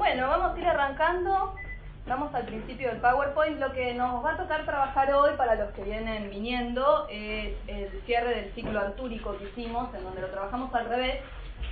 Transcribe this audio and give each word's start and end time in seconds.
Bueno, 0.00 0.28
vamos 0.28 0.56
a 0.56 0.58
ir 0.58 0.66
arrancando. 0.66 1.54
Vamos 2.06 2.34
al 2.34 2.46
principio 2.46 2.88
del 2.88 3.02
PowerPoint. 3.02 3.60
Lo 3.60 3.70
que 3.74 3.92
nos 3.92 4.24
va 4.24 4.32
a 4.32 4.36
tocar 4.38 4.64
trabajar 4.64 5.12
hoy 5.12 5.32
para 5.36 5.56
los 5.56 5.74
que 5.74 5.82
vienen 5.82 6.30
viniendo 6.30 7.06
es 7.10 7.54
el 7.66 7.90
cierre 8.06 8.34
del 8.34 8.54
ciclo 8.54 8.80
artúrico 8.80 9.36
que 9.36 9.44
hicimos, 9.44 9.94
en 9.94 10.02
donde 10.02 10.22
lo 10.22 10.28
trabajamos 10.28 10.74
al 10.74 10.88
revés, 10.88 11.16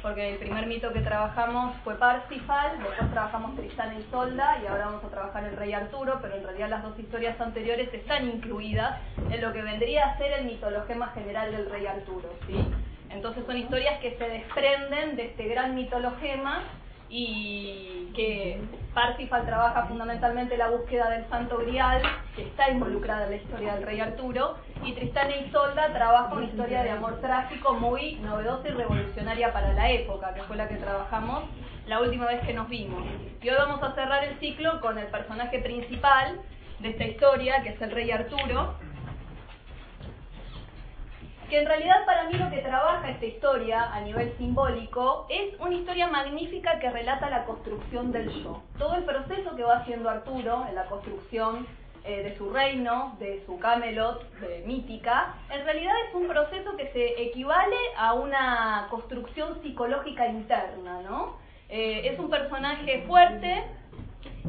porque 0.03 0.35
el 0.35 0.37
primer 0.37 0.67
mito 0.67 0.93
que 0.93 1.01
trabajamos 1.01 1.75
fue 1.85 1.95
Parsifal, 1.95 2.79
después 2.79 3.11
trabajamos 3.12 3.56
Tristán 3.56 3.98
y 3.98 4.02
Solda 4.11 4.58
y 4.62 4.66
ahora 4.66 4.88
vamos 4.88 5.04
a 5.04 5.08
trabajar 5.08 5.45
el 5.45 5.56
rey 5.56 5.72
Arturo, 5.72 6.18
pero 6.20 6.36
en 6.36 6.45
realidad 6.45 6.68
las 6.68 6.82
dos 6.82 6.98
historias 6.98 7.40
anteriores 7.40 7.88
están 7.95 8.29
incluidas 8.29 9.00
en 9.30 9.40
lo 9.40 9.54
que 9.54 9.62
vendría 9.62 10.04
a 10.04 10.18
ser 10.18 10.32
el 10.32 10.45
mitologema 10.45 11.08
general 11.14 11.50
del 11.50 11.70
rey 11.70 11.86
Arturo. 11.86 12.29
¿sí? 12.46 12.62
Entonces 13.08 13.46
son 13.46 13.56
historias 13.56 13.98
que 14.00 14.18
se 14.18 14.29
desprenden 14.29 15.16
de 15.16 15.29
este 15.29 15.48
gran 15.48 15.74
mitologema 15.74 16.62
y 17.09 18.11
que 18.14 18.61
Parsifal 18.95 19.46
trabaja 19.46 19.86
fundamentalmente 19.86 20.56
la 20.56 20.70
búsqueda 20.70 21.10
del 21.10 21.28
Santo 21.28 21.59
Grial, 21.59 22.02
que 22.34 22.42
está 22.42 22.70
involucrada 22.70 23.24
en 23.24 23.30
la 23.30 23.37
historia 23.37 23.74
del 23.74 23.84
rey 23.84 24.00
Arturo, 24.00 24.56
y 24.84 24.92
Tristán 24.92 25.30
e 25.30 25.47
Isolda 25.47 25.92
trabaja 25.92 26.34
una 26.34 26.47
historia 26.47 26.83
de 26.83 26.91
amor 26.91 27.20
trágico 27.20 27.74
muy 27.74 28.16
novedosa 28.16 28.69
y 28.69 28.73
revolucionaria 28.73 29.52
para 29.52 29.73
la 29.73 29.91
época, 29.91 30.34
que 30.34 30.42
fue 30.42 30.56
la 30.56 30.69
que 30.69 30.77
trabajamos 30.77 31.45
la 31.86 32.00
última 32.00 32.27
vez 32.27 32.41
que 32.45 32.52
nos 32.52 32.69
vimos. 32.69 33.05
Y 33.41 33.48
hoy 33.48 33.56
vamos 33.56 33.83
a 33.83 33.95
cerrar 33.95 34.25
el 34.25 34.38
ciclo 34.41 34.80
con 34.80 34.98
el 34.98 35.06
personaje 35.06 35.61
principal 35.61 36.41
de 36.80 36.91
esta 36.91 37.05
historia, 37.05 37.62
que 37.62 37.70
es 37.70 37.80
el 37.80 37.91
rey 37.91 38.11
Arturo, 38.11 38.75
que 41.48 41.59
en 41.59 41.66
realidad 41.66 42.05
para 42.05 42.25
mí 42.25 42.34
lo 42.34 42.51
que 42.51 42.59
trabaja 42.59 43.11
esta 43.11 43.25
historia 43.25 43.93
a 43.93 44.01
nivel 44.01 44.37
simbólico 44.37 45.27
es 45.30 45.59
una 45.61 45.75
historia 45.75 46.06
magnífica 46.06 46.79
que 46.79 46.91
relata 46.91 47.30
la 47.30 47.45
construcción 47.45 48.12
del 48.12 48.30
yo. 48.43 48.62
Todo 48.79 48.97
el 48.97 49.05
proceso 49.05 49.56
que 49.56 49.62
va 49.62 49.79
haciendo 49.79 50.11
Arturo 50.11 50.66
en 50.69 50.75
la 50.75 50.84
construcción 50.84 51.66
eh, 52.05 52.22
de 52.22 52.37
su 52.37 52.50
reino, 52.50 53.17
de 53.19 53.42
su 53.47 53.59
Camelot 53.59 54.31
de 54.41 54.62
mítica, 54.67 55.34
en 55.50 55.64
realidad 55.64 55.95
es 56.09 56.14
un 56.14 56.28
proceso 56.28 56.77
que 56.77 56.92
se 56.92 57.22
equivale 57.22 57.77
a 57.97 58.12
una 58.12 58.87
construcción 58.91 59.62
psicológica 59.62 60.27
interna, 60.28 61.00
¿no? 61.03 61.37
Eh, 61.70 62.09
es 62.12 62.19
un 62.19 62.31
personaje 62.31 63.05
fuerte, 63.06 63.65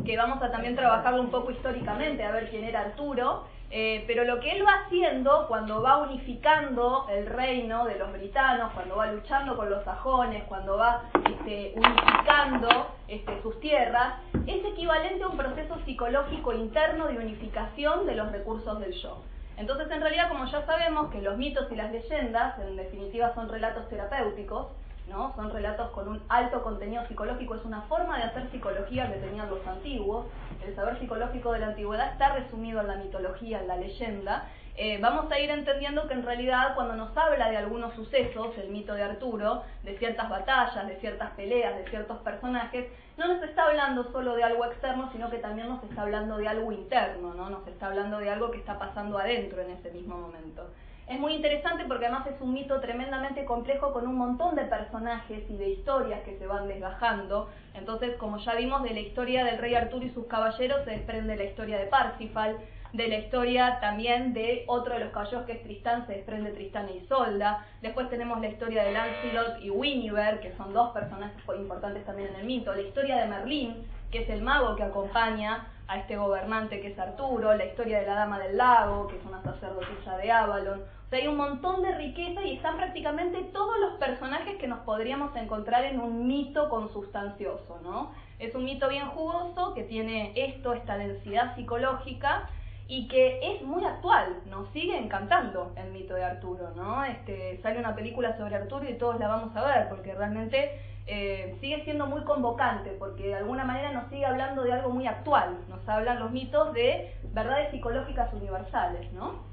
que 0.05 0.17
vamos 0.17 0.41
a 0.41 0.51
también 0.51 0.75
trabajarlo 0.75 1.21
un 1.21 1.31
poco 1.31 1.51
históricamente, 1.51 2.23
a 2.23 2.31
ver 2.31 2.49
quién 2.49 2.63
era 2.63 2.81
Arturo, 2.81 3.45
eh, 3.71 4.03
pero 4.07 4.23
lo 4.23 4.39
que 4.39 4.51
él 4.51 4.65
va 4.65 4.85
haciendo 4.85 5.47
cuando 5.47 5.81
va 5.81 5.97
unificando 5.97 7.05
el 7.09 7.27
reino 7.27 7.85
de 7.85 7.99
los 7.99 8.11
britanos, 8.11 8.71
cuando 8.73 8.95
va 8.95 9.11
luchando 9.11 9.55
con 9.55 9.69
los 9.69 9.83
sajones, 9.83 10.43
cuando 10.45 10.77
va 10.77 11.03
este, 11.13 11.73
unificando 11.75 12.87
este, 13.07 13.41
sus 13.43 13.59
tierras, 13.59 14.15
es 14.47 14.65
equivalente 14.65 15.23
a 15.23 15.27
un 15.27 15.37
proceso 15.37 15.77
psicológico 15.85 16.53
interno 16.53 17.07
de 17.07 17.17
unificación 17.17 18.07
de 18.07 18.15
los 18.15 18.31
recursos 18.31 18.79
del 18.79 18.93
yo. 18.93 19.21
Entonces, 19.57 19.91
en 19.91 20.01
realidad, 20.01 20.29
como 20.29 20.45
ya 20.45 20.65
sabemos 20.65 21.11
que 21.11 21.21
los 21.21 21.37
mitos 21.37 21.71
y 21.71 21.75
las 21.75 21.91
leyendas, 21.91 22.57
en 22.59 22.75
definitiva, 22.75 23.35
son 23.35 23.49
relatos 23.49 23.87
terapéuticos, 23.89 24.67
¿no? 25.09 25.33
Son 25.35 25.51
relatos 25.51 25.89
con 25.91 26.07
un 26.07 26.21
alto 26.29 26.63
contenido 26.63 27.05
psicológico, 27.07 27.55
es 27.55 27.65
una 27.65 27.81
forma 27.83 28.17
de 28.17 28.23
hacer 28.23 28.49
psicología 28.51 29.11
que 29.11 29.19
tenían 29.19 29.49
los 29.49 29.65
antiguos. 29.65 30.27
El 30.65 30.75
saber 30.75 30.99
psicológico 30.99 31.51
de 31.51 31.59
la 31.59 31.67
antigüedad 31.67 32.11
está 32.11 32.33
resumido 32.35 32.81
en 32.81 32.87
la 32.87 32.95
mitología, 32.95 33.59
en 33.59 33.67
la 33.67 33.77
leyenda. 33.77 34.47
Eh, 34.81 34.97
vamos 35.01 35.29
a 35.29 35.37
ir 35.37 35.49
entendiendo 35.49 36.07
que 36.07 36.13
en 36.13 36.23
realidad 36.23 36.73
cuando 36.73 36.95
nos 36.95 37.15
habla 37.17 37.49
de 37.49 37.57
algunos 37.57 37.93
sucesos, 37.95 38.57
el 38.57 38.69
mito 38.69 38.93
de 38.93 39.03
Arturo, 39.03 39.63
de 39.83 39.97
ciertas 39.97 40.29
batallas, 40.29 40.87
de 40.87 40.95
ciertas 41.01 41.31
peleas, 41.31 41.75
de 41.75 41.89
ciertos 41.89 42.17
personajes, 42.19 42.87
no 43.17 43.27
nos 43.27 43.43
está 43.43 43.65
hablando 43.65 44.09
solo 44.13 44.35
de 44.35 44.43
algo 44.43 44.63
externo, 44.63 45.09
sino 45.11 45.29
que 45.29 45.39
también 45.39 45.67
nos 45.67 45.83
está 45.83 46.03
hablando 46.03 46.37
de 46.37 46.47
algo 46.47 46.71
interno, 46.71 47.33
¿no? 47.33 47.49
Nos 47.49 47.67
está 47.67 47.87
hablando 47.87 48.19
de 48.19 48.29
algo 48.29 48.51
que 48.51 48.59
está 48.59 48.79
pasando 48.79 49.17
adentro 49.17 49.61
en 49.61 49.71
ese 49.71 49.91
mismo 49.91 50.17
momento. 50.17 50.69
Es 51.09 51.19
muy 51.19 51.33
interesante 51.33 51.85
porque 51.87 52.05
además 52.05 52.27
es 52.27 52.39
un 52.39 52.53
mito 52.53 52.79
tremendamente 52.79 53.43
complejo 53.43 53.91
con 53.91 54.05
un 54.05 54.15
montón 54.15 54.55
de 54.55 54.65
personajes 54.65 55.43
y 55.49 55.57
de 55.57 55.69
historias 55.69 56.21
que 56.21 56.37
se 56.37 56.45
van 56.45 56.67
desgajando. 56.67 57.49
Entonces, 57.73 58.15
como 58.17 58.37
ya 58.37 58.53
vimos, 58.53 58.83
de 58.83 58.91
la 58.91 58.99
historia 58.99 59.43
del 59.43 59.57
rey 59.57 59.73
Arturo 59.73 60.05
y 60.05 60.11
sus 60.11 60.27
caballeros 60.27 60.83
se 60.85 60.91
desprende 60.91 61.35
la 61.35 61.45
historia 61.45 61.79
de 61.79 61.87
Parsifal, 61.87 62.57
de 62.93 63.07
la 63.07 63.17
historia 63.17 63.79
también 63.81 64.33
de 64.35 64.65
otro 64.67 64.93
de 64.93 64.99
los 64.99 65.09
caballeros 65.11 65.47
que 65.47 65.53
es 65.53 65.63
Tristán, 65.63 66.05
se 66.05 66.13
desprende 66.13 66.51
Tristán 66.51 66.87
e 66.89 66.97
Isolda. 66.97 67.65
Después 67.81 68.07
tenemos 68.11 68.39
la 68.39 68.49
historia 68.49 68.83
de 68.83 68.91
Lancelot 68.91 69.63
y 69.63 69.71
Winiver, 69.71 70.39
que 70.41 70.55
son 70.57 70.73
dos 70.73 70.91
personajes 70.91 71.41
importantes 71.57 72.05
también 72.05 72.29
en 72.29 72.41
el 72.41 72.45
mito. 72.45 72.71
La 72.71 72.81
historia 72.81 73.17
de 73.17 73.25
Merlín, 73.25 73.83
que 74.11 74.19
es 74.19 74.29
el 74.29 74.43
mago 74.43 74.75
que 74.75 74.83
acompaña 74.83 75.69
a 75.89 75.97
este 75.97 76.15
gobernante 76.17 76.79
que 76.81 76.89
es 76.89 76.99
Arturo, 76.99 77.55
la 77.55 77.65
historia 77.65 77.99
de 77.99 78.05
la 78.05 78.13
Dama 78.13 78.37
del 78.37 78.57
Lago, 78.57 79.07
que 79.07 79.17
es 79.17 79.25
una 79.25 79.41
sacerdotisa 79.41 80.17
de 80.17 80.31
Avalon. 80.31 80.81
O 80.81 81.09
sea, 81.09 81.17
hay 81.17 81.27
un 81.27 81.35
montón 81.35 81.81
de 81.81 81.97
riqueza 81.97 82.43
y 82.43 82.57
están 82.57 82.77
prácticamente 82.77 83.41
todos 83.51 83.79
los 83.79 83.93
personajes 83.93 84.57
que 84.57 84.67
nos 84.67 84.79
podríamos 84.81 85.35
encontrar 85.35 85.83
en 85.85 85.99
un 85.99 86.27
mito 86.27 86.69
consustancioso, 86.69 87.79
¿no? 87.81 88.11
Es 88.37 88.53
un 88.53 88.65
mito 88.65 88.87
bien 88.87 89.07
jugoso 89.07 89.73
que 89.73 89.83
tiene 89.83 90.31
esto, 90.35 90.73
esta 90.73 90.95
densidad 90.95 91.55
psicológica 91.55 92.47
y 92.87 93.07
que 93.07 93.39
es 93.41 93.63
muy 93.63 93.83
actual, 93.83 94.41
nos 94.45 94.69
sigue 94.69 94.95
encantando 94.95 95.73
el 95.75 95.91
mito 95.91 96.13
de 96.13 96.23
Arturo, 96.23 96.69
¿no? 96.75 97.03
Este, 97.03 97.59
sale 97.63 97.79
una 97.79 97.95
película 97.95 98.37
sobre 98.37 98.55
Arturo 98.55 98.87
y 98.87 98.93
todos 98.93 99.19
la 99.19 99.27
vamos 99.27 99.55
a 99.55 99.65
ver 99.65 99.89
porque 99.89 100.13
realmente 100.13 100.79
eh, 101.11 101.57
sigue 101.59 101.83
siendo 101.85 102.05
muy 102.05 102.21
convocante 102.21 102.91
porque 102.91 103.27
de 103.27 103.35
alguna 103.35 103.63
manera 103.63 103.91
nos 103.91 104.09
sigue 104.09 104.25
hablando 104.25 104.63
de 104.63 104.73
algo 104.73 104.91
muy 104.91 105.07
actual, 105.07 105.57
nos 105.67 105.87
hablan 105.89 106.19
los 106.19 106.29
mitos 106.29 106.71
de 106.73 107.15
verdades 107.33 107.71
psicológicas 107.71 108.31
universales, 108.31 109.11
¿no? 109.13 109.43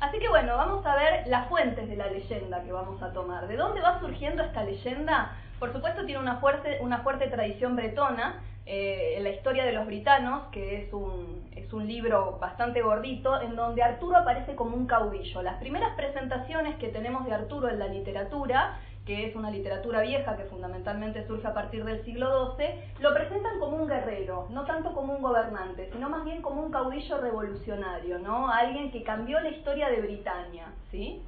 Así 0.00 0.18
que 0.18 0.28
bueno, 0.28 0.54
vamos 0.56 0.84
a 0.84 0.94
ver 0.94 1.26
las 1.28 1.48
fuentes 1.48 1.88
de 1.88 1.96
la 1.96 2.08
leyenda 2.08 2.62
que 2.62 2.72
vamos 2.72 3.02
a 3.02 3.14
tomar. 3.14 3.48
¿De 3.48 3.56
dónde 3.56 3.80
va 3.80 3.98
surgiendo 4.00 4.42
esta 4.42 4.64
leyenda? 4.64 5.32
Por 5.58 5.72
supuesto 5.72 6.04
tiene 6.04 6.20
una 6.20 6.36
fuerte, 6.36 6.78
una 6.82 6.98
fuerte 6.98 7.28
tradición 7.28 7.74
bretona, 7.74 8.42
eh, 8.66 9.14
en 9.16 9.22
la 9.22 9.30
historia 9.30 9.64
de 9.64 9.72
los 9.72 9.86
britanos, 9.86 10.48
que 10.50 10.82
es 10.82 10.92
un, 10.92 11.48
es 11.54 11.72
un 11.72 11.86
libro 11.86 12.36
bastante 12.38 12.82
gordito, 12.82 13.40
en 13.40 13.54
donde 13.54 13.82
Arturo 13.82 14.16
aparece 14.18 14.56
como 14.56 14.76
un 14.76 14.86
caudillo. 14.86 15.40
Las 15.40 15.54
primeras 15.58 15.94
presentaciones 15.94 16.74
que 16.76 16.88
tenemos 16.88 17.24
de 17.24 17.32
Arturo 17.32 17.68
en 17.70 17.78
la 17.78 17.86
literatura 17.86 18.78
que 19.06 19.28
es 19.28 19.36
una 19.36 19.50
literatura 19.50 20.02
vieja 20.02 20.36
que 20.36 20.44
fundamentalmente 20.44 21.24
surge 21.26 21.46
a 21.46 21.54
partir 21.54 21.84
del 21.84 22.04
siglo 22.04 22.56
XII, 22.56 22.66
lo 22.98 23.14
presentan 23.14 23.60
como 23.60 23.76
un 23.76 23.86
guerrero, 23.88 24.48
no 24.50 24.64
tanto 24.64 24.92
como 24.92 25.14
un 25.14 25.22
gobernante, 25.22 25.88
sino 25.92 26.08
más 26.08 26.24
bien 26.24 26.42
como 26.42 26.62
un 26.62 26.72
caudillo 26.72 27.18
revolucionario, 27.18 28.18
¿no? 28.18 28.50
Alguien 28.50 28.90
que 28.90 29.04
cambió 29.04 29.38
la 29.38 29.50
historia 29.50 29.88
de 29.88 30.00
Britania, 30.00 30.66
¿sí? 30.90 31.22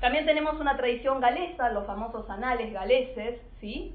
También 0.00 0.24
tenemos 0.24 0.58
una 0.58 0.76
tradición 0.76 1.20
galesa, 1.20 1.70
los 1.70 1.86
famosos 1.86 2.28
anales 2.30 2.72
galeses, 2.72 3.40
¿sí? 3.60 3.94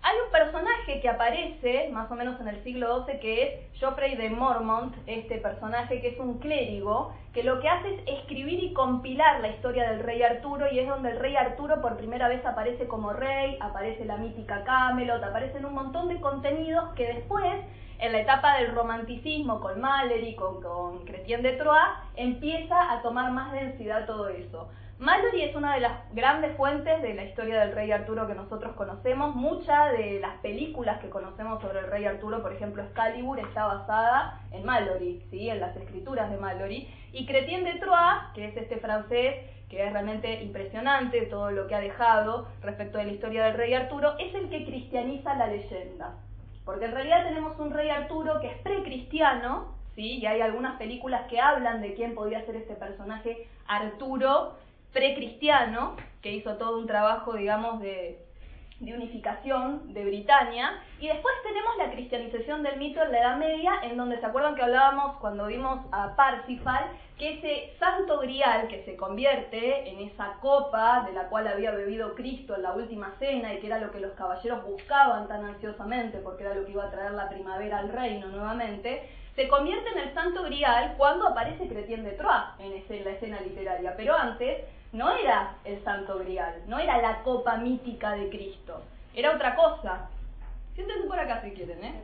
Hay 0.00 0.16
un 0.24 0.30
personaje 0.30 1.00
que 1.00 1.08
aparece 1.08 1.88
más 1.92 2.10
o 2.10 2.14
menos 2.14 2.40
en 2.40 2.48
el 2.48 2.62
siglo 2.62 3.04
XII 3.04 3.18
que 3.18 3.42
es 3.42 3.78
Geoffrey 3.78 4.14
de 4.14 4.30
Mormont, 4.30 4.94
este 5.06 5.38
personaje 5.38 6.00
que 6.00 6.08
es 6.08 6.18
un 6.20 6.38
clérigo, 6.38 7.12
que 7.34 7.42
lo 7.42 7.60
que 7.60 7.68
hace 7.68 7.94
es 7.94 8.20
escribir 8.20 8.62
y 8.62 8.72
compilar 8.72 9.40
la 9.40 9.48
historia 9.48 9.90
del 9.90 10.04
rey 10.04 10.22
Arturo 10.22 10.66
y 10.70 10.78
es 10.78 10.88
donde 10.88 11.10
el 11.10 11.18
rey 11.18 11.34
Arturo 11.34 11.80
por 11.80 11.96
primera 11.96 12.28
vez 12.28 12.46
aparece 12.46 12.86
como 12.86 13.12
rey, 13.12 13.58
aparece 13.60 14.04
la 14.04 14.16
mítica 14.16 14.62
Camelot, 14.62 15.22
aparecen 15.22 15.64
un 15.64 15.74
montón 15.74 16.08
de 16.08 16.20
contenidos 16.20 16.94
que 16.94 17.14
después, 17.14 17.54
en 17.98 18.12
la 18.12 18.20
etapa 18.20 18.58
del 18.58 18.72
romanticismo 18.74 19.60
con 19.60 19.80
Malory, 19.80 20.36
con, 20.36 20.62
con 20.62 21.04
Chrétien 21.06 21.42
de 21.42 21.54
Troyes, 21.54 21.82
empieza 22.14 22.92
a 22.92 23.02
tomar 23.02 23.32
más 23.32 23.50
densidad 23.52 24.06
todo 24.06 24.28
eso. 24.28 24.68
Mallory 24.98 25.42
es 25.42 25.54
una 25.54 25.74
de 25.74 25.80
las 25.80 26.12
grandes 26.12 26.56
fuentes 26.56 27.00
de 27.02 27.14
la 27.14 27.22
historia 27.22 27.60
del 27.60 27.72
rey 27.72 27.92
Arturo 27.92 28.26
que 28.26 28.34
nosotros 28.34 28.74
conocemos. 28.74 29.32
Muchas 29.36 29.92
de 29.92 30.18
las 30.18 30.38
películas 30.38 30.98
que 30.98 31.08
conocemos 31.08 31.62
sobre 31.62 31.78
el 31.78 31.86
rey 31.86 32.04
Arturo, 32.04 32.42
por 32.42 32.52
ejemplo 32.52 32.82
Excalibur, 32.82 33.38
está 33.38 33.66
basada 33.66 34.40
en 34.50 34.64
Mallory, 34.64 35.24
¿sí? 35.30 35.48
en 35.50 35.60
las 35.60 35.76
escrituras 35.76 36.32
de 36.32 36.36
Mallory. 36.38 36.88
Y 37.12 37.26
Chrétien 37.26 37.62
de 37.62 37.74
Troyes, 37.74 38.22
que 38.34 38.46
es 38.46 38.56
este 38.56 38.78
francés 38.78 39.36
que 39.70 39.86
es 39.86 39.92
realmente 39.92 40.42
impresionante 40.42 41.26
todo 41.26 41.52
lo 41.52 41.68
que 41.68 41.76
ha 41.76 41.80
dejado 41.80 42.48
respecto 42.62 42.98
de 42.98 43.04
la 43.04 43.12
historia 43.12 43.44
del 43.44 43.54
rey 43.54 43.74
Arturo, 43.74 44.18
es 44.18 44.34
el 44.34 44.48
que 44.48 44.64
cristianiza 44.64 45.34
la 45.36 45.46
leyenda. 45.46 46.16
Porque 46.64 46.86
en 46.86 46.92
realidad 46.92 47.24
tenemos 47.24 47.56
un 47.60 47.70
rey 47.70 47.88
Arturo 47.88 48.40
que 48.40 48.48
es 48.48 48.58
precristiano, 48.62 49.76
¿sí? 49.94 50.18
y 50.18 50.26
hay 50.26 50.40
algunas 50.40 50.76
películas 50.76 51.28
que 51.28 51.38
hablan 51.38 51.82
de 51.82 51.94
quién 51.94 52.16
podía 52.16 52.44
ser 52.46 52.56
este 52.56 52.74
personaje 52.74 53.46
Arturo 53.68 54.56
precristiano, 54.92 55.96
que 56.22 56.32
hizo 56.32 56.56
todo 56.56 56.78
un 56.78 56.86
trabajo, 56.86 57.34
digamos, 57.34 57.80
de, 57.80 58.24
unificación 58.80 59.92
de 59.92 60.04
Britania. 60.04 60.80
Y 61.00 61.08
después 61.08 61.34
tenemos 61.42 61.76
la 61.78 61.90
cristianización 61.90 62.62
del 62.62 62.78
mito 62.78 63.02
en 63.02 63.10
la 63.10 63.18
Edad 63.18 63.36
Media, 63.36 63.72
en 63.82 63.96
donde 63.96 64.20
se 64.20 64.26
acuerdan 64.26 64.54
que 64.54 64.62
hablábamos 64.62 65.16
cuando 65.16 65.46
vimos 65.46 65.80
a 65.90 66.14
Parsifal, 66.14 66.84
que 67.18 67.38
ese 67.38 67.76
santo 67.80 68.20
grial 68.20 68.68
que 68.68 68.84
se 68.84 68.96
convierte 68.96 69.88
en 69.88 69.98
esa 70.08 70.34
copa 70.40 71.04
de 71.08 71.12
la 71.12 71.28
cual 71.28 71.48
había 71.48 71.72
bebido 71.72 72.14
Cristo 72.14 72.54
en 72.54 72.62
la 72.62 72.72
última 72.72 73.16
cena 73.18 73.52
y 73.52 73.58
que 73.58 73.66
era 73.66 73.80
lo 73.80 73.90
que 73.90 73.98
los 73.98 74.12
caballeros 74.12 74.64
buscaban 74.64 75.26
tan 75.26 75.44
ansiosamente 75.44 76.18
porque 76.18 76.44
era 76.44 76.54
lo 76.54 76.64
que 76.64 76.70
iba 76.70 76.84
a 76.84 76.90
traer 76.92 77.12
la 77.12 77.28
primavera 77.28 77.78
al 77.78 77.88
reino 77.88 78.28
nuevamente, 78.28 79.08
se 79.38 79.46
convierte 79.46 79.88
en 79.90 79.98
el 79.98 80.14
santo 80.14 80.42
grial 80.42 80.94
cuando 80.96 81.28
aparece 81.28 81.68
Cretien 81.68 82.02
de 82.02 82.10
Troyes 82.12 82.90
en, 82.90 83.04
la 83.04 83.10
escena 83.10 83.40
literaria, 83.40 83.94
pero 83.96 84.16
antes 84.16 84.64
no 84.92 85.10
era 85.10 85.54
el 85.64 85.82
santo 85.84 86.18
grial, 86.18 86.62
no 86.66 86.78
era 86.78 87.00
la 87.00 87.22
copa 87.22 87.56
mítica 87.56 88.12
de 88.12 88.28
Cristo, 88.30 88.82
era 89.14 89.34
otra 89.34 89.54
cosa. 89.54 90.08
Siéntense 90.74 91.06
por 91.08 91.18
acá 91.18 91.42
si 91.42 91.50
quieren, 91.50 91.84
¿eh? 91.84 92.02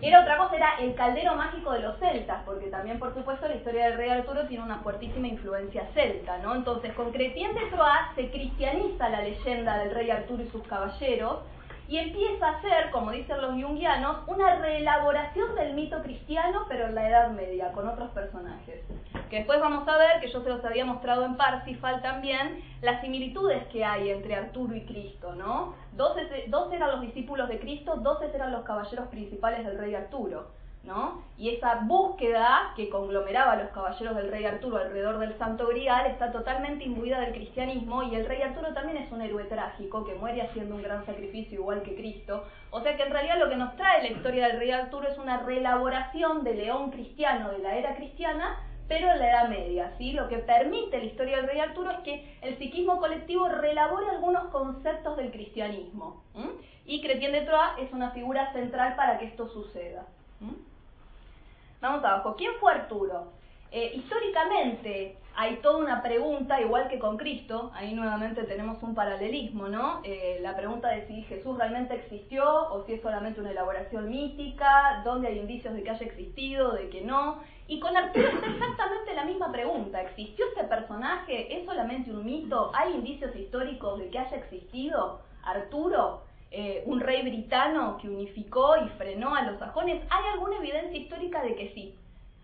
Era 0.00 0.22
otra 0.22 0.36
cosa, 0.36 0.56
era 0.56 0.74
el 0.80 0.94
caldero 0.96 1.36
mágico 1.36 1.72
de 1.72 1.78
los 1.78 1.96
celtas, 2.00 2.42
porque 2.44 2.66
también, 2.66 2.98
por 2.98 3.14
supuesto, 3.14 3.46
la 3.46 3.54
historia 3.54 3.84
del 3.84 3.96
rey 3.96 4.10
Arturo 4.10 4.46
tiene 4.48 4.64
una 4.64 4.78
fuertísima 4.78 5.28
influencia 5.28 5.86
celta, 5.94 6.38
¿no? 6.38 6.56
Entonces, 6.56 6.92
con 6.94 7.12
Cretien 7.12 7.54
de 7.54 7.70
se 8.16 8.30
cristianiza 8.30 9.08
la 9.08 9.20
leyenda 9.20 9.78
del 9.78 9.94
rey 9.94 10.10
Arturo 10.10 10.42
y 10.42 10.48
sus 10.48 10.66
caballeros, 10.66 11.38
y 11.92 11.98
empieza 11.98 12.48
a 12.48 12.62
ser, 12.62 12.90
como 12.90 13.10
dicen 13.10 13.42
los 13.42 13.52
jungianos, 13.52 14.26
una 14.26 14.54
reelaboración 14.54 15.54
del 15.54 15.74
mito 15.74 16.02
cristiano, 16.02 16.64
pero 16.66 16.86
en 16.86 16.94
la 16.94 17.06
Edad 17.06 17.30
Media, 17.32 17.70
con 17.72 17.86
otros 17.86 18.10
personajes. 18.12 18.82
Que 19.28 19.36
después 19.36 19.60
vamos 19.60 19.86
a 19.86 19.98
ver, 19.98 20.20
que 20.22 20.32
yo 20.32 20.42
se 20.42 20.48
los 20.48 20.64
había 20.64 20.86
mostrado 20.86 21.26
en 21.26 21.36
Parsifal 21.36 22.00
también, 22.00 22.64
las 22.80 23.02
similitudes 23.02 23.66
que 23.66 23.84
hay 23.84 24.08
entre 24.08 24.36
Arturo 24.36 24.74
y 24.74 24.86
Cristo, 24.86 25.34
¿no? 25.34 25.74
Dos, 25.92 26.16
eran 26.72 26.92
los 26.92 27.02
discípulos 27.02 27.46
de 27.50 27.60
Cristo, 27.60 27.96
dos 27.96 28.22
eran 28.22 28.52
los 28.52 28.62
caballeros 28.62 29.08
principales 29.08 29.62
del 29.66 29.76
rey 29.76 29.94
Arturo. 29.94 30.46
¿No? 30.84 31.22
Y 31.38 31.50
esa 31.50 31.80
búsqueda 31.82 32.72
que 32.76 32.88
conglomeraba 32.88 33.52
a 33.52 33.56
los 33.56 33.70
caballeros 33.70 34.16
del 34.16 34.30
rey 34.30 34.44
Arturo 34.44 34.78
alrededor 34.78 35.18
del 35.18 35.36
Santo 35.38 35.68
Grial 35.68 36.06
está 36.06 36.32
totalmente 36.32 36.84
imbuida 36.84 37.20
del 37.20 37.32
cristianismo 37.32 38.02
y 38.02 38.14
el 38.14 38.26
rey 38.26 38.42
Arturo 38.42 38.72
también 38.74 38.98
es 38.98 39.12
un 39.12 39.22
héroe 39.22 39.44
trágico 39.44 40.04
que 40.04 40.14
muere 40.14 40.42
haciendo 40.42 40.74
un 40.74 40.82
gran 40.82 41.04
sacrificio 41.06 41.60
igual 41.60 41.82
que 41.82 41.94
Cristo. 41.94 42.44
O 42.70 42.80
sea 42.80 42.96
que 42.96 43.04
en 43.04 43.12
realidad 43.12 43.38
lo 43.38 43.48
que 43.48 43.56
nos 43.56 43.76
trae 43.76 44.02
la 44.02 44.16
historia 44.16 44.48
del 44.48 44.58
rey 44.58 44.70
Arturo 44.70 45.08
es 45.08 45.18
una 45.18 45.38
reelaboración 45.38 46.42
del 46.44 46.58
león 46.58 46.90
cristiano 46.90 47.50
de 47.50 47.58
la 47.58 47.76
era 47.76 47.94
cristiana 47.96 48.58
pero 48.88 49.10
en 49.10 49.20
la 49.20 49.30
Edad 49.30 49.48
Media, 49.48 49.94
¿sí? 49.96 50.12
Lo 50.12 50.28
que 50.28 50.36
permite 50.38 50.98
la 50.98 51.04
historia 51.04 51.36
del 51.38 51.46
rey 51.46 51.60
Arturo 51.60 51.90
es 51.92 52.00
que 52.00 52.36
el 52.42 52.58
psiquismo 52.58 52.98
colectivo 52.98 53.48
relabore 53.48 54.10
algunos 54.10 54.48
conceptos 54.48 55.16
del 55.16 55.30
cristianismo. 55.30 56.22
Y 56.84 57.00
Cretien 57.00 57.32
de 57.32 57.40
Troyes 57.42 57.86
es 57.88 57.92
una 57.94 58.10
figura 58.10 58.52
central 58.52 58.94
para 58.96 59.18
que 59.18 59.26
esto 59.26 59.48
suceda. 59.48 60.04
Vamos 61.82 62.04
abajo. 62.04 62.36
¿Quién 62.36 62.52
fue 62.60 62.72
Arturo? 62.72 63.32
Eh, 63.72 63.94
históricamente 63.96 65.16
hay 65.34 65.56
toda 65.56 65.78
una 65.78 66.00
pregunta, 66.00 66.60
igual 66.60 66.86
que 66.88 67.00
con 67.00 67.16
Cristo, 67.16 67.72
ahí 67.74 67.92
nuevamente 67.92 68.44
tenemos 68.44 68.80
un 68.84 68.94
paralelismo, 68.94 69.66
¿no? 69.66 70.00
Eh, 70.04 70.38
la 70.42 70.54
pregunta 70.54 70.90
de 70.90 71.08
si 71.08 71.22
Jesús 71.22 71.58
realmente 71.58 71.94
existió 71.94 72.44
o 72.70 72.84
si 72.84 72.92
es 72.92 73.02
solamente 73.02 73.40
una 73.40 73.50
elaboración 73.50 74.08
mítica, 74.08 75.02
dónde 75.04 75.26
hay 75.26 75.40
indicios 75.40 75.74
de 75.74 75.82
que 75.82 75.90
haya 75.90 76.06
existido, 76.06 76.72
de 76.72 76.88
que 76.88 77.00
no. 77.00 77.42
Y 77.66 77.80
con 77.80 77.96
Arturo 77.96 78.28
es 78.28 78.34
exactamente 78.34 79.14
la 79.16 79.24
misma 79.24 79.50
pregunta. 79.50 80.02
¿Existió 80.02 80.44
este 80.54 80.64
personaje? 80.64 81.58
¿Es 81.58 81.66
solamente 81.66 82.12
un 82.12 82.24
mito? 82.24 82.70
¿Hay 82.74 82.92
indicios 82.92 83.34
históricos 83.34 83.98
de 83.98 84.08
que 84.08 84.20
haya 84.20 84.36
existido 84.36 85.20
Arturo? 85.42 86.22
Eh, 86.54 86.82
un 86.84 87.00
rey 87.00 87.22
britano 87.22 87.96
que 87.96 88.10
unificó 88.10 88.76
y 88.76 88.86
frenó 88.98 89.34
a 89.34 89.42
los 89.42 89.58
sajones, 89.58 90.02
¿hay 90.10 90.24
alguna 90.34 90.58
evidencia 90.58 90.98
histórica 90.98 91.42
de 91.42 91.54
que 91.54 91.72
sí? 91.72 91.94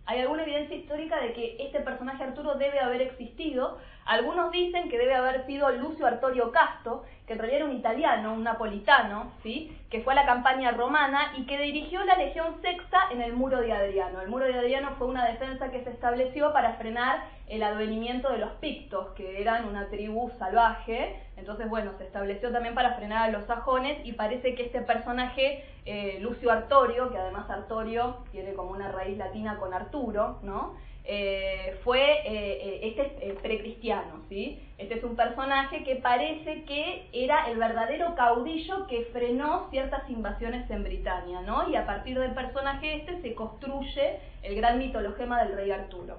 Hay 0.07 0.21
alguna 0.21 0.41
evidencia 0.41 0.75
histórica 0.75 1.21
de 1.21 1.33
que 1.33 1.57
este 1.59 1.81
personaje 1.81 2.23
Arturo 2.23 2.55
debe 2.55 2.79
haber 2.79 3.03
existido. 3.03 3.77
Algunos 4.09 4.51
dicen 4.51 4.89
que 4.89 4.97
debe 4.97 5.13
haber 5.13 5.45
sido 5.45 5.69
Lucio 5.69 6.07
Artorio 6.07 6.51
Casto, 6.51 7.05
que 7.27 7.33
en 7.33 7.39
realidad 7.39 7.61
era 7.61 7.69
un 7.69 7.77
italiano, 7.77 8.33
un 8.33 8.43
napolitano, 8.43 9.33
¿sí? 9.43 9.77
que 9.91 10.01
fue 10.01 10.13
a 10.13 10.15
la 10.15 10.25
campaña 10.25 10.71
romana 10.71 11.33
y 11.37 11.45
que 11.45 11.59
dirigió 11.59 12.03
la 12.05 12.15
Legión 12.15 12.59
Sexta 12.59 12.97
en 13.11 13.21
el 13.21 13.33
Muro 13.33 13.61
de 13.61 13.71
Adriano. 13.71 14.19
El 14.19 14.29
Muro 14.29 14.45
de 14.45 14.57
Adriano 14.57 14.95
fue 14.97 15.05
una 15.05 15.27
defensa 15.27 15.69
que 15.69 15.83
se 15.83 15.91
estableció 15.91 16.51
para 16.53 16.73
frenar 16.73 17.23
el 17.45 17.61
advenimiento 17.61 18.31
de 18.31 18.39
los 18.39 18.49
pictos, 18.53 19.09
que 19.09 19.39
eran 19.43 19.65
una 19.65 19.89
tribu 19.89 20.31
salvaje. 20.39 21.21
Entonces, 21.37 21.69
bueno, 21.69 21.91
se 21.99 22.05
estableció 22.05 22.51
también 22.51 22.73
para 22.73 22.95
frenar 22.95 23.29
a 23.29 23.31
los 23.31 23.45
sajones 23.45 24.03
y 24.03 24.13
parece 24.13 24.55
que 24.55 24.63
este 24.63 24.81
personaje, 24.81 25.63
eh, 25.85 26.17
Lucio 26.19 26.51
Artorio, 26.51 27.11
que 27.11 27.19
además 27.19 27.47
Artorio 27.47 28.17
tiene 28.31 28.53
como 28.53 28.71
una 28.71 28.91
raíz 28.91 29.19
latina 29.19 29.57
con 29.59 29.71
Arturo, 29.71 30.39
¿no? 30.41 30.73
Eh, 31.11 31.79
fue, 31.83 31.99
eh, 31.99 32.21
eh, 32.27 32.79
este 32.83 33.31
es 33.31 33.39
precristiano, 33.39 34.21
¿sí? 34.29 34.61
Este 34.77 34.93
es 34.99 35.03
un 35.03 35.15
personaje 35.15 35.83
que 35.83 35.95
parece 35.95 36.65
que 36.65 37.09
era 37.11 37.49
el 37.49 37.57
verdadero 37.57 38.13
caudillo 38.13 38.85
que 38.85 39.05
frenó 39.11 39.69
ciertas 39.71 40.07
invasiones 40.07 40.69
en 40.69 40.83
Britania, 40.83 41.41
¿no? 41.41 41.67
Y 41.67 41.75
a 41.75 41.87
partir 41.87 42.19
del 42.19 42.35
personaje 42.35 42.97
este 42.97 43.23
se 43.23 43.33
construye 43.33 44.19
el 44.43 44.55
gran 44.55 44.77
mitologema 44.77 45.43
del 45.43 45.55
rey 45.55 45.71
Arturo. 45.71 46.17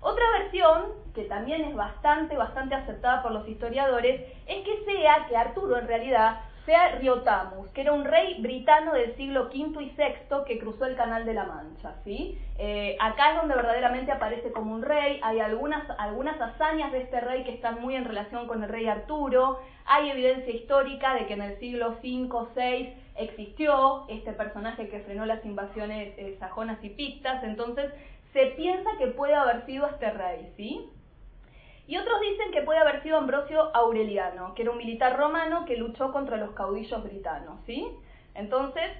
Otra 0.00 0.24
versión, 0.36 0.94
que 1.14 1.26
también 1.26 1.62
es 1.62 1.76
bastante, 1.76 2.36
bastante 2.36 2.74
aceptada 2.74 3.22
por 3.22 3.30
los 3.30 3.48
historiadores, 3.48 4.20
es 4.48 4.64
que 4.64 4.84
sea 4.84 5.26
que 5.28 5.36
Arturo 5.36 5.78
en 5.78 5.86
realidad 5.86 6.40
sea 6.64 6.96
Riotamus, 6.96 7.68
que 7.70 7.80
era 7.80 7.92
un 7.92 8.04
rey 8.04 8.40
britano 8.40 8.92
del 8.92 9.16
siglo 9.16 9.46
V 9.46 9.82
y 9.82 9.94
VI 9.96 10.44
que 10.46 10.58
cruzó 10.58 10.86
el 10.86 10.96
Canal 10.96 11.24
de 11.24 11.34
la 11.34 11.44
Mancha. 11.44 11.94
¿sí? 12.04 12.38
Eh, 12.58 12.96
acá 13.00 13.30
es 13.30 13.36
donde 13.36 13.54
verdaderamente 13.54 14.12
aparece 14.12 14.52
como 14.52 14.74
un 14.74 14.82
rey, 14.82 15.18
hay 15.22 15.40
algunas, 15.40 15.88
algunas 15.98 16.40
hazañas 16.40 16.92
de 16.92 17.02
este 17.02 17.20
rey 17.20 17.44
que 17.44 17.54
están 17.54 17.80
muy 17.80 17.96
en 17.96 18.04
relación 18.04 18.46
con 18.46 18.62
el 18.62 18.68
rey 18.68 18.86
Arturo, 18.86 19.60
hay 19.84 20.10
evidencia 20.10 20.54
histórica 20.54 21.14
de 21.14 21.26
que 21.26 21.34
en 21.34 21.42
el 21.42 21.58
siglo 21.58 21.96
V, 22.02 22.28
VI 22.54 22.94
existió 23.16 24.04
este 24.08 24.32
personaje 24.32 24.88
que 24.88 25.00
frenó 25.00 25.26
las 25.26 25.44
invasiones 25.44 26.14
eh, 26.16 26.36
sajonas 26.38 26.82
y 26.84 26.90
pictas, 26.90 27.42
entonces 27.44 27.92
se 28.32 28.46
piensa 28.56 28.90
que 28.98 29.08
puede 29.08 29.34
haber 29.34 29.66
sido 29.66 29.86
este 29.86 30.10
rey, 30.10 30.52
¿sí? 30.56 30.88
Y 31.86 31.96
otros 31.96 32.20
dicen 32.20 32.52
que 32.52 32.62
puede 32.62 32.78
haber 32.78 33.02
sido 33.02 33.18
Ambrosio 33.18 33.74
Aureliano, 33.74 34.54
que 34.54 34.62
era 34.62 34.70
un 34.70 34.78
militar 34.78 35.16
romano 35.16 35.64
que 35.64 35.76
luchó 35.76 36.12
contra 36.12 36.36
los 36.36 36.50
caudillos 36.52 37.02
britanos, 37.02 37.60
¿sí? 37.66 37.86
Entonces, 38.34 38.90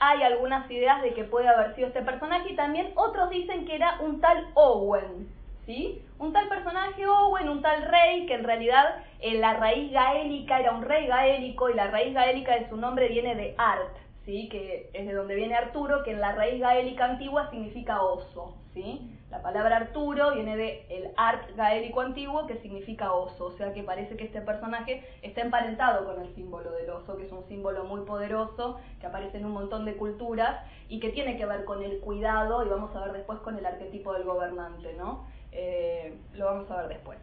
hay 0.00 0.22
algunas 0.22 0.70
ideas 0.70 1.02
de 1.02 1.12
que 1.14 1.24
puede 1.24 1.48
haber 1.48 1.74
sido 1.74 1.88
este 1.88 2.02
personaje 2.02 2.52
y 2.52 2.56
también 2.56 2.92
otros 2.94 3.30
dicen 3.30 3.66
que 3.66 3.74
era 3.74 3.98
un 4.00 4.20
tal 4.20 4.48
Owen, 4.54 5.28
¿sí? 5.66 6.00
Un 6.18 6.32
tal 6.32 6.48
personaje 6.48 7.06
Owen, 7.06 7.48
un 7.48 7.60
tal 7.60 7.82
rey, 7.82 8.26
que 8.26 8.34
en 8.34 8.44
realidad 8.44 9.02
en 9.20 9.40
la 9.40 9.54
raíz 9.54 9.90
gaélica 9.92 10.60
era 10.60 10.72
un 10.72 10.82
rey 10.82 11.06
gaélico 11.06 11.68
y 11.68 11.74
la 11.74 11.90
raíz 11.90 12.14
gaélica 12.14 12.54
de 12.54 12.68
su 12.68 12.76
nombre 12.76 13.08
viene 13.08 13.34
de 13.34 13.54
Art, 13.58 13.96
¿sí? 14.24 14.48
Que 14.48 14.90
es 14.92 15.06
de 15.06 15.12
donde 15.12 15.34
viene 15.34 15.56
Arturo, 15.56 16.04
que 16.04 16.12
en 16.12 16.20
la 16.20 16.32
raíz 16.32 16.60
gaélica 16.60 17.04
antigua 17.04 17.50
significa 17.50 18.00
oso, 18.00 18.56
¿sí? 18.74 19.17
La 19.30 19.42
palabra 19.42 19.76
Arturo 19.76 20.32
viene 20.32 20.56
de 20.56 20.86
el 20.88 21.10
art 21.16 21.54
gaélico 21.54 22.00
antiguo 22.00 22.46
que 22.46 22.56
significa 22.60 23.12
oso, 23.12 23.46
o 23.46 23.52
sea 23.52 23.74
que 23.74 23.82
parece 23.82 24.16
que 24.16 24.24
este 24.24 24.40
personaje 24.40 25.06
está 25.20 25.42
emparentado 25.42 26.06
con 26.06 26.22
el 26.22 26.34
símbolo 26.34 26.72
del 26.72 26.88
oso, 26.88 27.16
que 27.18 27.26
es 27.26 27.32
un 27.32 27.46
símbolo 27.46 27.84
muy 27.84 28.06
poderoso, 28.06 28.80
que 29.00 29.06
aparece 29.06 29.36
en 29.36 29.44
un 29.44 29.52
montón 29.52 29.84
de 29.84 29.96
culturas 29.96 30.64
y 30.88 30.98
que 30.98 31.10
tiene 31.10 31.36
que 31.36 31.44
ver 31.44 31.66
con 31.66 31.82
el 31.82 32.00
cuidado 32.00 32.64
y 32.64 32.70
vamos 32.70 32.96
a 32.96 33.00
ver 33.00 33.12
después 33.12 33.38
con 33.40 33.58
el 33.58 33.66
arquetipo 33.66 34.14
del 34.14 34.24
gobernante, 34.24 34.94
¿no? 34.94 35.26
Eh, 35.52 36.16
lo 36.32 36.46
vamos 36.46 36.70
a 36.70 36.76
ver 36.78 36.88
después. 36.88 37.18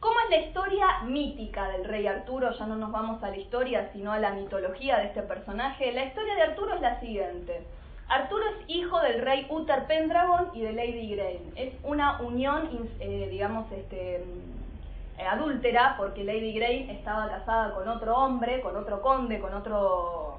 ¿Cómo 0.00 0.18
es 0.24 0.30
la 0.30 0.46
historia 0.46 1.02
mítica 1.04 1.68
del 1.68 1.84
rey 1.84 2.06
Arturo? 2.06 2.50
Ya 2.52 2.66
no 2.66 2.74
nos 2.74 2.90
vamos 2.90 3.22
a 3.22 3.28
la 3.28 3.36
historia, 3.36 3.90
sino 3.92 4.12
a 4.12 4.18
la 4.18 4.32
mitología 4.32 4.96
de 4.98 5.08
este 5.08 5.22
personaje. 5.22 5.92
La 5.92 6.06
historia 6.06 6.34
de 6.34 6.42
Arturo 6.42 6.74
es 6.74 6.80
la 6.80 6.98
siguiente. 6.98 7.62
Arturo 8.12 8.44
es 8.46 8.64
hijo 8.68 9.00
del 9.00 9.22
rey 9.22 9.46
Uther 9.48 9.86
Pendragon 9.86 10.50
y 10.52 10.60
de 10.60 10.74
Lady 10.74 11.14
Grain. 11.14 11.50
Es 11.56 11.72
una 11.82 12.20
unión, 12.20 12.68
eh, 13.00 13.28
digamos, 13.30 13.72
este, 13.72 14.16
eh, 14.16 15.26
adúltera, 15.26 15.94
porque 15.96 16.22
Lady 16.22 16.52
Grain 16.52 16.90
estaba 16.90 17.30
casada 17.30 17.74
con 17.74 17.88
otro 17.88 18.14
hombre, 18.14 18.60
con 18.60 18.76
otro 18.76 19.00
conde, 19.00 19.40
con 19.40 19.54
otro, 19.54 20.36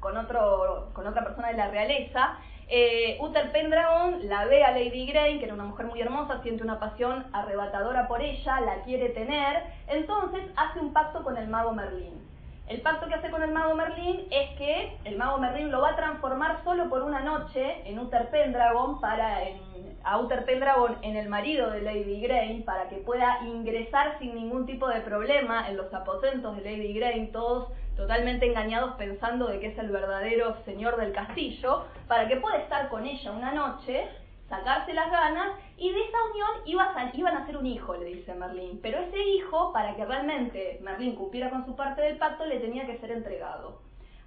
con 0.00 0.16
otro, 0.16 0.88
con 0.94 1.06
otra 1.06 1.24
persona 1.24 1.48
de 1.48 1.58
la 1.58 1.68
realeza. 1.68 2.38
Eh, 2.68 3.18
Uther 3.20 3.52
Pendragon 3.52 4.26
la 4.26 4.46
ve 4.46 4.64
a 4.64 4.70
Lady 4.70 5.04
Grain, 5.06 5.38
que 5.38 5.44
era 5.44 5.52
una 5.52 5.64
mujer 5.64 5.84
muy 5.84 6.00
hermosa, 6.00 6.40
siente 6.42 6.62
una 6.62 6.80
pasión 6.80 7.26
arrebatadora 7.34 8.08
por 8.08 8.22
ella, 8.22 8.60
la 8.60 8.76
quiere 8.84 9.10
tener, 9.10 9.62
entonces 9.88 10.42
hace 10.56 10.80
un 10.80 10.94
pacto 10.94 11.22
con 11.22 11.36
el 11.36 11.48
mago 11.48 11.74
Merlín. 11.74 12.33
El 12.66 12.80
pacto 12.80 13.06
que 13.08 13.14
hace 13.14 13.30
con 13.30 13.42
el 13.42 13.52
mago 13.52 13.74
Merlín 13.74 14.26
es 14.30 14.56
que 14.56 14.96
el 15.04 15.16
mago 15.16 15.38
Merlín 15.38 15.70
lo 15.70 15.82
va 15.82 15.90
a 15.90 15.96
transformar 15.96 16.64
solo 16.64 16.88
por 16.88 17.02
una 17.02 17.20
noche 17.20 17.82
en 17.88 17.98
Uther 17.98 18.30
Pendragon 18.30 19.00
para 19.00 19.40
a 20.04 20.18
Uther 20.18 20.44
Pendragon 20.44 20.98
en 21.02 21.16
el 21.16 21.28
marido 21.28 21.70
de 21.70 21.80
Lady 21.80 22.20
Grey 22.20 22.62
para 22.62 22.88
que 22.88 22.96
pueda 22.96 23.40
ingresar 23.44 24.18
sin 24.18 24.34
ningún 24.34 24.66
tipo 24.66 24.86
de 24.88 25.00
problema 25.00 25.68
en 25.68 25.76
los 25.76 25.92
aposentos 25.92 26.56
de 26.56 26.62
Lady 26.62 26.92
Grey, 26.92 27.30
todos 27.32 27.68
totalmente 27.96 28.46
engañados 28.46 28.94
pensando 28.96 29.46
de 29.46 29.60
que 29.60 29.68
es 29.68 29.78
el 29.78 29.90
verdadero 29.90 30.56
señor 30.64 30.96
del 30.96 31.12
castillo, 31.12 31.86
para 32.06 32.28
que 32.28 32.36
pueda 32.36 32.58
estar 32.58 32.88
con 32.90 33.06
ella 33.06 33.32
una 33.32 33.52
noche, 33.52 34.08
sacarse 34.48 34.92
las 34.92 35.10
ganas, 35.10 35.58
y 35.76 35.92
de 35.92 36.00
esa 36.00 36.18
unión 36.30 36.48
iba 36.66 36.84
a, 36.84 37.10
iban 37.14 37.36
a 37.36 37.46
ser 37.46 37.56
un 37.56 37.66
hijo, 37.66 37.94
le 37.96 38.06
dice 38.06 38.34
Merlín. 38.34 38.78
Pero 38.82 38.98
ese 38.98 39.22
hijo, 39.22 39.72
para 39.72 39.96
que 39.96 40.04
realmente 40.04 40.78
Merlín 40.82 41.16
cumpliera 41.16 41.50
con 41.50 41.66
su 41.66 41.74
parte 41.74 42.02
del 42.02 42.18
pacto, 42.18 42.46
le 42.46 42.60
tenía 42.60 42.86
que 42.86 42.98
ser 42.98 43.10
entregado. 43.10 43.80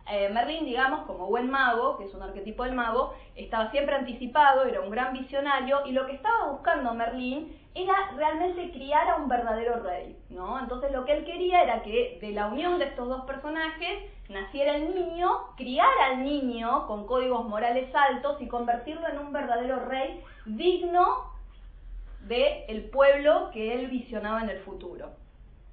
Eh, 0.09 0.29
Merlín, 0.29 0.65
digamos, 0.65 1.05
como 1.05 1.27
buen 1.27 1.49
mago, 1.49 1.97
que 1.97 2.05
es 2.05 2.13
un 2.13 2.23
arquetipo 2.23 2.63
del 2.63 2.75
mago, 2.75 3.13
estaba 3.35 3.71
siempre 3.71 3.95
anticipado, 3.95 4.63
era 4.65 4.81
un 4.81 4.89
gran 4.89 5.13
visionario, 5.13 5.85
y 5.85 5.91
lo 5.91 6.05
que 6.05 6.13
estaba 6.13 6.51
buscando 6.51 6.93
Merlín 6.93 7.53
era 7.75 8.11
realmente 8.15 8.71
criar 8.71 9.07
a 9.09 9.15
un 9.17 9.27
verdadero 9.27 9.83
rey, 9.83 10.17
¿no? 10.29 10.59
Entonces 10.59 10.91
lo 10.91 11.05
que 11.05 11.13
él 11.13 11.25
quería 11.25 11.61
era 11.61 11.83
que 11.83 12.17
de 12.21 12.31
la 12.31 12.47
unión 12.47 12.79
de 12.79 12.85
estos 12.85 13.07
dos 13.07 13.25
personajes 13.25 14.09
naciera 14.29 14.77
el 14.77 14.95
niño, 14.95 15.29
criar 15.57 15.89
al 16.09 16.23
niño 16.23 16.87
con 16.87 17.05
códigos 17.05 17.45
morales 17.47 17.93
altos 17.93 18.41
y 18.41 18.47
convertirlo 18.47 19.07
en 19.07 19.19
un 19.19 19.31
verdadero 19.31 19.85
rey 19.85 20.23
digno 20.45 21.36
del 22.27 22.85
pueblo 22.85 23.49
que 23.51 23.73
él 23.73 23.87
visionaba 23.87 24.41
en 24.41 24.49
el 24.49 24.59
futuro. 24.59 25.11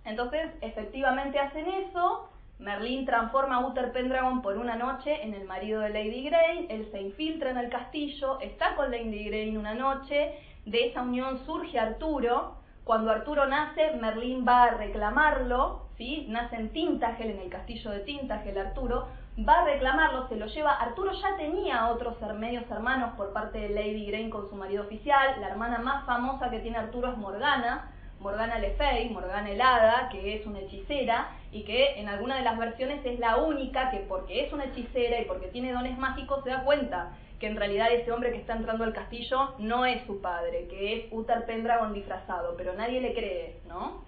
Entonces, 0.04 0.50
efectivamente 0.60 1.38
hacen 1.38 1.66
eso, 1.66 2.28
Merlín 2.58 3.04
transforma 3.06 3.56
a 3.56 3.66
Uther 3.66 3.92
Pendragon 3.92 4.42
por 4.42 4.58
una 4.58 4.76
noche 4.76 5.22
en 5.22 5.34
el 5.34 5.44
marido 5.44 5.80
de 5.80 5.90
Lady 5.90 6.24
Grey, 6.24 6.66
él 6.70 6.88
se 6.92 7.00
infiltra 7.00 7.50
en 7.50 7.58
el 7.58 7.70
castillo, 7.70 8.38
está 8.40 8.76
con 8.76 8.90
Lady 8.90 9.24
Grey 9.24 9.56
una 9.56 9.74
noche, 9.74 10.34
de 10.64 10.86
esa 10.86 11.02
unión 11.02 11.44
surge 11.44 11.78
Arturo, 11.78 12.56
cuando 12.84 13.10
Arturo 13.10 13.46
nace, 13.46 13.92
Merlín 14.00 14.44
va 14.46 14.64
a 14.64 14.70
reclamarlo, 14.72 15.86
¿sí? 15.96 16.26
nace 16.28 16.56
en 16.56 16.68
Tintagel, 16.70 17.30
en 17.30 17.38
el 17.38 17.48
castillo 17.48 17.90
de 17.90 18.00
Tintagel 18.00 18.58
Arturo, 18.58 19.08
va 19.36 19.60
a 19.60 19.64
reclamarlo, 19.64 20.28
se 20.28 20.36
lo 20.36 20.46
lleva, 20.46 20.72
Arturo 20.72 21.12
ya 21.12 21.36
tenía 21.36 21.88
otros 21.88 22.16
medios 22.38 22.70
hermanos 22.70 23.14
por 23.16 23.32
parte 23.32 23.58
de 23.58 23.70
Lady 23.70 24.06
Grey 24.06 24.30
con 24.30 24.48
su 24.48 24.54
marido 24.54 24.84
oficial, 24.84 25.40
la 25.40 25.48
hermana 25.48 25.78
más 25.78 26.06
famosa 26.06 26.50
que 26.50 26.60
tiene 26.60 26.78
Arturo 26.78 27.10
es 27.10 27.18
Morgana, 27.18 27.90
Morgana 28.20 28.58
Le 28.58 28.70
Fay, 28.76 29.10
Morgana 29.10 29.50
Helada, 29.50 30.08
que 30.10 30.36
es 30.36 30.46
una 30.46 30.60
hechicera 30.60 31.32
y 31.50 31.64
que 31.64 32.00
en 32.00 32.08
alguna 32.08 32.36
de 32.36 32.42
las 32.42 32.56
versiones 32.56 33.04
es 33.04 33.18
la 33.18 33.36
única 33.38 33.90
que 33.90 33.98
porque 33.98 34.44
es 34.46 34.52
una 34.52 34.64
hechicera 34.66 35.20
y 35.20 35.24
porque 35.24 35.48
tiene 35.48 35.72
dones 35.72 35.98
mágicos 35.98 36.44
se 36.44 36.50
da 36.50 36.62
cuenta 36.62 37.10
que 37.40 37.48
en 37.48 37.56
realidad 37.56 37.92
ese 37.92 38.12
hombre 38.12 38.30
que 38.30 38.38
está 38.38 38.54
entrando 38.54 38.84
al 38.84 38.94
castillo 38.94 39.54
no 39.58 39.84
es 39.84 40.06
su 40.06 40.20
padre, 40.20 40.68
que 40.68 40.96
es 40.96 41.12
Uther 41.12 41.44
Pendragon 41.44 41.92
disfrazado, 41.92 42.54
pero 42.56 42.72
nadie 42.74 43.00
le 43.00 43.12
cree, 43.12 43.60
¿no? 43.66 44.04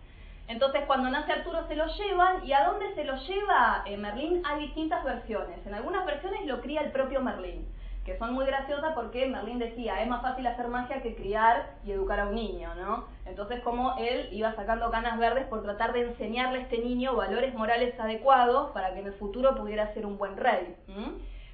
Entonces 0.48 0.82
cuando 0.86 1.10
nace 1.10 1.32
Arturo 1.32 1.66
se 1.66 1.76
lo 1.76 1.86
llevan 1.86 2.46
y 2.46 2.52
a 2.52 2.64
dónde 2.64 2.94
se 2.94 3.04
lo 3.04 3.16
lleva 3.16 3.82
eh, 3.86 3.96
Merlín 3.96 4.42
hay 4.44 4.66
distintas 4.66 5.04
versiones. 5.04 5.64
En 5.66 5.74
algunas 5.74 6.06
versiones 6.06 6.46
lo 6.46 6.60
cría 6.60 6.82
el 6.82 6.92
propio 6.92 7.20
Merlín 7.20 7.66
que 8.06 8.16
son 8.18 8.34
muy 8.34 8.46
graciosas 8.46 8.94
porque 8.94 9.26
Merlín 9.26 9.58
decía, 9.58 10.00
es 10.00 10.08
más 10.08 10.22
fácil 10.22 10.46
hacer 10.46 10.68
magia 10.68 11.02
que 11.02 11.16
criar 11.16 11.74
y 11.84 11.90
educar 11.90 12.20
a 12.20 12.28
un 12.28 12.36
niño, 12.36 12.72
¿no? 12.76 13.04
Entonces 13.24 13.60
como 13.62 13.96
él 13.98 14.28
iba 14.30 14.54
sacando 14.54 14.92
canas 14.92 15.18
verdes 15.18 15.44
por 15.48 15.64
tratar 15.64 15.92
de 15.92 16.02
enseñarle 16.02 16.58
a 16.58 16.62
este 16.62 16.78
niño 16.78 17.16
valores 17.16 17.52
morales 17.54 17.98
adecuados 17.98 18.70
para 18.70 18.94
que 18.94 19.00
en 19.00 19.06
el 19.06 19.14
futuro 19.14 19.56
pudiera 19.56 19.92
ser 19.92 20.06
un 20.06 20.18
buen 20.18 20.36
rey. 20.36 20.76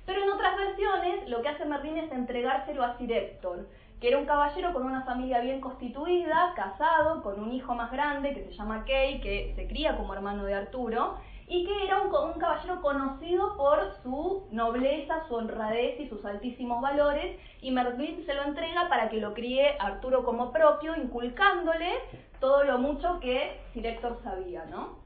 Pero 0.04 0.22
en 0.22 0.30
otras 0.30 0.54
versiones 0.58 1.26
lo 1.30 1.40
que 1.40 1.48
hace 1.48 1.64
Merlín 1.64 1.96
es 1.96 2.12
entregárselo 2.12 2.84
a 2.84 2.98
Sir 2.98 3.10
Héctor, 3.10 3.66
que 4.02 4.08
era 4.08 4.18
un 4.18 4.26
caballero 4.26 4.72
con 4.72 4.82
una 4.82 5.04
familia 5.04 5.40
bien 5.42 5.60
constituida, 5.60 6.52
casado, 6.56 7.22
con 7.22 7.40
un 7.40 7.52
hijo 7.52 7.72
más 7.76 7.92
grande 7.92 8.34
que 8.34 8.42
se 8.42 8.52
llama 8.52 8.84
Kay, 8.84 9.20
que 9.20 9.52
se 9.54 9.68
cría 9.68 9.96
como 9.96 10.12
hermano 10.12 10.44
de 10.44 10.54
Arturo, 10.54 11.18
y 11.46 11.64
que 11.64 11.84
era 11.84 12.02
un, 12.02 12.10
caballero 12.10 12.82
conocido 12.82 13.56
por 13.56 13.78
su 14.02 14.48
nobleza, 14.50 15.22
su 15.28 15.36
honradez 15.36 16.00
y 16.00 16.08
sus 16.08 16.24
altísimos 16.24 16.82
valores, 16.82 17.38
y 17.60 17.70
Merlín 17.70 18.26
se 18.26 18.34
lo 18.34 18.42
entrega 18.42 18.88
para 18.88 19.08
que 19.08 19.18
lo 19.18 19.34
críe 19.34 19.76
Arturo 19.78 20.24
como 20.24 20.50
propio, 20.50 20.96
inculcándole 20.96 21.92
todo 22.40 22.64
lo 22.64 22.78
mucho 22.78 23.20
que 23.20 23.60
Sir 23.72 23.86
Héctor 23.86 24.18
sabía, 24.24 24.64
¿no? 24.64 25.01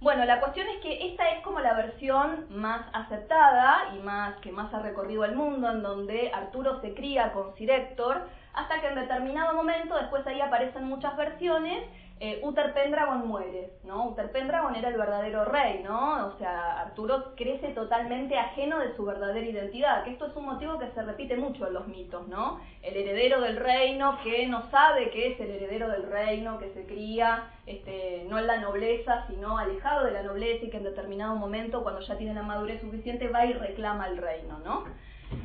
Bueno, 0.00 0.24
la 0.24 0.40
cuestión 0.40 0.66
es 0.66 0.78
que 0.78 1.08
esta 1.08 1.28
es 1.28 1.42
como 1.42 1.60
la 1.60 1.74
versión 1.74 2.46
más 2.48 2.80
aceptada 2.94 3.92
y 3.94 3.98
más 3.98 4.34
que 4.36 4.50
más 4.50 4.72
ha 4.72 4.78
recorrido 4.78 5.26
el 5.26 5.36
mundo, 5.36 5.70
en 5.70 5.82
donde 5.82 6.32
Arturo 6.32 6.80
se 6.80 6.94
cría 6.94 7.32
con 7.34 7.54
Sir 7.54 7.70
Héctor, 7.70 8.26
hasta 8.54 8.80
que 8.80 8.86
en 8.88 8.94
determinado 8.94 9.52
momento, 9.52 9.94
después 9.96 10.26
ahí 10.26 10.40
aparecen 10.40 10.84
muchas 10.84 11.14
versiones, 11.18 11.84
eh, 12.22 12.38
Uther 12.42 12.74
Pendragon 12.74 13.26
muere, 13.26 13.70
¿no? 13.82 14.10
Uther 14.10 14.30
Pendragon 14.30 14.74
era 14.74 14.90
el 14.90 14.98
verdadero 14.98 15.46
rey, 15.46 15.82
¿no? 15.82 16.26
O 16.26 16.36
sea, 16.36 16.78
Arturo 16.82 17.34
crece 17.34 17.68
totalmente 17.68 18.36
ajeno 18.36 18.78
de 18.78 18.94
su 18.94 19.06
verdadera 19.06 19.46
identidad, 19.46 20.04
que 20.04 20.10
esto 20.10 20.26
es 20.26 20.36
un 20.36 20.44
motivo 20.44 20.78
que 20.78 20.90
se 20.90 21.00
repite 21.00 21.38
mucho 21.38 21.66
en 21.66 21.72
los 21.72 21.88
mitos, 21.88 22.28
¿no? 22.28 22.60
El 22.82 22.94
heredero 22.94 23.40
del 23.40 23.56
reino 23.56 24.18
que 24.22 24.46
no 24.46 24.70
sabe 24.70 25.08
que 25.08 25.32
es 25.32 25.40
el 25.40 25.50
heredero 25.50 25.88
del 25.88 26.10
reino, 26.10 26.58
que 26.58 26.68
se 26.74 26.84
cría 26.84 27.52
este, 27.64 28.26
no 28.28 28.38
en 28.38 28.46
la 28.46 28.58
nobleza, 28.58 29.26
sino 29.26 29.56
alejado 29.56 30.04
de 30.04 30.12
la 30.12 30.22
nobleza 30.22 30.66
y 30.66 30.68
que 30.70 30.76
en 30.76 30.84
determinado 30.84 31.36
momento, 31.36 31.82
cuando 31.82 32.02
ya 32.02 32.18
tiene 32.18 32.34
la 32.34 32.42
madurez 32.42 32.82
suficiente, 32.82 33.28
va 33.28 33.46
y 33.46 33.54
reclama 33.54 34.08
el 34.08 34.18
reino, 34.18 34.58
¿no? 34.58 34.84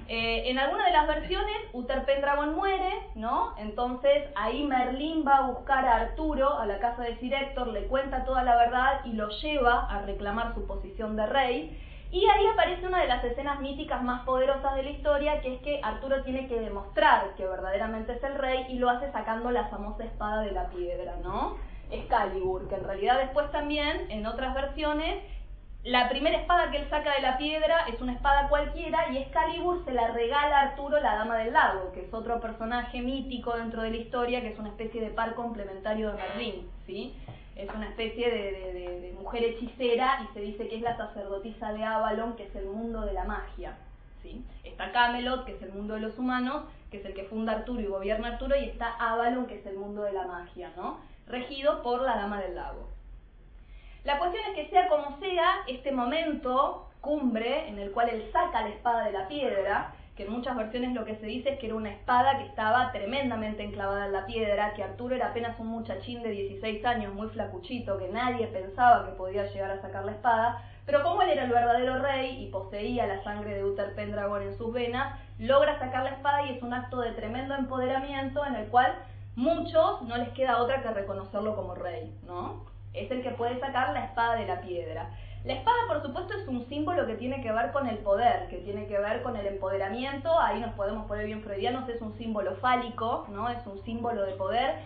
Eh, 0.08 0.50
en 0.50 0.60
alguna 0.60 0.86
de 0.86 0.92
las 0.92 1.08
versiones, 1.08 1.56
Uther 1.74 2.06
Pendragon 2.06 2.56
muere, 2.56 2.94
¿no? 3.16 3.56
Entonces 3.58 4.26
ahí 4.36 4.64
Merlín 4.64 5.26
va 5.28 5.38
a 5.38 5.48
buscar 5.48 5.86
a 5.86 5.96
Arturo 5.96 6.60
a 6.60 6.66
la 6.68 6.80
casa 6.80 7.02
de 7.02 7.18
Sir 7.18 7.34
Héctor, 7.34 7.68
le 7.70 7.88
cuenta 7.88 8.24
toda 8.24 8.44
la 8.44 8.56
verdad 8.56 9.02
y 9.06 9.14
lo 9.14 9.30
lleva 9.30 9.88
a 9.90 10.02
reclamar 10.04 10.54
su 10.54 10.68
posición 10.68 11.16
de 11.16 11.26
rey. 11.26 11.82
Y 12.12 12.20
ahí 12.20 12.46
aparece 12.46 12.88
una 12.88 13.02
de 13.02 13.08
las 13.08 13.24
escenas 13.24 13.60
míticas 13.60 14.04
más 14.04 14.24
poderosas 14.26 14.76
de 14.76 14.84
la 14.84 14.92
historia, 14.92 15.42
que 15.42 15.56
es 15.56 15.62
que 15.62 15.82
Arturo 15.84 16.24
tiene 16.24 16.48
que 16.48 16.60
demostrar 16.60 17.34
que 17.36 17.46
verdaderamente 17.46 18.14
es 18.14 18.24
el 18.24 18.36
rey 18.36 18.68
y 18.70 18.78
lo 18.78 18.90
hace 18.90 19.12
sacando 19.12 19.50
la 19.50 19.68
famosa 19.70 20.04
espada 20.04 20.42
de 20.42 20.52
la 20.52 20.70
piedra, 20.70 21.16
¿no? 21.24 21.58
Excalibur, 21.92 22.68
que 22.70 22.76
en 22.76 22.84
realidad 22.84 23.20
después 23.20 23.52
también, 23.52 24.10
en 24.10 24.26
otras 24.28 24.54
versiones, 24.54 25.24
la 25.86 26.10
primera 26.10 26.40
espada 26.40 26.72
que 26.72 26.78
él 26.78 26.90
saca 26.90 27.14
de 27.14 27.22
la 27.22 27.38
piedra 27.38 27.86
es 27.88 28.02
una 28.02 28.14
espada 28.14 28.50
cualquiera 28.50 29.12
y 29.12 29.18
Excalibur 29.18 29.86
se 29.86 29.94
la 29.94 30.08
regala 30.08 30.58
a 30.58 30.62
Arturo, 30.70 31.00
la 31.00 31.14
Dama 31.14 31.38
del 31.38 31.54
Lago, 31.54 31.92
que 31.94 32.02
es 32.02 32.12
otro 32.12 32.42
personaje 32.42 33.02
mítico 33.02 33.56
dentro 33.56 33.84
de 33.84 33.92
la 33.92 33.98
historia, 33.98 34.42
que 34.42 34.50
es 34.50 34.58
una 34.58 34.70
especie 34.70 35.00
de 35.00 35.12
par 35.12 35.36
complementario 35.36 36.12
de 36.12 36.18
Merlín, 36.18 36.72
¿sí? 36.88 37.16
Es 37.56 37.70
una 37.70 37.88
especie 37.90 38.32
de, 38.32 39.14
mujer 39.16 39.44
hechicera 39.44 40.24
y 40.24 40.34
se 40.34 40.42
dice 40.42 40.68
que 40.68 40.76
es 40.76 40.82
la 40.82 40.98
sacerdotisa 40.98 41.74
de 41.74 41.84
Avalon, 41.84 42.36
que 42.36 42.46
es 42.46 42.56
el 42.56 42.66
mundo 42.66 43.02
de 43.02 43.14
la 43.14 43.24
magia, 43.24 43.78
¿sí? 44.24 44.44
Está 44.64 44.92
Camelot, 44.92 45.46
que 45.46 45.54
es 45.54 45.62
el 45.62 45.72
mundo 45.72 45.94
de 45.94 46.02
los 46.02 46.18
humanos, 46.18 46.64
que 46.90 46.98
es 46.98 47.06
el 47.06 47.14
que 47.14 47.26
funda 47.26 47.54
Arturo 47.54 47.82
y 47.82 47.86
gobierna 47.86 48.30
Arturo, 48.30 48.56
y 48.56 48.66
está 48.66 48.96
Avalon, 49.00 49.46
que 49.46 49.60
es 49.60 49.66
el 49.68 49.78
mundo 49.78 50.02
de 50.02 50.14
la 50.14 50.26
magia, 50.26 50.72
¿no? 50.76 51.00
Regido 51.28 51.84
por 51.84 52.02
la 52.02 52.18
Dama 52.18 52.42
del 52.42 52.56
Lago. 52.56 52.95
La 54.06 54.20
cuestión 54.20 54.44
es 54.50 54.54
que 54.54 54.70
sea 54.70 54.88
como 54.88 55.18
sea, 55.18 55.64
este 55.68 55.92
momento 55.92 56.88
cumbre 57.02 57.68
en 57.68 57.80
el 57.80 57.92
cual 57.92 58.10
él 58.10 58.30
saca 58.32 58.62
la 58.62 58.70
espada 58.70 59.06
de 59.06 59.12
la 59.12 59.28
piedra, 59.28 59.96
que 60.16 60.26
en 60.26 60.32
muchas 60.32 60.56
versiones 60.56 60.94
lo 60.94 61.06
que 61.06 61.16
se 61.16 61.26
dice 61.26 61.50
es 61.50 61.60
que 61.60 61.66
era 61.66 61.76
una 61.76 61.90
espada 61.90 62.38
que 62.38 62.46
estaba 62.46 62.92
tremendamente 62.92 63.64
enclavada 63.64 64.06
en 64.06 64.14
la 64.14 64.28
piedra, 64.28 64.76
que 64.76 64.84
Arturo 64.84 65.16
era 65.16 65.30
apenas 65.30 65.60
un 65.60 65.70
muchachín 65.70 66.22
de 66.22 66.30
16 66.30 66.86
años, 66.86 67.16
muy 67.16 67.30
flacuchito, 67.30 67.98
que 67.98 68.10
nadie 68.10 68.46
pensaba 68.46 69.08
que 69.08 69.14
podía 69.14 69.48
llegar 69.48 69.72
a 69.72 69.82
sacar 69.82 70.06
la 70.06 70.12
espada, 70.12 70.62
pero 70.86 71.02
como 71.02 71.24
él 71.24 71.32
era 71.32 71.46
el 71.46 71.52
verdadero 71.52 71.98
rey 71.98 72.44
y 72.44 72.52
poseía 72.52 73.08
la 73.08 73.24
sangre 73.24 73.56
de 73.56 73.66
Uther 73.66 73.96
Pendragon 73.96 74.44
en 74.44 74.56
sus 74.56 74.72
venas, 74.72 75.20
logra 75.40 75.80
sacar 75.80 76.04
la 76.04 76.12
espada 76.12 76.46
y 76.46 76.56
es 76.56 76.62
un 76.62 76.76
acto 76.76 77.02
de 77.02 77.14
tremendo 77.14 77.56
empoderamiento 77.56 78.46
en 78.46 78.54
el 78.54 78.68
cual 78.68 78.94
muchos 79.36 80.04
no 80.04 80.16
les 80.18 80.30
queda 80.30 80.62
otra 80.62 80.84
que 80.84 80.92
reconocerlo 80.92 81.56
como 81.56 81.74
rey, 81.74 82.16
¿no? 82.28 82.75
Es 82.96 83.12
el 83.12 83.22
que 83.22 83.32
puede 83.32 83.60
sacar 83.60 83.94
la 83.94 84.06
espada 84.06 84.36
de 84.36 84.46
la 84.46 84.62
piedra. 84.62 85.10
La 85.46 85.54
espada, 85.54 85.78
por 85.88 86.02
supuesto, 86.02 86.34
es 86.34 86.48
un 86.48 86.68
símbolo 86.68 87.06
que 87.06 87.16
tiene 87.16 87.40
que 87.42 87.52
ver 87.52 87.72
con 87.72 87.88
el 87.88 88.00
poder, 88.00 88.48
que 88.50 88.58
tiene 88.58 88.88
que 88.88 88.98
ver 88.98 89.22
con 89.22 89.36
el 89.36 89.46
empoderamiento, 89.46 90.40
ahí 90.40 90.60
nos 90.60 90.74
podemos 90.74 91.06
poner 91.06 91.28
bien 91.28 91.44
freudianos, 91.44 91.88
es 91.88 92.02
un 92.02 92.18
símbolo 92.18 92.56
fálico, 92.56 93.28
¿no? 93.30 93.48
Es 93.50 93.64
un 93.68 93.84
símbolo 93.84 94.24
de 94.24 94.34
poder. 94.34 94.80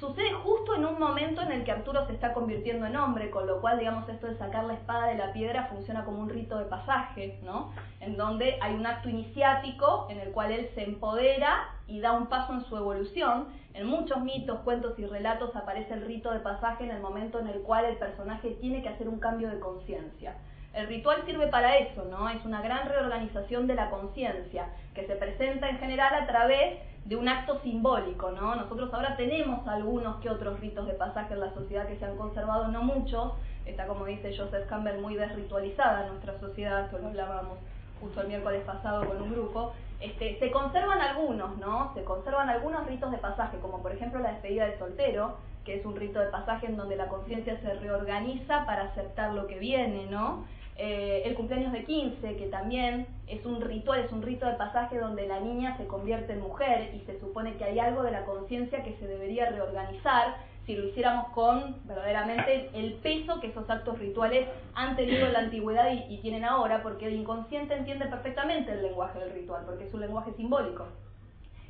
Sucede 0.00 0.32
justo 0.32 0.74
en 0.74 0.86
un 0.86 0.98
momento 0.98 1.42
en 1.42 1.52
el 1.52 1.62
que 1.62 1.72
Arturo 1.72 2.06
se 2.06 2.14
está 2.14 2.32
convirtiendo 2.32 2.86
en 2.86 2.96
hombre, 2.96 3.30
con 3.30 3.46
lo 3.46 3.60
cual, 3.60 3.78
digamos, 3.78 4.08
esto 4.08 4.26
de 4.26 4.38
sacar 4.38 4.64
la 4.64 4.72
espada 4.72 5.08
de 5.08 5.14
la 5.14 5.32
piedra 5.34 5.66
funciona 5.66 6.04
como 6.04 6.22
un 6.22 6.30
rito 6.30 6.58
de 6.58 6.64
pasaje, 6.64 7.38
¿no? 7.44 7.72
En 8.00 8.16
donde 8.16 8.58
hay 8.62 8.74
un 8.74 8.86
acto 8.86 9.10
iniciático 9.10 10.06
en 10.08 10.18
el 10.20 10.32
cual 10.32 10.52
él 10.52 10.70
se 10.74 10.84
empodera 10.84 11.68
y 11.86 12.00
da 12.00 12.12
un 12.12 12.28
paso 12.28 12.54
en 12.54 12.62
su 12.62 12.76
evolución. 12.76 13.48
En 13.74 13.86
muchos 13.86 14.20
mitos, 14.20 14.60
cuentos 14.60 14.98
y 14.98 15.06
relatos 15.06 15.56
aparece 15.56 15.94
el 15.94 16.04
rito 16.04 16.30
de 16.30 16.40
pasaje 16.40 16.84
en 16.84 16.90
el 16.90 17.00
momento 17.00 17.38
en 17.40 17.46
el 17.46 17.62
cual 17.62 17.86
el 17.86 17.96
personaje 17.96 18.50
tiene 18.60 18.82
que 18.82 18.90
hacer 18.90 19.08
un 19.08 19.18
cambio 19.18 19.48
de 19.48 19.60
conciencia. 19.60 20.36
El 20.74 20.86
ritual 20.88 21.22
sirve 21.24 21.46
para 21.46 21.78
eso, 21.78 22.04
¿no? 22.04 22.28
Es 22.28 22.44
una 22.44 22.60
gran 22.60 22.88
reorganización 22.88 23.66
de 23.66 23.74
la 23.74 23.90
conciencia, 23.90 24.68
que 24.94 25.06
se 25.06 25.16
presenta 25.16 25.68
en 25.68 25.78
general 25.78 26.14
a 26.14 26.26
través 26.26 26.80
de 27.04 27.16
un 27.16 27.28
acto 27.28 27.60
simbólico, 27.62 28.30
¿no? 28.30 28.54
Nosotros 28.54 28.92
ahora 28.92 29.16
tenemos 29.16 29.66
algunos 29.66 30.16
que 30.20 30.30
otros 30.30 30.60
ritos 30.60 30.86
de 30.86 30.94
pasaje 30.94 31.34
en 31.34 31.40
la 31.40 31.52
sociedad 31.52 31.86
que 31.86 31.98
se 31.98 32.04
han 32.04 32.16
conservado, 32.16 32.68
no 32.68 32.82
muchos, 32.82 33.32
está 33.66 33.86
como 33.86 34.04
dice 34.04 34.36
Joseph 34.36 34.66
Campbell 34.68 35.00
muy 35.00 35.14
desritualizada 35.14 36.06
nuestra 36.08 36.38
sociedad, 36.40 36.90
que 36.90 36.98
lo 36.98 37.08
hablábamos 37.08 37.58
justo 38.00 38.20
el 38.20 38.28
miércoles 38.28 38.62
pasado 38.64 39.06
con 39.06 39.20
un 39.20 39.30
grupo, 39.30 39.72
este, 40.02 40.38
se 40.38 40.50
conservan 40.50 41.00
algunos, 41.00 41.56
¿no? 41.58 41.92
Se 41.94 42.04
conservan 42.04 42.48
algunos 42.48 42.86
ritos 42.86 43.10
de 43.10 43.18
pasaje, 43.18 43.58
como 43.58 43.82
por 43.82 43.92
ejemplo 43.92 44.20
la 44.20 44.32
despedida 44.32 44.66
del 44.66 44.78
soltero, 44.78 45.36
que 45.64 45.76
es 45.76 45.84
un 45.86 45.96
rito 45.96 46.18
de 46.18 46.26
pasaje 46.26 46.66
en 46.66 46.76
donde 46.76 46.96
la 46.96 47.08
conciencia 47.08 47.60
se 47.60 47.74
reorganiza 47.74 48.66
para 48.66 48.84
aceptar 48.84 49.32
lo 49.32 49.46
que 49.46 49.58
viene, 49.58 50.06
¿no? 50.06 50.44
Eh, 50.76 51.22
el 51.26 51.34
cumpleaños 51.34 51.72
de 51.72 51.84
15, 51.84 52.36
que 52.36 52.46
también 52.46 53.06
es 53.26 53.44
un 53.44 53.60
ritual, 53.60 54.00
es 54.00 54.10
un 54.10 54.22
rito 54.22 54.46
de 54.46 54.54
pasaje 54.54 54.98
donde 54.98 55.28
la 55.28 55.38
niña 55.38 55.76
se 55.76 55.86
convierte 55.86 56.32
en 56.32 56.40
mujer 56.40 56.90
y 56.94 57.00
se 57.00 57.20
supone 57.20 57.54
que 57.56 57.64
hay 57.64 57.78
algo 57.78 58.02
de 58.02 58.10
la 58.10 58.24
conciencia 58.24 58.82
que 58.82 58.96
se 58.96 59.06
debería 59.06 59.50
reorganizar 59.50 60.36
si 60.66 60.76
lo 60.76 60.86
hiciéramos 60.86 61.28
con 61.30 61.76
verdaderamente 61.86 62.70
el 62.74 62.94
peso 62.94 63.40
que 63.40 63.48
esos 63.48 63.68
actos 63.68 63.98
rituales 63.98 64.48
han 64.74 64.94
tenido 64.96 65.26
en 65.26 65.32
la 65.32 65.40
antigüedad 65.40 65.90
y, 66.08 66.18
tienen 66.18 66.44
ahora, 66.44 66.82
porque 66.82 67.06
el 67.06 67.14
inconsciente 67.14 67.74
entiende 67.74 68.06
perfectamente 68.06 68.72
el 68.72 68.82
lenguaje 68.82 69.18
del 69.18 69.32
ritual, 69.32 69.64
porque 69.66 69.88
es 69.88 69.94
un 69.94 70.00
lenguaje 70.00 70.32
simbólico. 70.34 70.86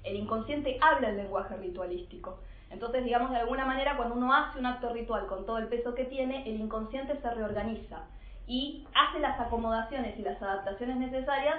El 0.04 0.16
inconsciente 0.16 0.78
habla 0.80 1.08
el 1.08 1.16
lenguaje 1.16 1.56
ritualístico. 1.56 2.38
Entonces, 2.70 3.04
digamos, 3.04 3.30
de 3.30 3.36
alguna 3.36 3.64
manera, 3.64 3.96
cuando 3.96 4.14
uno 4.14 4.32
hace 4.34 4.58
un 4.58 4.66
acto 4.66 4.92
ritual 4.92 5.26
con 5.26 5.46
todo 5.46 5.58
el 5.58 5.68
peso 5.68 5.94
que 5.94 6.04
tiene, 6.04 6.48
el 6.48 6.60
inconsciente 6.60 7.18
se 7.20 7.30
reorganiza 7.30 8.00
y 8.46 8.86
hace 8.94 9.20
las 9.20 9.38
acomodaciones 9.38 10.18
y 10.18 10.22
las 10.22 10.40
adaptaciones 10.42 10.96
necesarias 10.96 11.56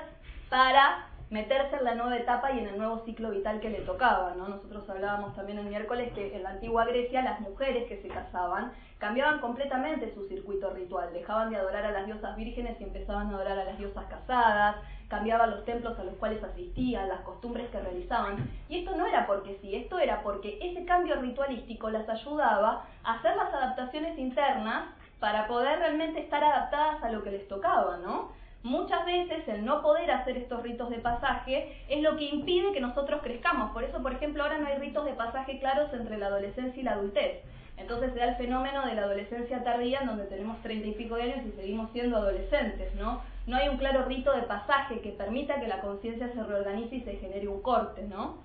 para 0.50 1.08
meterse 1.30 1.78
en 1.78 1.84
la 1.84 1.96
nueva 1.96 2.18
etapa 2.18 2.52
y 2.52 2.60
en 2.60 2.68
el 2.68 2.78
nuevo 2.78 3.04
ciclo 3.06 3.32
vital 3.32 3.60
que 3.60 3.70
le 3.70 3.82
tocaba. 3.82 4.36
¿no? 4.36 4.48
Nosotros 4.48 4.90
hablábamos 4.90 5.36
también 5.36 5.60
el 5.60 5.66
miércoles 5.66 6.12
que 6.14 6.36
en 6.36 6.44
la 6.44 6.52
antigua 6.52 6.86
Grecia 6.86 7.22
las 7.22 7.40
mujeres 7.40 7.88
que 7.88 8.02
se 8.02 8.08
casaban 8.08 8.72
cambiaban 9.00 9.40
completamente 9.40 10.14
su 10.14 10.26
circuito 10.30 10.70
ritual, 10.70 11.12
dejaban 11.12 11.50
de 11.50 11.58
adorar 11.58 11.86
a 11.86 11.92
las 11.92 12.06
diosas 12.06 12.38
vírgenes 12.38 12.80
y 12.80 12.84
empezaban 12.86 13.28
a 13.28 13.36
adorar 13.36 13.60
a 13.60 13.66
las 13.66 13.78
diosas 13.78 14.06
casadas, 14.06 14.78
cambiaban 15.10 15.52
los 15.52 15.66
templos 15.66 16.00
a 16.00 16.06
los 16.06 16.16
cuales 16.16 16.42
asistían, 16.42 17.10
las 17.10 17.20
costumbres 17.22 17.70
que 17.70 17.82
realizaban. 17.82 18.50
Y 18.70 18.80
esto 18.80 18.96
no 18.96 19.06
era 19.06 19.28
porque 19.28 19.58
sí, 19.62 19.76
esto 19.76 20.00
era 20.00 20.24
porque 20.24 20.58
ese 20.62 20.86
cambio 20.86 21.16
ritualístico 21.18 21.90
las 21.90 22.08
ayudaba 22.08 22.86
a 23.04 23.14
hacer 23.16 23.36
las 23.36 23.54
adaptaciones 23.54 24.18
internas 24.18 24.86
para 25.20 25.48
poder 25.48 25.80
realmente 25.80 26.22
estar 26.22 26.44
adaptadas 26.44 27.04
a 27.04 27.10
lo 27.10 27.24
que 27.24 27.32
les 27.32 27.48
tocaba, 27.48 27.98
¿no? 27.98 28.32
Muchas 28.64 29.06
veces 29.06 29.46
el 29.50 29.66
no 29.66 29.82
poder 29.82 30.10
hacer 30.10 30.38
estos 30.38 30.64
ritos 30.64 30.90
de 30.90 31.00
pasaje 31.00 31.84
es 31.90 32.02
lo 32.02 32.16
que 32.16 32.24
impide 32.24 32.72
que 32.72 32.80
nosotros 32.80 33.22
crezcamos. 33.22 33.72
Por 33.72 33.84
eso, 33.84 34.02
por 34.02 34.14
ejemplo, 34.14 34.42
ahora 34.42 34.58
no 34.58 34.68
hay 34.68 34.78
ritos 34.78 35.04
de 35.04 35.12
pasaje 35.12 35.60
claros 35.60 35.94
entre 35.94 36.18
la 36.18 36.28
adolescencia 36.28 36.80
y 36.80 36.84
la 36.84 36.94
adultez. 36.94 37.42
Entonces 37.76 38.14
se 38.14 38.20
da 38.20 38.30
el 38.30 38.36
fenómeno 38.38 38.86
de 38.86 38.96
la 38.96 39.02
adolescencia 39.02 39.66
tardía 39.66 40.00
en 40.00 40.08
donde 40.08 40.28
tenemos 40.28 40.62
treinta 40.62 40.88
y 40.88 40.94
pico 40.94 41.16
de 41.16 41.24
años 41.24 41.46
y 41.46 41.52
seguimos 41.60 41.92
siendo 41.92 42.16
adolescentes, 42.16 42.96
¿no? 42.96 43.22
No 43.48 43.58
hay 43.58 43.68
un 43.68 43.78
claro 43.78 44.06
rito 44.06 44.32
de 44.32 44.44
pasaje 44.44 45.02
que 45.02 45.10
permita 45.10 45.60
que 45.60 45.68
la 45.68 45.82
conciencia 45.82 46.32
se 46.32 46.44
reorganice 46.44 46.96
y 46.96 47.02
se 47.02 47.18
genere 47.18 47.50
un 47.50 47.62
corte, 47.62 48.04
¿no? 48.04 48.38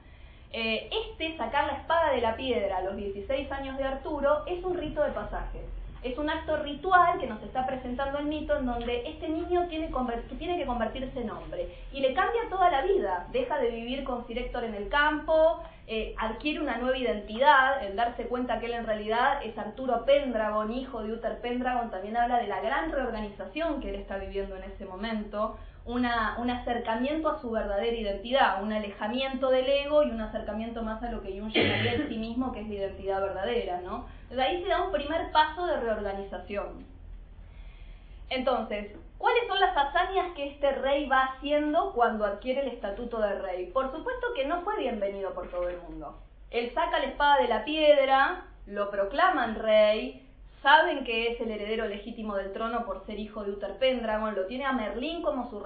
Eh, 0.50 0.90
este, 0.90 1.36
sacar 1.36 1.68
la 1.68 1.74
espada 1.74 2.10
de 2.10 2.22
la 2.22 2.34
piedra 2.34 2.78
a 2.78 2.82
los 2.82 2.96
16 2.96 3.52
años 3.52 3.78
de 3.78 3.84
Arturo, 3.84 4.44
es 4.46 4.64
un 4.64 4.76
rito 4.76 5.04
de 5.04 5.12
pasaje 5.12 5.60
es 6.02 6.16
un 6.16 6.30
acto 6.30 6.56
ritual 6.58 7.18
que 7.18 7.26
nos 7.26 7.42
está 7.42 7.66
presentando 7.66 8.18
el 8.18 8.26
mito 8.26 8.56
en 8.56 8.66
donde 8.66 9.02
este 9.06 9.28
niño 9.28 9.66
tiene, 9.68 9.88
que 9.88 10.66
convertirse 10.66 11.20
en 11.20 11.30
hombre. 11.30 11.74
Y 11.92 12.00
le 12.00 12.14
cambia 12.14 12.42
toda 12.50 12.70
la 12.70 12.82
vida, 12.82 13.26
deja 13.32 13.58
de 13.58 13.70
vivir 13.70 14.04
con 14.04 14.26
Director 14.26 14.62
en 14.64 14.74
el 14.74 14.88
campo, 14.88 15.62
eh, 15.86 16.14
adquiere 16.18 16.60
una 16.60 16.76
nueva 16.76 16.98
identidad, 16.98 17.84
el 17.84 17.96
darse 17.96 18.24
cuenta 18.24 18.60
que 18.60 18.66
él 18.66 18.72
en 18.72 18.86
realidad 18.86 19.42
es 19.42 19.56
Arturo 19.56 20.04
Pendragon, 20.04 20.72
hijo 20.72 21.02
de 21.02 21.12
Uther 21.12 21.40
Pendragon, 21.40 21.90
también 21.90 22.16
habla 22.16 22.38
de 22.38 22.46
la 22.46 22.60
gran 22.60 22.92
reorganización 22.92 23.80
que 23.80 23.90
él 23.90 23.96
está 23.96 24.18
viviendo 24.18 24.56
en 24.56 24.64
ese 24.64 24.84
momento, 24.84 25.56
un 25.88 26.50
acercamiento 26.50 27.30
a 27.30 27.40
su 27.40 27.50
verdadera 27.50 27.96
identidad, 27.96 28.62
un 28.62 28.72
alejamiento 28.72 29.48
del 29.48 29.66
ego 29.66 30.02
y 30.02 30.10
un 30.10 30.20
acercamiento 30.20 30.82
más 30.82 31.02
a 31.02 31.10
lo 31.10 31.22
que 31.22 31.40
Jung 31.40 31.50
llamaría 31.50 31.94
en 31.94 32.08
sí 32.08 32.18
mismo, 32.18 32.52
que 32.52 32.60
es 32.60 32.68
la 32.68 32.74
identidad 32.74 33.20
verdadera, 33.22 33.80
¿no? 33.80 34.06
Entonces 34.24 34.46
ahí 34.46 34.62
se 34.62 34.68
da 34.68 34.82
un 34.82 34.92
primer 34.92 35.32
paso 35.32 35.66
de 35.66 35.80
reorganización. 35.80 36.84
Entonces, 38.28 38.94
¿cuáles 39.16 39.48
son 39.48 39.58
las 39.58 39.74
hazañas 39.74 40.34
que 40.36 40.48
este 40.48 40.72
rey 40.72 41.08
va 41.08 41.22
haciendo 41.22 41.94
cuando 41.94 42.26
adquiere 42.26 42.60
el 42.60 42.68
estatuto 42.68 43.18
de 43.20 43.38
rey? 43.38 43.70
Por 43.72 43.90
supuesto 43.90 44.26
que 44.34 44.46
no 44.46 44.60
fue 44.60 44.76
bienvenido 44.76 45.32
por 45.32 45.48
todo 45.48 45.70
el 45.70 45.78
mundo. 45.78 46.18
Él 46.50 46.70
saca 46.74 46.98
la 46.98 47.06
espada 47.06 47.38
de 47.38 47.48
la 47.48 47.64
piedra, 47.64 48.44
lo 48.66 48.90
proclaman 48.90 49.54
rey, 49.54 50.27
saben 50.62 51.04
que 51.04 51.32
es 51.32 51.40
el 51.40 51.50
heredero 51.50 51.86
legítimo 51.86 52.34
del 52.34 52.52
trono 52.52 52.84
por 52.84 53.04
ser 53.06 53.18
hijo 53.18 53.44
de 53.44 53.52
Uther 53.52 53.78
Pendragon, 53.78 54.34
lo 54.34 54.46
tiene 54.46 54.64
a 54.64 54.72
Merlín 54.72 55.22
como 55.22 55.48
su, 55.50 55.62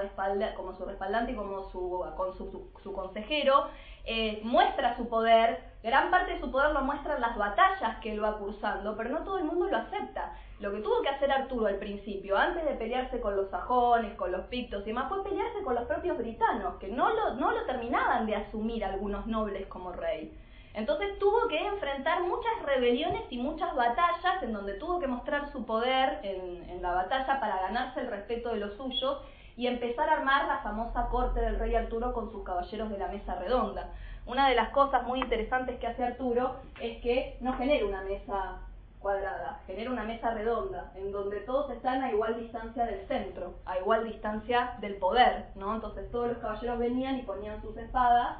como 0.56 0.74
su 0.74 0.84
respaldante 0.84 1.32
y 1.32 1.34
como 1.34 1.70
su, 1.70 2.04
con 2.16 2.36
su, 2.36 2.92
consejero, 2.92 3.68
eh, 4.04 4.40
muestra 4.42 4.96
su 4.96 5.08
poder, 5.08 5.62
gran 5.82 6.10
parte 6.10 6.34
de 6.34 6.40
su 6.40 6.50
poder 6.50 6.72
lo 6.72 6.82
muestra 6.82 7.14
en 7.14 7.20
las 7.20 7.36
batallas 7.36 7.98
que 8.00 8.12
él 8.12 8.22
va 8.22 8.38
cursando, 8.38 8.96
pero 8.96 9.10
no 9.10 9.24
todo 9.24 9.38
el 9.38 9.44
mundo 9.44 9.66
lo 9.68 9.76
acepta. 9.76 10.36
Lo 10.60 10.70
que 10.70 10.80
tuvo 10.80 11.02
que 11.02 11.08
hacer 11.08 11.32
Arturo 11.32 11.66
al 11.66 11.76
principio, 11.76 12.36
antes 12.36 12.64
de 12.64 12.74
pelearse 12.74 13.20
con 13.20 13.34
los 13.34 13.50
sajones, 13.50 14.14
con 14.14 14.30
los 14.30 14.46
pictos 14.46 14.82
y 14.82 14.86
demás, 14.86 15.08
fue 15.08 15.24
pelearse 15.24 15.62
con 15.62 15.74
los 15.74 15.84
propios 15.84 16.18
britanos, 16.18 16.76
que 16.76 16.88
no 16.88 17.12
lo, 17.12 17.34
no 17.34 17.50
lo 17.50 17.64
terminaban 17.64 18.26
de 18.26 18.36
asumir 18.36 18.84
algunos 18.84 19.26
nobles 19.26 19.66
como 19.66 19.92
rey. 19.92 20.32
Entonces 20.74 21.18
tuvo 21.18 21.48
que 21.48 21.58
enfrentar 21.58 22.22
muchas 22.22 22.62
rebeliones 22.64 23.22
y 23.30 23.38
muchas 23.38 23.74
batallas 23.74 24.42
en 24.42 24.52
donde 24.52 24.74
tuvo 24.74 24.98
que 24.98 25.06
mostrar 25.06 25.50
su 25.52 25.66
poder 25.66 26.20
en, 26.22 26.80
la 26.80 26.92
batalla 26.92 27.38
para 27.38 27.60
ganarse 27.60 28.00
el 28.00 28.08
respeto 28.08 28.48
de 28.48 28.56
los 28.56 28.76
suyos 28.76 29.18
y 29.56 29.68
empezar 29.68 30.08
a 30.08 30.14
armar 30.14 30.48
la 30.48 30.58
famosa 30.58 31.08
corte 31.10 31.40
del 31.40 31.58
rey 31.58 31.76
Arturo 31.76 32.12
con 32.12 32.32
sus 32.32 32.42
caballeros 32.42 32.90
de 32.90 32.98
la 32.98 33.06
mesa 33.06 33.36
redonda. 33.36 33.90
Una 34.26 34.48
de 34.48 34.56
las 34.56 34.70
cosas 34.70 35.04
muy 35.06 35.20
interesantes 35.20 35.78
que 35.78 35.86
hace 35.86 36.02
Arturo 36.02 36.56
es 36.80 37.00
que 37.02 37.36
no 37.40 37.52
genera 37.52 37.86
una 37.86 38.02
mesa 38.02 38.62
cuadrada, 38.98 39.60
genera 39.66 39.90
una 39.90 40.04
mesa 40.04 40.30
redonda, 40.30 40.90
en 40.96 41.12
donde 41.12 41.40
todos 41.40 41.70
están 41.70 42.02
a 42.02 42.10
igual 42.10 42.40
distancia 42.40 42.84
del 42.84 43.06
centro, 43.06 43.54
a 43.66 43.78
igual 43.78 44.04
distancia 44.04 44.76
del 44.80 44.96
poder, 44.96 45.46
¿no? 45.54 45.74
Entonces 45.74 46.10
todos 46.10 46.28
los 46.28 46.38
caballeros 46.38 46.78
venían 46.78 47.18
y 47.18 47.22
ponían 47.22 47.60
sus 47.62 47.76
espadas 47.76 48.38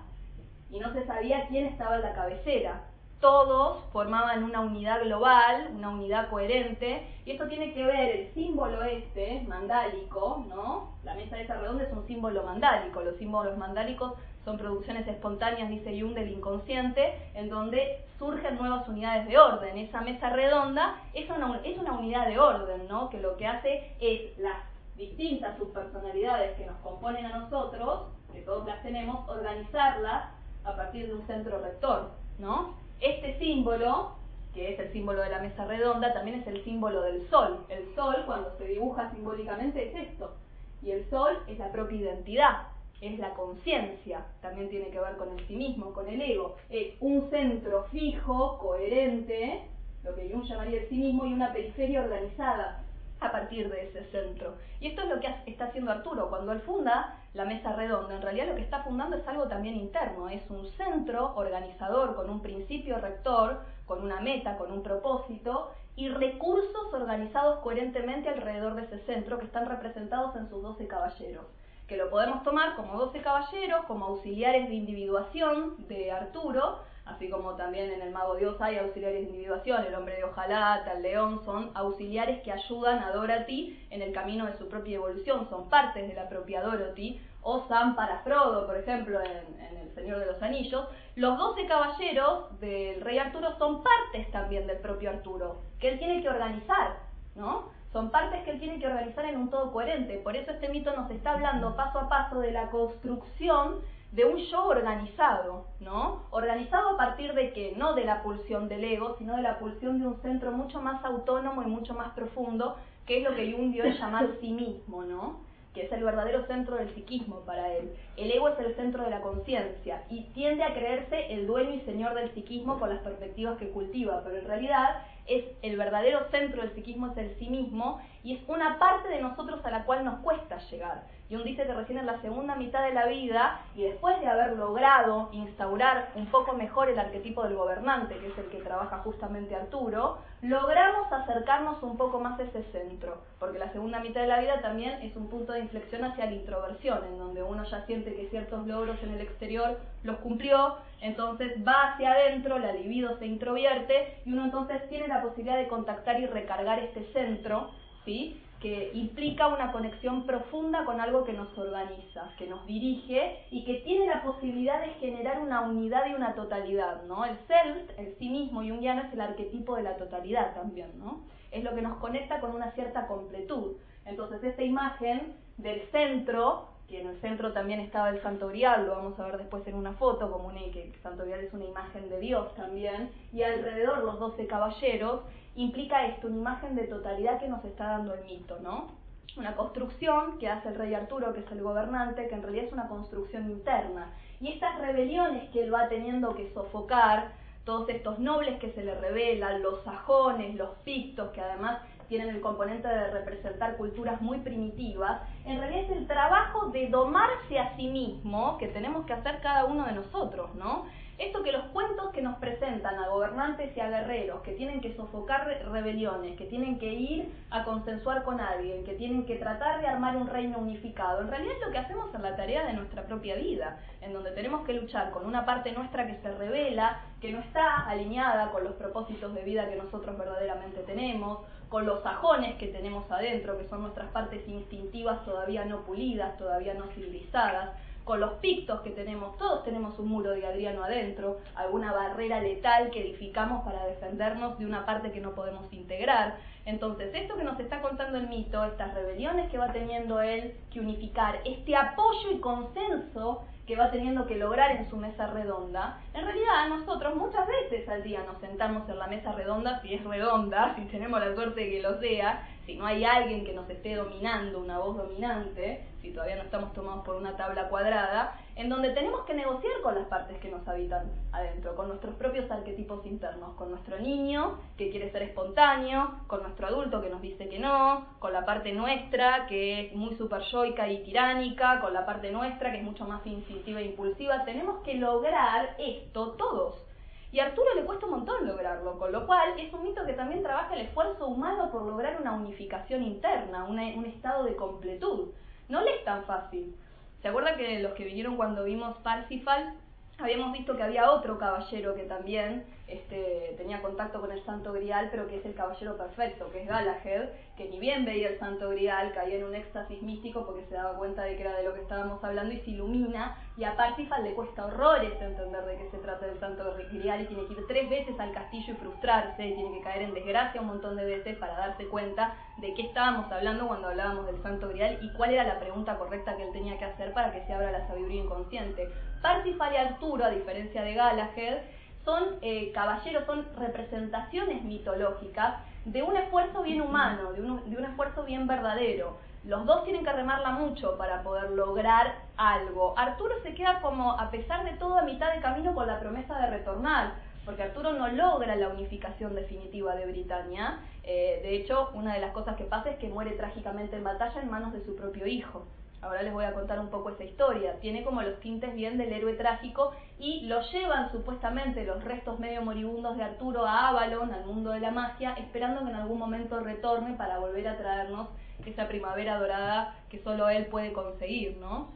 y 0.73 0.81
no 0.81 0.93
se 0.93 1.07
sabía 1.07 1.47
quién 1.49 1.67
estaba 1.67 1.97
en 1.97 2.03
la 2.03 2.15
cabecera. 2.15 2.81
Todos 3.21 3.85
formaban 3.93 4.43
una 4.43 4.63
unidad 4.63 5.05
global, 5.05 5.71
una 5.77 5.91
unidad 5.91 6.29
coherente, 6.29 7.07
y 7.25 7.33
esto 7.33 7.47
tiene 7.47 7.73
que 7.73 7.85
ver 7.85 8.17
el 8.17 8.35
símbolo 8.35 8.83
este, 8.83 9.45
mandálico, 9.47 10.45
¿no? 10.49 10.95
La 11.05 11.15
mesa 11.15 11.39
esa 11.39 11.55
redonda 11.55 11.85
es 11.85 11.93
un 11.93 12.05
símbolo 12.09 12.43
mandálico, 12.43 13.01
los 13.03 13.17
símbolos 13.19 13.57
mandálicos 13.57 14.15
son 14.45 14.59
producciones 14.59 15.07
espontáneas, 15.07 15.69
dice 15.69 16.01
Jung, 16.01 16.15
del 16.15 16.33
inconsciente, 16.33 17.31
en 17.35 17.49
donde 17.49 18.05
surgen 18.19 18.57
nuevas 18.57 18.89
unidades 18.89 19.29
de 19.29 19.39
orden. 19.39 19.79
Esa 19.79 20.01
mesa 20.01 20.31
redonda 20.31 20.97
es 21.15 21.31
una, 21.31 21.61
es 21.63 21.79
una 21.79 21.93
unidad 21.93 22.27
de 22.27 22.41
orden, 22.41 22.89
¿no? 22.89 23.09
Que 23.09 23.21
lo 23.21 23.37
que 23.37 23.47
hace 23.47 23.95
es 24.01 24.37
las 24.39 24.57
distintas 24.97 25.57
subpersonalidades 25.59 26.57
que 26.57 26.67
nos 26.67 26.77
componen 26.79 27.27
a 27.27 27.39
nosotros, 27.39 28.09
que 28.33 28.41
todos 28.41 28.67
las 28.67 28.83
tenemos, 28.83 29.29
organizarlas 29.29 30.42
a 30.65 30.77
partir 30.77 31.07
de 31.07 31.15
un 31.15 31.27
centro 31.27 31.61
rector, 31.61 32.11
¿no? 32.39 32.75
Este 33.01 33.39
símbolo, 33.39 34.13
que 34.55 34.75
es 34.75 34.79
el 34.79 34.93
símbolo 34.93 35.23
de 35.23 35.31
la 35.31 35.41
mesa 35.41 35.65
redonda, 35.65 36.13
también 36.13 36.41
es 36.41 36.47
el 36.47 36.63
símbolo 36.65 37.03
del 37.03 37.29
sol. 37.29 37.65
El 37.69 37.95
sol, 37.95 38.23
cuando 38.27 38.57
se 38.59 38.65
dibuja 38.67 39.11
simbólicamente, 39.11 39.89
es 39.89 40.11
esto. 40.11 40.35
Y 40.83 40.91
el 40.91 41.09
sol 41.11 41.39
es 41.49 41.59
la 41.59 41.73
propia 41.73 41.99
identidad, 41.99 42.69
es 43.01 43.19
la 43.19 43.35
conciencia, 43.35 44.25
también 44.41 44.69
tiene 44.69 44.91
que 44.91 45.01
ver 45.01 45.17
con 45.17 45.37
el 45.37 45.47
sí 45.49 45.57
mismo, 45.57 45.93
con 45.93 46.09
el 46.09 46.21
ego. 46.21 46.57
Es 46.71 46.95
un 47.01 47.29
centro 47.31 47.85
fijo, 47.91 48.59
coherente, 48.59 49.63
lo 50.05 50.15
que 50.15 50.31
Jung 50.31 50.45
llamaría 50.45 50.83
el 50.83 50.89
sí 50.89 50.97
mismo, 50.97 51.27
y 51.27 51.33
una 51.33 51.53
periferia 51.53 52.03
organizada 52.03 52.83
a 53.23 53.33
partir 53.33 53.71
de 53.71 53.89
ese 53.89 54.05
centro. 54.11 54.55
Y 54.81 54.89
esto 54.89 55.03
es 55.03 55.09
lo 55.09 55.21
que 55.21 55.29
está 55.47 55.67
haciendo 55.67 55.91
Arturo. 55.93 56.29
Cuando 56.29 56.53
él 56.53 56.61
funda 56.61 57.19
la 57.35 57.45
mesa 57.45 57.73
redonda, 57.73 58.15
en 58.15 58.23
realidad 58.23 58.49
lo 58.49 58.55
que 58.57 58.63
está 58.63 58.83
fundando 58.83 59.17
es 59.17 59.27
algo 59.27 59.49
también 59.49 59.77
interno. 59.77 60.29
Es 60.29 60.43
un 60.51 60.67
centro 60.67 61.35
organizador 61.37 62.15
con 62.15 62.29
un 62.31 62.43
principio 62.43 62.99
rector, 62.99 63.61
con 63.87 64.03
una 64.03 64.21
meta, 64.21 64.57
con 64.57 64.73
un 64.73 64.83
propósito 64.83 65.71
y 65.97 66.09
recursos 66.09 66.93
organizados 66.93 67.61
coherentemente 67.61 68.29
alrededor 68.29 68.75
de 68.75 68.83
ese 68.83 68.99
centro 69.01 69.39
que 69.39 69.45
están 69.45 69.69
representados 69.69 70.35
en 70.37 70.49
sus 70.49 70.63
12 70.63 70.87
caballeros. 70.87 71.45
Que 71.87 71.97
lo 71.97 72.09
podemos 72.09 72.43
tomar 72.43 72.77
como 72.77 72.99
12 72.99 73.21
caballeros, 73.21 73.85
como 73.87 74.07
auxiliares 74.07 74.69
de 74.69 74.75
individuación 74.75 75.87
de 75.89 76.11
Arturo, 76.11 76.81
así 77.05 77.29
como 77.29 77.55
también 77.57 77.91
en 77.91 78.03
el 78.03 78.13
Mago 78.13 78.37
Dios 78.37 78.61
hay 78.61 78.79
auxiliares 78.79 79.21
de 79.21 79.27
individuación, 79.29 79.85
el 79.85 79.95
hombre 79.95 80.17
de 80.17 80.25
hojalata, 80.25 80.93
el 80.93 81.03
león, 81.03 81.41
son 81.45 81.71
auxiliares 81.75 82.43
que 82.43 82.53
ayudan 82.53 83.01
a 83.01 83.13
Dorothy 83.13 83.87
en 83.91 84.03
el 84.03 84.13
camino 84.13 84.47
de 84.47 84.57
su 84.59 84.69
propia 84.69 84.97
evolución, 84.97 85.49
son 85.49 85.69
partes 85.69 86.09
de 86.09 86.15
la 86.15 86.29
propia 86.29 86.63
Dorothy, 86.63 87.21
o 87.43 87.67
Sam 87.67 87.97
para 87.97 88.21
Frodo, 88.21 88.67
por 88.67 88.77
ejemplo, 88.77 89.21
en, 89.21 89.77
El 89.77 89.95
Señor 89.95 90.21
de 90.21 90.27
los 90.27 90.43
Anillos, 90.43 90.89
los 91.17 91.37
doce 91.37 91.67
caballeros 91.67 92.59
del 92.61 93.01
rey 93.03 93.19
Arturo 93.19 93.59
son 93.59 93.83
partes 93.83 94.31
también 94.31 94.67
del 94.67 94.79
propio 94.79 95.11
Arturo, 95.11 95.61
que 95.79 95.91
él 95.91 95.99
tiene 95.99 96.23
que 96.23 96.31
organizar, 96.31 96.97
¿no? 97.35 97.71
Son 97.93 98.11
partes 98.11 98.43
que 98.45 98.53
él 98.53 98.59
tiene 98.59 98.79
que 98.79 98.87
organizar 98.87 99.27
en 99.27 99.37
un 99.37 99.51
todo 99.51 99.71
coherente. 99.71 100.17
Por 100.17 100.35
eso 100.35 100.53
este 100.53 100.71
mito 100.71 100.97
nos 100.97 101.11
está 101.11 101.33
hablando 101.33 101.77
paso 101.77 101.99
a 101.99 102.09
paso 102.09 102.41
de 102.41 102.51
la 102.51 102.71
construcción 102.71 103.83
de 104.13 104.27
un 104.27 104.37
yo 104.39 104.67
organizado, 104.67 105.67
¿no? 105.81 106.27
Organizado 106.31 106.91
a 106.91 106.97
partir 106.99 107.33
de 107.33 107.53
qué? 107.53 107.75
No 107.77 107.95
de 107.95 108.05
la 108.05 108.23
pulsión 108.23 108.69
del 108.69 108.85
ego, 108.85 109.17
sino 109.19 109.37
de 109.37 109.43
la 109.43 109.59
pulsión 109.59 109.99
de 109.99 110.07
un 110.07 110.21
centro 110.21 110.53
mucho 110.53 110.81
más 110.81 111.03
autónomo 111.05 111.63
y 111.63 111.67
mucho 111.67 111.95
más 111.95 112.13
profundo, 112.13 112.77
que 113.07 113.19
es 113.19 113.25
lo 113.25 113.35
que 113.35 113.51
Jung 113.51 113.73
dio 113.73 113.85
a 113.85 113.89
llamar 113.89 114.29
sí 114.41 114.53
mismo, 114.53 115.03
¿no? 115.05 115.53
que 115.75 115.87
es 115.87 115.93
el 115.93 116.05
verdadero 116.05 116.47
centro 116.47 116.77
del 116.77 116.95
psiquismo 116.95 117.41
para 117.47 117.73
él. 117.73 117.93
El 118.17 118.31
ego 118.31 118.49
es 118.49 118.59
el 118.59 118.75
centro 118.77 119.05
de 119.05 119.11
la 119.11 119.23
conciencia 119.23 120.05
y 120.11 120.25
tiende 120.35 120.65
a 120.65 120.75
creerse 120.75 121.33
el 121.33 121.47
dueño 121.47 121.75
y 121.75 121.81
señor 121.81 122.15
del 122.15 122.31
psiquismo 122.35 122.79
con 122.79 122.91
las 122.91 123.01
perspectivas 123.01 123.57
que 123.59 123.71
cultiva, 123.71 124.23
pero 124.23 124.37
en 124.37 124.47
realidad 124.47 125.03
es 125.27 125.45
el 125.63 125.77
verdadero 125.77 126.29
centro 126.31 126.63
del 126.63 126.73
psiquismo, 126.73 127.09
es 127.09 127.17
el 127.17 127.35
sí 127.39 127.49
mismo, 127.49 128.01
y 128.23 128.37
es 128.37 128.43
una 128.49 128.79
parte 128.79 129.09
de 129.09 129.21
nosotros 129.21 129.65
a 129.65 129.71
la 129.71 129.85
cual 129.85 130.05
nos 130.05 130.21
cuesta 130.21 130.59
llegar. 130.71 131.05
Jung 131.31 131.45
dice 131.45 131.65
que 131.65 131.73
recién 131.73 131.99
en 131.99 132.07
la 132.07 132.21
segunda 132.21 132.55
mitad 132.57 132.83
de 132.85 132.93
la 132.93 133.07
vida, 133.07 133.61
y 133.75 133.83
después 133.83 134.21
de 134.21 134.27
haber 134.27 134.53
logrado 134.53 135.31
instaurar 135.33 136.11
un 136.15 136.27
poco 136.27 136.53
mejor 136.53 136.89
el 136.89 136.99
arquetipo 136.99 137.45
del 137.45 137.55
gobernante, 137.55 138.19
que 138.19 138.29
es 138.29 138.39
el 138.39 138.47
que 138.47 138.59
trabaja 138.59 138.99
justamente 138.99 139.57
Arturo, 139.57 140.19
logramos 140.43 141.11
acercarnos 141.13 141.81
un 141.85 141.97
poco 141.97 142.19
más 142.19 142.39
a 142.41 142.43
ese 142.43 142.65
centro, 142.73 143.23
porque 143.39 143.61
la 143.61 143.73
segunda 143.73 144.01
mitad 144.01 144.23
de 144.23 144.27
la 144.27 144.41
vida 144.41 144.61
también 144.61 145.01
es 145.03 145.15
un 145.15 145.29
punto 145.29 145.53
de 145.53 145.61
inflexión 145.61 146.05
hacia 146.05 146.27
la 146.27 146.33
introversión, 146.33 146.99
en 147.05 147.17
donde 147.17 147.45
uno 147.45 147.63
ya 147.63 147.87
siente 147.87 148.13
que 148.15 148.29
ciertos 148.29 148.67
logros 148.67 149.01
en 149.05 149.13
el 149.13 149.21
exterior 149.21 149.79
los 150.03 150.19
cumplió, 150.19 150.79
entonces 151.01 151.53
va 151.67 151.93
hacia 151.93 152.11
adentro, 152.11 152.59
la 152.59 152.73
libido 152.73 153.17
se 153.19 153.27
introvierte, 153.27 154.21
y 154.25 154.33
uno 154.33 154.45
entonces 154.45 154.89
tiene 154.89 155.07
la 155.07 155.23
posibilidad 155.23 155.57
de 155.57 155.69
contactar 155.69 156.19
y 156.19 156.27
recargar 156.27 156.81
este 156.81 157.05
centro, 157.13 157.71
¿sí? 158.05 158.43
Que 158.63 158.93
implica 158.95 159.49
una 159.49 159.73
conexión 159.73 160.25
profunda 160.25 160.85
con 160.85 161.01
algo 161.01 161.25
que 161.25 161.33
nos 161.33 161.57
organiza, 161.59 162.33
que 162.39 162.47
nos 162.47 162.65
dirige 162.65 163.45
y 163.51 163.65
que 163.65 163.81
tiene 163.81 164.07
la 164.07 164.23
posibilidad 164.23 164.81
de 164.81 164.95
generar 164.95 165.41
una 165.41 165.63
unidad 165.63 166.07
y 166.07 166.15
una 166.15 166.37
totalidad, 166.37 167.03
¿no? 167.03 167.25
El 167.25 167.37
self, 167.49 167.99
el 167.99 168.15
sí 168.19 168.31
mismo 168.31 168.61
jungiano 168.61 169.03
es 169.03 169.13
el 169.13 169.21
arquetipo 169.21 169.75
de 169.75 169.83
la 169.83 169.97
totalidad 169.97 170.55
también, 170.55 170.97
¿no? 170.97 171.25
Es 171.51 171.65
lo 171.65 171.75
que 171.75 171.83
nos 171.83 171.99
conecta 171.99 172.41
con 172.41 172.55
una 172.55 172.71
cierta 172.71 173.09
completud. 173.09 173.79
Entonces, 174.07 174.43
esta 174.45 174.63
imagen 174.63 175.35
del 175.59 175.83
centro, 175.91 176.69
que 176.89 177.01
en 177.01 177.09
el 177.09 177.21
centro 177.21 177.53
también 177.53 177.81
estaba 177.81 178.11
el 178.11 178.23
Santo 178.23 178.49
Grial, 178.49 178.87
lo 178.87 178.97
vamos 178.97 179.19
a 179.19 179.27
ver 179.27 179.39
después 179.39 179.67
en 179.67 179.75
una 179.75 179.93
foto, 179.95 180.31
como 180.31 180.49
una, 180.49 180.61
que 180.73 180.93
el 180.93 181.03
Santo 181.03 181.25
Grial 181.25 181.41
es 181.41 181.53
una 181.53 181.65
imagen 181.65 182.09
de 182.09 182.21
Dios 182.21 182.55
también, 182.55 183.11
y 183.33 183.43
alrededor 183.43 184.05
los 184.05 184.19
doce 184.19 184.47
caballeros, 184.47 185.23
implica 185.55 186.07
esto, 186.07 186.27
una 186.27 186.37
imagen 186.37 186.75
de 186.75 186.85
totalidad 186.85 187.41
que 187.41 187.49
nos 187.49 187.65
está 187.65 187.85
dando 187.87 188.15
el 188.15 188.25
mito, 188.25 188.59
¿no? 188.61 188.93
Una 189.37 189.57
construcción 189.57 190.39
que 190.39 190.49
hace 190.49 190.69
el 190.69 190.75
rey 190.75 190.93
Arturo, 190.95 191.33
que 191.33 191.41
es 191.41 191.51
el 191.53 191.63
gobernante, 191.63 192.29
que 192.29 192.35
en 192.35 192.43
realidad 192.43 192.67
es 192.67 192.73
una 192.73 192.89
construcción 192.89 193.51
interna. 193.51 194.13
Y 194.41 194.49
estas 194.49 194.79
rebeliones 194.79 195.49
que 195.51 195.63
él 195.63 195.73
va 195.73 195.89
teniendo 195.89 196.35
que 196.35 196.53
sofocar, 196.53 197.33
todos 197.65 197.89
estos 197.89 198.19
nobles 198.19 198.59
que 198.59 198.73
se 198.73 198.83
le 198.83 198.95
revelan, 198.95 199.63
los 199.63 199.83
sajones, 199.85 200.55
los 200.57 200.71
pictos, 200.85 201.31
que 201.31 201.41
además 201.41 201.81
tienen 202.13 202.35
el 202.35 202.43
componente 202.43 202.87
de 202.87 203.11
representar 203.11 203.79
culturas 203.79 204.21
muy 204.21 204.37
primitivas, 204.41 205.23
en 205.47 205.59
realidad 205.59 205.85
es 205.85 205.97
el 205.97 206.07
trabajo 206.07 206.67
de 206.67 206.89
domarse 206.89 207.59
a 207.59 207.75
sí 207.75 207.87
mismo 207.87 208.59
que 208.59 208.69
tenemos 208.69 209.07
que 209.07 209.15
hacer 209.15 209.41
cada 209.41 209.65
uno 209.65 209.87
de 209.87 209.93
nosotros, 209.93 210.55
¿no? 210.55 210.85
Esto 211.19 211.43
que 211.43 211.53
los 211.53 211.65
cuentos 211.67 212.11
que 212.13 212.23
nos 212.23 212.39
presentan 212.39 212.99
a 212.99 213.09
gobernantes 213.09 213.77
y 213.77 213.81
a 213.81 213.89
guerreros, 213.89 214.43
que 214.43 214.53
tienen 214.53 214.81
que 214.81 214.95
sofocar 214.97 215.47
rebeliones, 215.71 216.37
que 216.37 216.47
tienen 216.47 216.79
que 216.79 216.93
ir 216.93 217.33
a 217.51 217.65
consensuar 217.65 218.25
con 218.25 218.41
alguien, 218.41 218.85
que 218.85 218.95
tienen 218.95 219.27
que 219.27 219.37
tratar 219.37 219.81
de 219.81 219.87
armar 219.87 220.17
un 220.17 220.27
reino 220.27 220.59
unificado, 220.59 221.21
en 221.21 221.29
realidad 221.29 221.55
es 221.55 221.67
lo 221.67 221.73
que 221.73 221.79
hacemos 221.79 222.15
en 222.15 222.23
la 222.23 222.35
tarea 222.35 222.65
de 222.65 222.73
nuestra 222.73 223.05
propia 223.05 223.37
vida, 223.37 223.79
en 224.01 224.13
donde 224.13 224.33
tenemos 224.33 224.65
que 224.67 224.73
luchar 224.73 225.11
con 225.11 225.27
una 225.27 225.45
parte 225.45 225.73
nuestra 225.73 226.07
que 226.07 226.17
se 226.23 226.33
revela, 226.33 227.01
que 227.21 227.31
no 227.31 227.41
está 227.41 227.87
alineada 227.89 228.51
con 228.51 228.65
los 228.65 228.75
propósitos 228.75 229.35
de 229.35 229.43
vida 229.43 229.69
que 229.69 229.77
nosotros 229.77 230.17
verdaderamente 230.19 230.81
tenemos, 230.83 231.41
con 231.69 231.87
los 231.87 232.03
sajones 232.03 232.57
que 232.57 232.69
tenemos 232.69 233.11
adentro, 233.11 233.57
que 233.57 233.69
son 233.69 233.83
nuestras 233.83 234.11
partes 234.11 234.47
instintivas 234.47 235.25
todavía 235.25 235.65
no 235.65 235.85
pulidas, 235.85 236.37
todavía 236.37 236.75
no 236.75 236.87
civilizadas, 236.89 237.71
con 238.05 238.21
los 238.21 238.33
pictos 238.35 238.81
que 238.81 238.91
tenemos, 238.91 239.37
todos 239.39 239.65
tenemos 239.65 239.99
un 239.99 240.09
muro 240.09 240.31
de 240.31 240.47
Adriano 240.47 240.85
adentro, 240.85 241.39
alguna 241.55 241.93
barrera 241.93 242.41
letal 242.41 242.91
que 242.91 243.01
edificamos 243.01 243.63
para 243.65 243.87
defendernos 243.87 244.59
de 244.59 244.67
una 244.67 244.85
parte 244.85 245.13
que 245.13 245.21
no 245.21 245.35
podemos 245.35 245.73
integrar. 245.73 246.37
Entonces, 246.65 247.13
esto 247.15 247.37
que 247.37 247.45
nos 247.45 247.59
está 247.59 247.81
contando 247.81 248.19
el 248.19 248.29
mito, 248.29 248.65
estas 248.65 248.95
rebeliones 248.95 249.51
que 249.51 249.59
va 249.59 249.73
teniendo 249.73 250.21
él 250.21 250.55
que 250.73 250.81
unificar, 250.81 251.41
este 251.45 251.77
apoyo 251.77 252.33
y 252.33 252.41
consenso 252.41 253.45
que 253.67 253.77
va 253.77 253.91
teniendo 253.93 254.27
que 254.27 254.37
lograr 254.37 254.73
en 254.73 254.91
su 254.91 254.97
mesa 254.97 255.29
redonda, 255.29 256.01
en 256.15 256.25
realidad 256.25 256.69
nosotros 256.69 257.15
muchas 257.15 257.47
veces 257.47 257.89
al 257.89 258.03
día 258.03 258.25
nos 258.27 258.41
sentamos 258.41 258.89
en 258.89 258.99
la 258.99 259.07
mesa 259.07 259.33
redonda, 259.33 259.81
si 259.83 259.95
es 259.95 260.05
redonda, 260.05 260.75
si 260.77 260.83
tenemos 260.87 261.21
la 261.21 261.35
suerte 261.35 261.61
de 261.61 261.71
que 261.71 261.83
lo 261.83 262.01
sea, 262.01 262.49
si 262.67 262.77
no 262.77 262.87
hay 262.87 263.05
alguien 263.05 263.45
que 263.45 263.53
nos 263.53 263.69
esté 263.69 263.97
dominando, 263.97 264.61
una 264.61 264.79
voz 264.79 264.97
dominante, 264.97 265.85
si 266.01 266.11
todavía 266.11 266.37
no 266.37 266.43
estamos 266.43 266.73
tomados 266.73 267.05
por 267.05 267.17
una 267.17 267.37
tabla 267.37 267.69
cuadrada, 267.69 268.39
en 268.55 268.69
donde 268.69 268.91
tenemos 268.91 269.25
que 269.25 269.35
negociar 269.35 269.73
con 269.83 269.95
las 269.95 270.07
partes 270.07 270.39
que 270.39 270.51
nos 270.51 270.67
habitan 270.69 271.11
adentro, 271.33 271.75
con 271.75 271.89
nuestros 271.89 272.15
propios 272.17 272.51
arquetipos 272.51 273.05
internos, 273.07 273.55
con 273.55 273.71
nuestro 273.71 273.99
niño 273.99 274.59
que 274.77 274.91
quiere 274.91 275.11
ser 275.11 275.23
espontáneo, 275.23 276.21
con 276.27 276.43
nuestro 276.43 276.67
adulto 276.67 277.03
que 277.03 277.11
nos 277.11 277.23
dice 277.23 277.49
que 277.49 277.59
no, 277.59 278.07
con 278.19 278.33
la 278.33 278.45
parte 278.45 278.73
nuestra 278.73 279.47
que 279.47 279.87
es 279.87 279.95
muy 279.95 280.15
superyoica 280.15 280.89
y 280.89 281.03
tiránica, 281.03 281.81
con 281.81 281.93
la 281.93 282.07
parte 282.07 282.31
nuestra 282.31 282.71
que 282.71 282.79
es 282.79 282.85
mucho 282.85 283.07
más 283.07 283.27
instintiva 283.27 283.81
e 283.81 283.87
impulsiva. 283.87 284.45
Tenemos 284.45 284.83
que 284.83 284.95
lograr 284.95 285.77
esto 285.79 286.33
todos 286.33 286.92
y 287.33 287.41
a 287.41 287.47
Arturo 287.47 287.75
le 287.75 287.85
cuesta 287.85 288.05
un 288.05 288.13
montón 288.13 288.47
lograrlo, 288.47 288.99
con 288.99 289.11
lo 289.11 289.27
cual 289.27 289.59
es 289.59 289.73
un 289.73 289.83
mito 289.83 290.05
que 290.05 290.13
también 290.13 290.43
trabaja 290.43 290.75
el 290.75 290.83
esfuerzo 290.83 291.27
humano 291.27 291.71
por 291.73 291.83
lograr 291.83 292.21
una 292.21 292.33
unificación 292.33 293.03
interna, 293.03 293.65
un 293.65 294.05
estado 294.05 294.45
de 294.45 294.55
completud. 294.55 295.31
No 295.71 295.81
le 295.81 295.97
es 295.97 296.05
tan 296.05 296.25
fácil. 296.25 296.77
¿Se 297.23 297.29
acuerda 297.29 297.57
que 297.57 297.81
los 297.81 297.93
que 297.93 298.05
vinieron 298.05 298.37
cuando 298.37 298.65
vimos 298.65 298.99
Parsifal 298.99 299.77
habíamos 300.19 300.53
visto 300.53 300.77
que 300.77 300.83
había 300.83 301.11
otro 301.11 301.39
caballero 301.39 301.95
que 301.95 302.03
también 302.03 302.67
este, 302.95 303.55
tenía 303.57 303.81
contacto 303.83 304.21
con 304.21 304.31
el 304.33 304.45
Santo 304.45 304.73
Grial, 304.73 305.09
pero 305.11 305.27
que 305.29 305.37
es 305.37 305.47
el 305.47 305.55
caballero 305.55 305.97
perfecto, 305.97 306.51
que 306.51 306.63
es 306.63 306.69
Galahad, 306.69 307.29
que 307.57 307.69
ni 307.69 307.79
bien 307.79 308.05
veía 308.05 308.29
el 308.29 308.39
Santo 308.39 308.71
Grial, 308.71 309.13
caía 309.13 309.37
en 309.37 309.45
un 309.45 309.55
éxtasis 309.55 310.03
místico 310.03 310.45
porque 310.47 310.65
se 310.67 310.75
daba 310.75 310.97
cuenta 310.97 311.23
de 311.23 311.37
que 311.37 311.43
era 311.43 311.57
de 311.57 311.65
lo 311.65 311.75
que 311.75 311.81
estábamos 311.81 312.23
hablando 312.25 312.55
y 312.55 312.61
se 312.61 312.71
ilumina, 312.71 313.37
y 313.57 313.65
a 313.65 313.77
Parsifal 313.77 314.25
le 314.25 314.35
cuesta 314.35 314.67
horrores 314.67 315.21
entender 315.21 315.65
de 315.65 315.77
qué 315.77 315.91
se 315.91 315.99
trata 315.99 316.27
del 316.27 316.41
Santo 316.41 316.75
Grial 316.91 317.21
y 317.21 317.27
tiene 317.27 317.47
que 317.47 317.53
ir 317.53 317.67
tres 317.67 317.91
veces 317.91 318.19
al 318.19 318.33
castillo 318.33 318.73
y 318.73 318.77
frustrarse, 318.77 319.47
y 319.47 319.55
tiene 319.55 319.79
que 319.79 319.85
caer 319.85 320.03
en 320.03 320.15
desgracia 320.15 320.61
un 320.61 320.69
montón 320.69 320.97
de 320.97 321.05
veces 321.05 321.37
para 321.39 321.55
darse 321.55 321.87
cuenta 321.89 322.35
de 322.59 322.75
qué 322.75 322.83
estábamos 322.83 323.31
hablando 323.31 323.69
cuando 323.69 323.89
hablábamos 323.89 324.27
del 324.27 324.43
Santo 324.43 324.69
Grial 324.69 324.99
y 325.03 325.13
cuál 325.13 325.33
era 325.33 325.45
la 325.45 325.59
pregunta 325.59 325.99
correcta 325.99 326.37
que 326.37 326.45
él 326.45 326.53
tenía 326.53 326.79
que 326.79 326.85
hacer 326.85 327.13
para 327.13 327.33
que 327.33 327.45
se 327.47 327.53
abra 327.53 327.73
la 327.73 327.87
sabiduría 327.87 328.23
inconsciente. 328.23 328.89
Parsifal 329.21 329.73
y 329.73 329.77
Arturo, 329.77 330.25
a 330.25 330.31
diferencia 330.31 330.83
de 330.83 330.95
Galahad, 330.95 331.59
son 332.05 332.37
eh, 332.43 332.73
caballeros, 332.73 333.25
son 333.27 333.47
representaciones 333.57 334.65
mitológicas 334.65 335.57
de 335.85 336.03
un 336.03 336.17
esfuerzo 336.17 336.63
bien 336.63 336.81
humano, 336.81 337.33
de 337.33 337.43
un, 337.43 337.71
de 337.71 337.77
un 337.77 337.85
esfuerzo 337.85 338.25
bien 338.25 338.47
verdadero. 338.47 339.17
Los 339.45 339.67
dos 339.67 339.83
tienen 339.85 340.05
que 340.05 340.13
remarla 340.13 340.51
mucho 340.51 340.97
para 340.97 341.23
poder 341.23 341.51
lograr 341.51 342.15
algo. 342.37 342.97
Arturo 342.97 343.35
se 343.43 343.55
queda 343.55 343.81
como, 343.81 344.13
a 344.13 344.31
pesar 344.31 344.65
de 344.65 344.73
todo, 344.73 344.99
a 344.99 345.03
mitad 345.03 345.35
de 345.35 345.41
camino 345.41 345.75
con 345.75 345.89
la 345.89 345.99
promesa 345.99 346.39
de 346.39 346.47
retornar, 346.47 347.15
porque 347.45 347.65
Arturo 347.65 347.93
no 347.93 348.07
logra 348.09 348.55
la 348.55 348.69
unificación 348.69 349.35
definitiva 349.35 349.97
de 349.97 350.07
Britania. 350.07 350.79
Eh, 351.03 351.41
de 351.43 351.57
hecho, 351.57 351.91
una 351.95 352.15
de 352.15 352.21
las 352.21 352.31
cosas 352.31 352.57
que 352.57 352.65
pasa 352.65 352.91
es 352.91 352.99
que 352.99 353.09
muere 353.09 353.33
trágicamente 353.33 353.97
en 353.97 354.05
batalla 354.05 354.41
en 354.41 354.49
manos 354.49 354.73
de 354.73 354.85
su 354.85 354.95
propio 354.95 355.27
hijo. 355.27 355.67
Ahora 356.03 356.23
les 356.23 356.33
voy 356.33 356.45
a 356.45 356.53
contar 356.53 356.81
un 356.81 356.89
poco 356.89 357.11
esa 357.11 357.23
historia. 357.23 357.79
Tiene 357.79 358.03
como 358.03 358.23
los 358.23 358.41
tintes 358.41 358.75
bien 358.75 358.99
del 358.99 359.13
héroe 359.13 359.35
trágico 359.35 359.93
y 360.19 360.41
lo 360.47 360.61
llevan 360.61 361.13
supuestamente 361.13 361.85
los 361.85 362.03
restos 362.03 362.41
medio 362.41 362.61
moribundos 362.63 363.17
de 363.17 363.23
Arturo 363.23 363.65
a 363.65 363.89
Avalon, 363.89 364.33
al 364.33 364.45
mundo 364.45 364.71
de 364.71 364.81
la 364.81 364.91
magia, 364.91 365.35
esperando 365.35 365.85
que 365.85 365.91
en 365.91 365.97
algún 365.97 366.19
momento 366.19 366.59
retorne 366.59 367.15
para 367.15 367.39
volver 367.39 367.69
a 367.69 367.79
traernos 367.79 368.29
esa 368.67 368.89
primavera 368.89 369.39
dorada 369.39 369.97
que 370.11 370.19
solo 370.19 370.49
él 370.49 370.67
puede 370.67 370.93
conseguir, 370.93 371.57
¿no? 371.59 371.93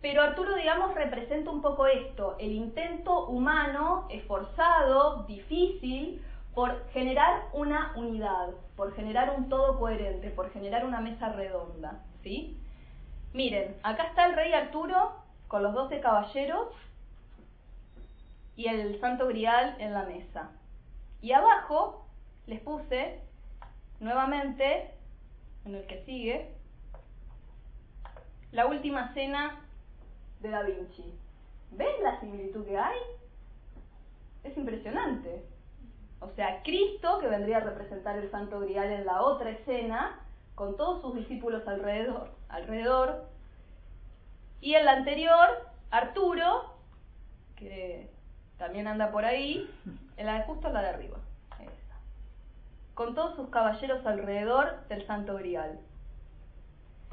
Pero 0.00 0.22
Arturo, 0.22 0.56
digamos, 0.56 0.94
representa 0.94 1.50
un 1.50 1.62
poco 1.62 1.86
esto, 1.86 2.36
el 2.40 2.52
intento 2.52 3.26
humano, 3.26 4.06
esforzado, 4.10 5.24
difícil, 5.24 6.20
por 6.52 6.88
generar 6.90 7.44
una 7.52 7.92
unidad, 7.94 8.50
por 8.76 8.92
generar 8.94 9.34
un 9.36 9.48
todo 9.48 9.78
coherente, 9.78 10.30
por 10.30 10.50
generar 10.50 10.84
una 10.84 11.00
mesa 11.00 11.28
redonda, 11.28 12.00
¿sí? 12.24 12.60
Miren, 13.32 13.76
acá 13.82 14.04
está 14.04 14.26
el 14.26 14.34
rey 14.34 14.52
Arturo 14.52 15.12
con 15.48 15.62
los 15.62 15.74
doce 15.74 16.00
caballeros 16.00 16.68
y 18.56 18.66
el 18.66 19.00
santo 19.00 19.28
grial 19.28 19.76
en 19.78 19.92
la 19.92 20.04
mesa. 20.04 20.50
Y 21.20 21.32
abajo 21.32 22.06
les 22.46 22.60
puse 22.60 23.20
nuevamente, 24.00 24.90
en 25.64 25.74
el 25.74 25.86
que 25.86 26.04
sigue, 26.04 26.54
la 28.52 28.66
última 28.66 29.12
cena 29.14 29.60
de 30.40 30.48
Da 30.48 30.62
Vinci. 30.62 31.14
¿Ven 31.72 32.02
la 32.02 32.18
similitud 32.20 32.64
que 32.64 32.78
hay? 32.78 32.98
Es 34.42 34.56
impresionante. 34.56 35.44
O 36.20 36.30
sea, 36.30 36.62
Cristo, 36.62 37.18
que 37.20 37.28
vendría 37.28 37.58
a 37.58 37.60
representar 37.60 38.16
el 38.18 38.30
Santo 38.30 38.60
Grial 38.60 38.90
en 38.90 39.06
la 39.06 39.22
otra 39.22 39.50
escena, 39.50 40.18
con 40.58 40.76
todos 40.76 41.00
sus 41.02 41.14
discípulos 41.14 41.62
alrededor, 41.68 42.32
alrededor. 42.48 43.26
Y 44.60 44.74
en 44.74 44.86
la 44.86 44.94
anterior, 44.94 45.48
Arturo, 45.92 46.74
que 47.54 48.10
también 48.58 48.88
anda 48.88 49.12
por 49.12 49.24
ahí, 49.24 49.70
en 50.16 50.26
de 50.26 50.42
justo 50.42 50.68
la 50.70 50.82
de 50.82 50.88
arriba. 50.88 51.18
Con 52.94 53.14
todos 53.14 53.36
sus 53.36 53.48
caballeros 53.50 54.04
alrededor 54.04 54.84
del 54.88 55.06
Santo 55.06 55.36
Grial. 55.36 55.78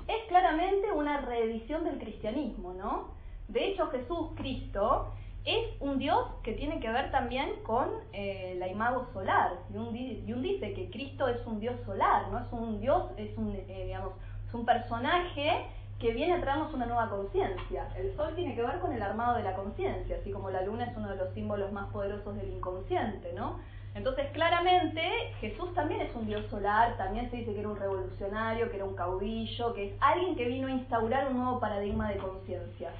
Es 0.07 0.27
claramente 0.27 0.91
una 0.91 1.21
reedición 1.21 1.83
del 1.83 1.99
cristianismo, 1.99 2.73
¿no? 2.73 3.11
De 3.47 3.63
hecho, 3.67 3.91
Jesús 3.91 4.29
Cristo 4.37 5.13
es 5.45 5.79
un 5.79 5.99
Dios 5.99 6.27
que 6.43 6.53
tiene 6.53 6.79
que 6.79 6.91
ver 6.91 7.11
también 7.11 7.51
con 7.63 7.87
eh, 8.13 8.55
la 8.57 8.67
imago 8.67 9.07
solar. 9.13 9.51
Jung, 9.71 9.91
dice 9.91 10.73
que 10.73 10.89
Cristo 10.89 11.27
es 11.27 11.45
un 11.45 11.59
Dios 11.59 11.75
solar, 11.85 12.29
no 12.31 12.39
es 12.39 12.51
un 12.51 12.81
Dios, 12.81 13.05
es 13.17 13.37
un, 13.37 13.55
eh, 13.55 13.83
digamos, 13.85 14.13
es 14.47 14.53
un 14.53 14.65
personaje 14.65 15.67
que 15.99 16.11
viene 16.11 16.33
a 16.33 16.41
traernos 16.41 16.73
una 16.73 16.87
nueva 16.87 17.09
conciencia. 17.09 17.87
El 17.95 18.15
sol 18.15 18.33
tiene 18.35 18.55
que 18.55 18.63
ver 18.63 18.79
con 18.79 18.91
el 18.91 19.01
armado 19.01 19.37
de 19.37 19.43
la 19.43 19.55
conciencia, 19.55 20.17
así 20.19 20.31
como 20.31 20.49
la 20.49 20.63
luna 20.63 20.85
es 20.85 20.97
uno 20.97 21.09
de 21.09 21.15
los 21.15 21.33
símbolos 21.33 21.71
más 21.71 21.89
poderosos 21.91 22.35
del 22.35 22.51
inconsciente, 22.51 23.31
¿no? 23.33 23.59
Entonces, 23.93 24.29
claramente, 24.33 25.01
Jesús 25.39 25.73
también 25.73 26.01
es 26.01 26.13
un 26.15 26.27
dios 26.27 26.45
solar, 26.49 26.97
también 26.97 27.29
se 27.31 27.37
dice 27.37 27.53
que 27.53 27.61
era 27.61 27.69
un 27.69 27.77
revolucionario, 27.77 28.69
que 28.69 28.75
era 28.75 28.83
un 28.83 28.93
caudillo, 28.93 29.73
que 29.73 29.85
es 29.85 29.93
alguien 30.01 30.35
que 30.35 30.45
vino 30.45 30.67
a 30.67 30.71
instaurar 30.71 31.29
un 31.29 31.37
nuevo 31.37 31.61
paradigma 31.61 32.09
de 32.09 32.17
conciencia. 32.17 32.91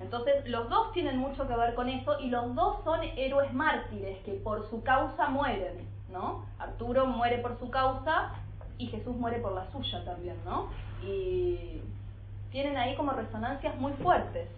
Entonces, 0.00 0.48
los 0.48 0.68
dos 0.68 0.92
tienen 0.92 1.18
mucho 1.18 1.46
que 1.48 1.56
ver 1.56 1.74
con 1.74 1.88
eso 1.88 2.18
y 2.20 2.30
los 2.30 2.54
dos 2.54 2.82
son 2.84 3.00
héroes 3.16 3.52
mártires 3.52 4.18
que 4.24 4.32
por 4.34 4.68
su 4.70 4.82
causa 4.82 5.28
mueren, 5.28 5.88
¿no? 6.10 6.46
Arturo 6.58 7.06
muere 7.06 7.38
por 7.38 7.58
su 7.58 7.70
causa 7.70 8.32
y 8.78 8.86
Jesús 8.86 9.16
muere 9.16 9.40
por 9.40 9.52
la 9.52 9.70
suya 9.72 10.04
también, 10.04 10.36
¿no? 10.44 10.68
Y 11.02 11.82
tienen 12.50 12.76
ahí 12.76 12.94
como 12.96 13.12
resonancias 13.12 13.76
muy 13.76 13.92
fuertes. 13.94 14.48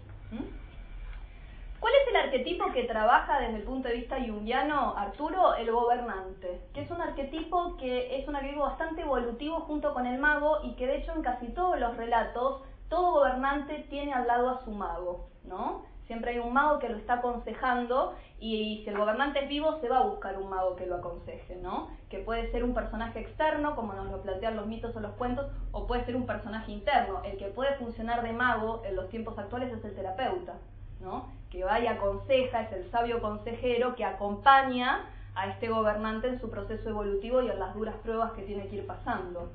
¿Cuál 1.79 1.93
es 1.95 2.07
el 2.09 2.15
arquetipo 2.15 2.71
que 2.71 2.83
trabaja 2.83 3.39
desde 3.39 3.55
el 3.55 3.63
punto 3.63 3.87
de 3.87 3.95
vista 3.95 4.17
junguiano, 4.19 4.95
Arturo? 4.95 5.55
El 5.55 5.71
gobernante, 5.71 6.61
que 6.75 6.81
es 6.81 6.91
un 6.91 7.01
arquetipo 7.01 7.75
que 7.77 8.19
es 8.19 8.27
un 8.27 8.35
arquetipo 8.35 8.61
bastante 8.61 9.01
evolutivo 9.01 9.61
junto 9.61 9.91
con 9.91 10.05
el 10.05 10.19
mago 10.19 10.59
y 10.61 10.75
que 10.75 10.85
de 10.85 10.97
hecho 10.97 11.11
en 11.13 11.23
casi 11.23 11.47
todos 11.47 11.79
los 11.79 11.97
relatos 11.97 12.61
todo 12.87 13.13
gobernante 13.13 13.87
tiene 13.89 14.13
al 14.13 14.27
lado 14.27 14.49
a 14.51 14.63
su 14.63 14.69
mago, 14.69 15.30
¿no? 15.45 15.83
Siempre 16.07 16.31
hay 16.31 16.39
un 16.39 16.51
mago 16.51 16.79
que 16.79 16.89
lo 16.89 16.97
está 16.97 17.15
aconsejando 17.15 18.15
y, 18.39 18.81
si 18.83 18.89
el 18.89 18.97
gobernante 18.97 19.43
es 19.43 19.47
vivo 19.47 19.79
se 19.79 19.87
va 19.87 19.99
a 19.99 20.03
buscar 20.03 20.37
un 20.37 20.49
mago 20.49 20.75
que 20.75 20.85
lo 20.85 20.95
aconseje, 20.95 21.55
¿no? 21.57 21.89
Que 22.09 22.19
puede 22.19 22.51
ser 22.51 22.63
un 22.63 22.73
personaje 22.73 23.19
externo, 23.19 23.75
como 23.75 23.93
nos 23.93 24.11
lo 24.11 24.21
plantean 24.21 24.57
los 24.57 24.67
mitos 24.67 24.95
o 24.95 24.99
los 24.99 25.13
cuentos, 25.13 25.47
o 25.71 25.87
puede 25.87 26.03
ser 26.05 26.15
un 26.15 26.25
personaje 26.25 26.71
interno. 26.71 27.21
El 27.23 27.37
que 27.37 27.45
puede 27.45 27.75
funcionar 27.75 28.23
de 28.23 28.33
mago 28.33 28.81
en 28.85 28.95
los 28.95 29.09
tiempos 29.09 29.37
actuales 29.37 29.71
es 29.71 29.85
el 29.85 29.95
terapeuta, 29.95 30.55
¿no? 30.99 31.29
Que 31.49 31.63
va 31.63 31.79
y 31.79 31.87
aconseja, 31.87 32.63
es 32.63 32.73
el 32.73 32.91
sabio 32.91 33.21
consejero 33.21 33.95
que 33.95 34.03
acompaña 34.03 35.05
a 35.35 35.47
este 35.47 35.69
gobernante 35.69 36.27
en 36.27 36.41
su 36.41 36.49
proceso 36.49 36.89
evolutivo 36.89 37.41
y 37.41 37.49
en 37.49 37.59
las 37.59 37.73
duras 37.73 37.95
pruebas 38.03 38.33
que 38.33 38.41
tiene 38.41 38.67
que 38.67 38.77
ir 38.77 38.87
pasando. 38.87 39.49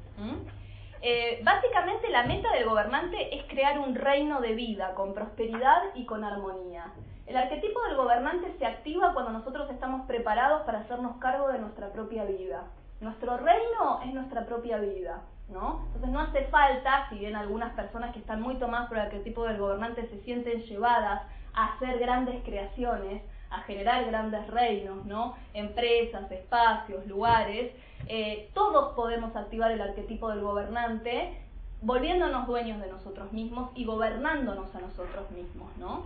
Eh, 1.09 1.38
básicamente 1.45 2.09
la 2.11 2.25
meta 2.25 2.51
del 2.51 2.64
gobernante 2.64 3.37
es 3.37 3.45
crear 3.45 3.79
un 3.79 3.95
reino 3.95 4.40
de 4.40 4.55
vida 4.55 4.92
con 4.95 5.14
prosperidad 5.14 5.95
y 5.95 6.05
con 6.05 6.25
armonía. 6.25 6.92
El 7.27 7.37
arquetipo 7.37 7.81
del 7.83 7.97
gobernante 7.97 8.53
se 8.59 8.66
activa 8.66 9.14
cuando 9.14 9.31
nosotros 9.31 9.71
estamos 9.71 10.05
preparados 10.09 10.62
para 10.62 10.81
hacernos 10.81 11.19
cargo 11.19 11.47
de 11.47 11.61
nuestra 11.61 11.92
propia 11.92 12.25
vida. 12.25 12.64
Nuestro 13.01 13.37
reino 13.37 14.01
es 14.05 14.12
nuestra 14.14 14.47
propia 14.47 14.79
vida, 14.79 15.23
¿no? 15.49 15.85
Entonces 15.87 16.11
no 16.11 16.23
hace 16.23 16.42
falta, 16.47 17.09
si 17.09 17.21
bien 17.21 17.37
algunas 17.37 17.73
personas 17.75 18.12
que 18.12 18.19
están 18.19 18.42
muy 18.42 18.57
tomadas 18.57 18.88
por 18.88 18.97
el 18.97 19.05
arquetipo 19.05 19.45
del 19.45 19.59
gobernante 19.59 20.09
se 20.09 20.21
sienten 20.25 20.62
llevadas 20.62 21.23
a 21.55 21.75
hacer 21.75 22.01
grandes 22.01 22.42
creaciones, 22.42 23.23
a 23.51 23.61
generar 23.61 24.07
grandes 24.07 24.45
reinos, 24.49 25.05
¿no? 25.07 25.37
Empresas, 25.55 26.29
espacios, 26.33 27.07
lugares, 27.07 27.73
eh, 28.09 28.50
todos 28.54 28.94
podemos 28.94 29.35
activar 29.35 29.72
el 29.72 29.80
arquetipo 29.80 30.28
del 30.30 30.40
gobernante 30.40 31.46
volviéndonos 31.82 32.46
dueños 32.46 32.80
de 32.80 32.88
nosotros 32.88 33.32
mismos 33.32 33.70
y 33.74 33.85
gobernándonos 33.85 34.74
a 34.74 34.80
nosotros 34.80 35.30
mismos, 35.30 35.76
¿no? 35.76 36.04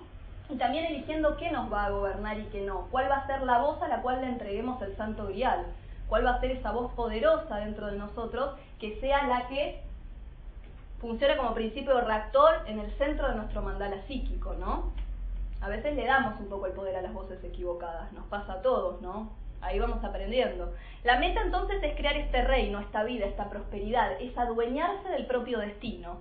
Y 0.48 0.56
también 0.56 0.84
eligiendo 0.86 1.36
qué 1.36 1.50
nos 1.50 1.72
va 1.72 1.86
a 1.86 1.90
gobernar 1.90 2.38
y 2.38 2.44
qué 2.46 2.62
no, 2.62 2.88
cuál 2.90 3.10
va 3.10 3.18
a 3.18 3.26
ser 3.26 3.42
la 3.42 3.58
voz 3.58 3.80
a 3.82 3.88
la 3.88 4.02
cual 4.02 4.20
le 4.20 4.28
entreguemos 4.28 4.82
el 4.82 4.96
santo 4.96 5.26
grial, 5.26 5.66
cuál 6.08 6.26
va 6.26 6.32
a 6.32 6.40
ser 6.40 6.50
esa 6.50 6.72
voz 6.72 6.92
poderosa 6.92 7.56
dentro 7.58 7.86
de 7.86 7.96
nosotros 7.96 8.56
que 8.80 8.98
sea 9.00 9.26
la 9.28 9.46
que 9.46 9.80
funcione 11.00 11.36
como 11.36 11.54
principio 11.54 12.00
reactor 12.00 12.62
en 12.66 12.80
el 12.80 12.90
centro 12.98 13.28
de 13.28 13.36
nuestro 13.36 13.62
mandala 13.62 14.02
psíquico, 14.06 14.54
¿no? 14.54 14.92
A 15.60 15.68
veces 15.68 15.94
le 15.94 16.04
damos 16.04 16.38
un 16.40 16.48
poco 16.48 16.66
el 16.66 16.72
poder 16.72 16.96
a 16.96 17.02
las 17.02 17.12
voces 17.12 17.42
equivocadas, 17.44 18.12
nos 18.12 18.26
pasa 18.26 18.54
a 18.54 18.62
todos, 18.62 19.00
¿no? 19.00 19.30
Ahí 19.62 19.78
vamos 19.78 20.02
aprendiendo. 20.02 20.72
La 21.04 21.18
meta 21.18 21.40
entonces 21.42 21.82
es 21.82 21.96
crear 21.96 22.16
este 22.16 22.42
reino, 22.42 22.80
esta 22.80 23.04
vida, 23.04 23.26
esta 23.26 23.50
prosperidad, 23.50 24.20
es 24.20 24.36
adueñarse 24.36 25.08
del 25.10 25.26
propio 25.26 25.58
destino. 25.58 26.18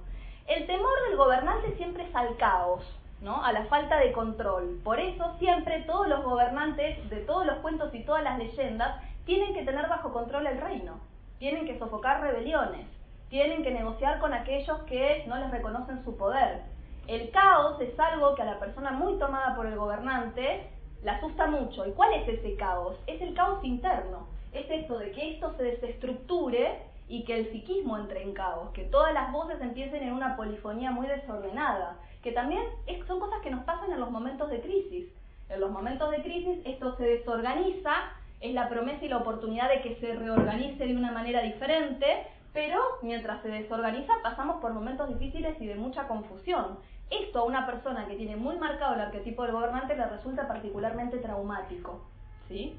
El 0.47 0.65
temor 0.65 0.93
del 1.07 1.17
gobernante 1.17 1.75
siempre 1.77 2.03
es 2.03 2.15
al 2.15 2.35
caos, 2.37 2.83
¿no? 3.21 3.43
a 3.43 3.51
la 3.51 3.65
falta 3.65 3.97
de 3.99 4.11
control. 4.11 4.79
Por 4.83 4.99
eso 4.99 5.35
siempre 5.37 5.83
todos 5.83 6.07
los 6.07 6.23
gobernantes 6.23 7.09
de 7.09 7.17
todos 7.17 7.45
los 7.45 7.57
cuentos 7.57 7.93
y 7.93 8.03
todas 8.03 8.23
las 8.23 8.37
leyendas 8.37 9.01
tienen 9.25 9.53
que 9.53 9.63
tener 9.63 9.87
bajo 9.87 10.11
control 10.11 10.47
el 10.47 10.59
reino, 10.59 10.99
tienen 11.37 11.65
que 11.65 11.77
sofocar 11.77 12.21
rebeliones, 12.21 12.87
tienen 13.29 13.63
que 13.63 13.71
negociar 13.71 14.19
con 14.19 14.33
aquellos 14.33 14.79
que 14.83 15.23
no 15.27 15.37
les 15.37 15.51
reconocen 15.51 16.03
su 16.03 16.17
poder. 16.17 16.63
El 17.07 17.29
caos 17.31 17.79
es 17.81 17.99
algo 17.99 18.35
que 18.35 18.41
a 18.41 18.45
la 18.45 18.59
persona 18.59 18.91
muy 18.91 19.17
tomada 19.19 19.55
por 19.55 19.65
el 19.65 19.75
gobernante 19.75 20.69
la 21.03 21.13
asusta 21.13 21.47
mucho. 21.47 21.85
¿Y 21.87 21.91
cuál 21.91 22.13
es 22.13 22.27
ese 22.27 22.55
caos? 22.55 22.97
Es 23.07 23.21
el 23.21 23.33
caos 23.33 23.63
interno. 23.63 24.27
Es 24.51 24.69
esto 24.69 24.97
de 24.97 25.11
que 25.11 25.33
esto 25.33 25.53
se 25.57 25.63
desestructure 25.63 26.79
y 27.07 27.23
que 27.23 27.39
el 27.39 27.51
psiquismo 27.51 27.97
entre 27.97 28.21
en 28.21 28.33
caos, 28.33 28.69
que 28.71 28.83
todas 28.83 29.13
las 29.13 29.31
voces 29.31 29.59
empiecen 29.61 30.03
en 30.03 30.13
una 30.13 30.35
polifonía 30.35 30.91
muy 30.91 31.07
desordenada, 31.07 31.97
que 32.21 32.31
también 32.31 32.63
son 33.07 33.19
cosas 33.19 33.41
que 33.41 33.49
nos 33.49 33.63
pasan 33.63 33.91
en 33.91 33.99
los 33.99 34.11
momentos 34.11 34.49
de 34.49 34.61
crisis. 34.61 35.07
En 35.49 35.59
los 35.59 35.71
momentos 35.71 36.11
de 36.11 36.21
crisis 36.21 36.59
esto 36.65 36.95
se 36.97 37.03
desorganiza, 37.03 37.93
es 38.39 38.53
la 38.53 38.69
promesa 38.69 39.03
y 39.03 39.09
la 39.09 39.17
oportunidad 39.17 39.69
de 39.69 39.81
que 39.81 39.95
se 39.95 40.13
reorganice 40.13 40.85
de 40.85 40.95
una 40.95 41.11
manera 41.11 41.41
diferente, 41.41 42.27
pero 42.53 42.79
mientras 43.01 43.41
se 43.41 43.49
desorganiza 43.49 44.13
pasamos 44.21 44.61
por 44.61 44.73
momentos 44.73 45.09
difíciles 45.09 45.59
y 45.59 45.65
de 45.65 45.75
mucha 45.75 46.07
confusión. 46.07 46.77
Esto 47.09 47.39
a 47.39 47.43
una 47.43 47.65
persona 47.65 48.05
que 48.05 48.15
tiene 48.15 48.35
muy 48.35 48.57
marcado 48.57 48.93
el 48.93 49.01
arquetipo 49.01 49.43
del 49.43 49.51
gobernante 49.51 49.95
le 49.95 50.05
resulta 50.05 50.47
particularmente 50.47 51.17
traumático. 51.17 52.01
¿sí? 52.47 52.77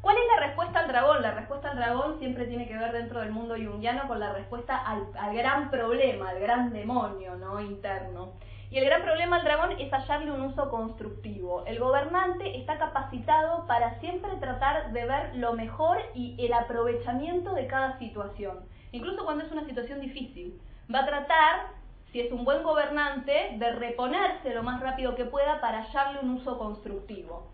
¿Cuál 0.00 0.16
es 0.16 0.22
la 0.34 0.46
respuesta 0.46 0.80
al 0.80 0.88
dragón? 0.88 1.22
La 1.22 1.32
respuesta 1.32 1.70
al 1.70 1.76
dragón 1.76 2.18
siempre 2.18 2.46
tiene 2.46 2.66
que 2.66 2.76
ver 2.76 2.92
dentro 2.92 3.20
del 3.20 3.32
mundo 3.32 3.54
junguiano 3.56 4.08
con 4.08 4.18
la 4.18 4.32
respuesta 4.32 4.76
al, 4.76 5.06
gran 5.34 5.70
problema, 5.70 6.30
al 6.30 6.40
gran 6.40 6.72
demonio 6.72 7.36
¿no? 7.36 7.60
interno. 7.60 8.32
Y 8.70 8.78
el 8.78 8.84
gran 8.84 9.02
problema 9.02 9.36
al 9.36 9.44
dragón 9.44 9.72
es 9.78 9.92
hallarle 9.92 10.30
un 10.30 10.42
uso 10.42 10.70
constructivo. 10.70 11.64
El 11.66 11.78
gobernante 11.78 12.56
está 12.58 12.78
capacitado 12.78 13.66
para 13.66 13.98
siempre 14.00 14.30
tratar 14.36 14.92
de 14.92 15.04
ver 15.04 15.36
lo 15.36 15.54
mejor 15.54 15.98
y 16.14 16.36
el 16.38 16.52
aprovechamiento 16.52 17.52
de 17.52 17.66
cada 17.66 17.98
situación, 17.98 18.60
incluso 18.92 19.24
cuando 19.24 19.44
es 19.44 19.52
una 19.52 19.64
situación 19.66 20.00
difícil. 20.00 20.58
Va 20.92 21.00
a 21.00 21.06
tratar 21.06 21.79
si 22.12 22.20
es 22.20 22.32
un 22.32 22.44
buen 22.44 22.62
gobernante, 22.62 23.56
de 23.56 23.72
reponerse 23.72 24.52
lo 24.54 24.62
más 24.62 24.80
rápido 24.80 25.14
que 25.14 25.24
pueda 25.24 25.60
para 25.60 25.84
hallarle 25.84 26.20
un 26.20 26.30
uso 26.30 26.58
constructivo. 26.58 27.46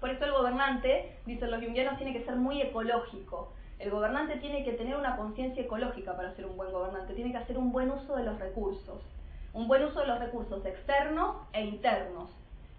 Por 0.00 0.10
eso 0.10 0.24
el 0.24 0.32
gobernante, 0.32 1.16
dicen 1.26 1.50
los 1.50 1.62
junguianos, 1.62 1.96
tiene 1.98 2.12
que 2.12 2.24
ser 2.24 2.36
muy 2.36 2.62
ecológico. 2.62 3.52
El 3.78 3.90
gobernante 3.90 4.36
tiene 4.36 4.64
que 4.64 4.72
tener 4.72 4.96
una 4.96 5.16
conciencia 5.16 5.62
ecológica 5.62 6.16
para 6.16 6.34
ser 6.34 6.46
un 6.46 6.56
buen 6.56 6.72
gobernante, 6.72 7.14
tiene 7.14 7.32
que 7.32 7.38
hacer 7.38 7.58
un 7.58 7.72
buen 7.72 7.90
uso 7.90 8.16
de 8.16 8.24
los 8.24 8.38
recursos. 8.38 9.02
un 9.52 9.68
buen 9.68 9.82
uso 9.84 10.00
de 10.00 10.06
los 10.06 10.18
recursos 10.18 10.64
externos 10.66 11.36
e 11.54 11.64
internos. 11.64 12.30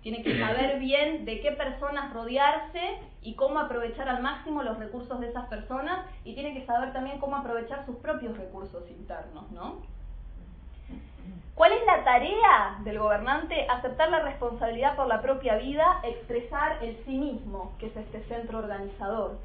Tiene 0.04 0.22
que 0.22 0.40
saber 0.40 0.80
bien 0.80 1.26
de 1.26 1.42
qué 1.42 1.52
personas 1.52 2.14
rodearse 2.14 3.00
y 3.24 3.34
cómo 3.34 3.60
aprovechar 3.60 4.08
al 4.10 4.22
máximo 4.22 4.62
los 4.62 4.78
recursos 4.78 5.20
de 5.20 5.30
esas 5.30 5.48
personas 5.48 6.06
y 6.24 6.36
tiene 6.36 6.54
que 6.54 6.66
saber 6.68 6.94
también 6.94 7.20
cómo 7.20 7.36
aprovechar 7.36 7.86
sus 7.86 7.96
propios 7.98 8.38
recursos 8.38 8.88
internos, 8.92 9.52
¿no? 9.52 9.82
¿Cuál 11.56 11.72
es 11.72 11.86
la 11.88 12.04
tarea 12.04 12.78
del 12.84 13.00
gobernante? 13.00 13.66
Aceptar 13.68 14.10
la 14.10 14.20
responsabilidad 14.20 14.96
por 14.96 15.08
la 15.08 15.22
propia 15.22 15.56
vida, 15.56 16.02
expresar 16.04 16.84
el 16.84 16.96
sí 17.04 17.18
mismo, 17.18 17.74
que 17.80 17.88
es 17.88 17.98
este 17.98 18.24
centro 18.26 18.60
organizador. 18.60 19.38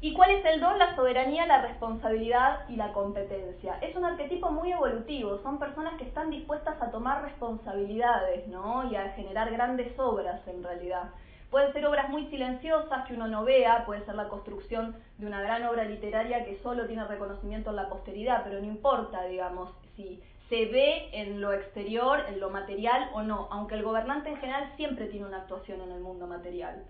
¿Y 0.00 0.14
cuál 0.14 0.30
es 0.30 0.44
el 0.46 0.60
don? 0.60 0.78
La 0.78 0.94
soberanía, 0.94 1.44
la 1.46 1.60
responsabilidad 1.60 2.60
y 2.68 2.76
la 2.76 2.92
competencia. 2.92 3.78
Es 3.82 3.96
un 3.96 4.04
arquetipo 4.04 4.50
muy 4.50 4.72
evolutivo, 4.72 5.38
son 5.42 5.58
personas 5.58 5.98
que 5.98 6.04
están 6.04 6.30
dispuestas 6.30 6.80
a 6.80 6.90
tomar 6.90 7.24
responsabilidades, 7.24 8.46
¿no? 8.48 8.90
Y 8.90 8.96
a 8.96 9.10
generar 9.10 9.50
grandes 9.50 9.98
obras 9.98 10.40
en 10.46 10.62
realidad. 10.62 11.10
Pueden 11.50 11.72
ser 11.72 11.84
obras 11.86 12.08
muy 12.10 12.26
silenciosas 12.28 13.06
que 13.06 13.14
uno 13.14 13.26
no 13.26 13.44
vea, 13.44 13.84
puede 13.86 14.04
ser 14.04 14.14
la 14.14 14.28
construcción 14.28 14.96
de 15.18 15.26
una 15.26 15.42
gran 15.42 15.64
obra 15.66 15.84
literaria 15.84 16.44
que 16.44 16.60
solo 16.62 16.86
tiene 16.86 17.04
reconocimiento 17.04 17.70
en 17.70 17.76
la 17.76 17.88
posteridad, 17.88 18.44
pero 18.44 18.60
no 18.60 18.66
importa, 18.66 19.24
digamos, 19.24 19.70
si 19.98 20.22
se 20.48 20.64
ve 20.66 21.10
en 21.12 21.42
lo 21.42 21.52
exterior, 21.52 22.24
en 22.28 22.40
lo 22.40 22.48
material 22.48 23.10
o 23.12 23.22
no, 23.22 23.48
aunque 23.50 23.74
el 23.74 23.82
gobernante 23.82 24.30
en 24.30 24.36
general 24.36 24.72
siempre 24.76 25.06
tiene 25.06 25.26
una 25.26 25.38
actuación 25.38 25.82
en 25.82 25.92
el 25.92 26.00
mundo 26.00 26.26
material. 26.26 26.84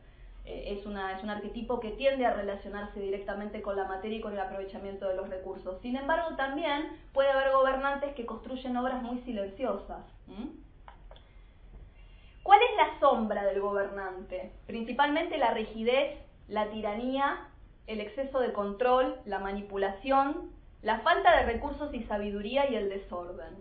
Eh, 0.45 0.77
es, 0.79 0.87
una, 0.87 1.17
es 1.17 1.25
un 1.25 1.31
arquetipo 1.31 1.81
que 1.81 1.91
tiende 1.91 2.25
a 2.25 2.35
relacionarse 2.35 3.01
directamente 3.01 3.61
con 3.61 3.77
la 3.77 3.85
materia 3.85 4.19
y 4.19 4.21
con 4.21 4.33
el 4.33 4.41
aprovechamiento 4.41 5.09
de 5.09 5.17
los 5.17 5.29
recursos. 5.29 5.81
Sin 5.83 5.97
embargo, 5.97 6.37
también 6.37 6.97
puede 7.13 7.31
haber 7.31 7.53
gobernantes 7.53 8.15
que 8.15 8.27
construyen 8.27 8.77
obras 8.77 9.03
muy 9.03 9.19
silenciosas. 9.23 10.05
¿Cuál 12.45 12.61
es 12.63 12.77
la 12.77 13.01
sombra 13.01 13.45
del 13.45 13.61
gobernante? 13.61 14.53
Principalmente 14.67 15.37
la 15.37 15.53
rigidez, 15.53 16.17
la 16.47 16.71
tiranía, 16.71 17.49
el 17.87 18.01
exceso 18.01 18.39
de 18.39 18.53
control, 18.53 19.17
la 19.25 19.39
manipulación, 19.39 20.51
la 20.83 21.01
falta 21.01 21.37
de 21.37 21.53
recursos 21.53 21.93
y 21.93 22.05
sabiduría 22.05 22.71
y 22.71 22.77
el 22.77 22.89
desorden. 22.89 23.57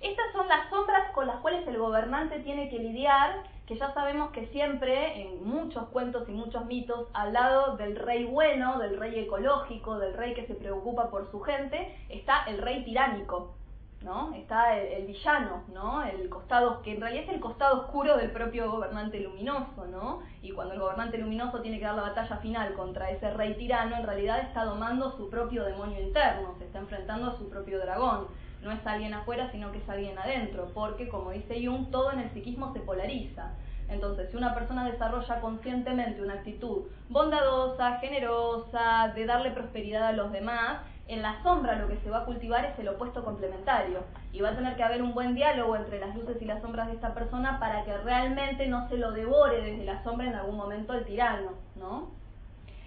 Estas 0.00 0.32
son 0.32 0.48
las 0.48 0.68
sombras 0.68 1.12
con 1.12 1.26
las 1.28 1.36
cuales 1.36 1.66
el 1.68 1.78
gobernante 1.78 2.40
tiene 2.40 2.68
que 2.68 2.78
lidiar, 2.78 3.44
que 3.66 3.76
ya 3.76 3.94
sabemos 3.94 4.32
que 4.32 4.46
siempre, 4.48 5.22
en 5.22 5.44
muchos 5.44 5.88
cuentos 5.90 6.28
y 6.28 6.32
muchos 6.32 6.66
mitos, 6.66 7.08
al 7.14 7.32
lado 7.32 7.76
del 7.76 7.96
rey 7.96 8.24
bueno, 8.24 8.80
del 8.80 8.98
rey 8.98 9.18
ecológico, 9.20 9.98
del 9.98 10.14
rey 10.14 10.34
que 10.34 10.46
se 10.46 10.54
preocupa 10.54 11.08
por 11.10 11.30
su 11.30 11.40
gente, 11.40 11.96
está 12.08 12.44
el 12.48 12.58
rey 12.58 12.84
tiránico, 12.84 13.54
¿no? 14.04 14.34
Está 14.34 14.78
el, 14.78 15.06
villano, 15.06 15.64
¿no? 15.72 16.02
El 16.04 16.28
costado, 16.28 16.82
que 16.82 16.94
en 16.94 17.00
realidad 17.00 17.24
es 17.24 17.30
el 17.30 17.40
costado 17.40 17.82
oscuro 17.82 18.16
del 18.16 18.30
propio 18.30 18.70
gobernante 18.70 19.20
luminoso, 19.20 19.86
¿no? 19.86 20.20
Y 20.42 20.52
cuando 20.52 20.74
el 20.74 20.80
gobernante 20.80 21.18
luminoso 21.18 21.60
tiene 21.60 21.78
que 21.78 21.84
dar 21.84 21.94
la 21.94 22.02
batalla 22.02 22.36
final 22.38 22.74
contra 22.74 23.10
ese 23.10 23.30
rey 23.30 23.54
tirano, 23.54 23.96
en 23.96 24.06
realidad 24.06 24.40
está 24.40 24.64
domando 24.64 25.16
su 25.16 25.30
propio 25.30 25.64
demonio 25.64 26.00
interno, 26.00 26.54
se 26.58 26.64
está 26.64 26.78
enfrentando 26.78 27.30
a 27.30 27.38
su 27.38 27.48
propio 27.48 27.78
dragón. 27.78 28.26
No 28.62 28.70
es 28.70 28.86
alguien 28.86 29.12
afuera, 29.14 29.50
sino 29.50 29.72
que 29.72 29.78
es 29.78 29.88
alguien 29.88 30.18
adentro, 30.18 30.70
porque 30.72 31.08
como 31.08 31.30
dice 31.30 31.64
Jung, 31.64 31.90
todo 31.90 32.12
en 32.12 32.20
el 32.20 32.30
psiquismo 32.30 32.72
se 32.72 32.80
polariza. 32.80 33.50
Entonces, 33.88 34.30
si 34.30 34.36
una 34.36 34.54
persona 34.54 34.90
desarrolla 34.90 35.40
conscientemente 35.40 36.22
una 36.22 36.34
actitud 36.34 36.84
bondadosa, 37.08 37.98
generosa, 37.98 39.12
de 39.14 39.26
darle 39.26 39.50
prosperidad 39.50 40.06
a 40.06 40.12
los 40.12 40.32
demás, 40.32 40.78
en 41.14 41.22
la 41.22 41.42
sombra 41.42 41.76
lo 41.76 41.88
que 41.88 41.98
se 41.98 42.10
va 42.10 42.18
a 42.18 42.24
cultivar 42.24 42.64
es 42.64 42.78
el 42.78 42.88
opuesto 42.88 43.24
complementario 43.24 44.00
y 44.32 44.40
va 44.40 44.50
a 44.50 44.56
tener 44.56 44.76
que 44.76 44.82
haber 44.82 45.02
un 45.02 45.14
buen 45.14 45.34
diálogo 45.34 45.76
entre 45.76 46.00
las 46.00 46.14
luces 46.14 46.40
y 46.40 46.44
las 46.44 46.62
sombras 46.62 46.88
de 46.88 46.94
esta 46.94 47.12
persona 47.14 47.58
para 47.60 47.84
que 47.84 47.96
realmente 47.98 48.66
no 48.66 48.88
se 48.88 48.96
lo 48.96 49.12
devore 49.12 49.60
desde 49.62 49.84
la 49.84 50.02
sombra 50.04 50.26
en 50.26 50.34
algún 50.34 50.56
momento 50.56 50.94
el 50.94 51.04
tirano, 51.04 51.52
¿no? 51.76 52.10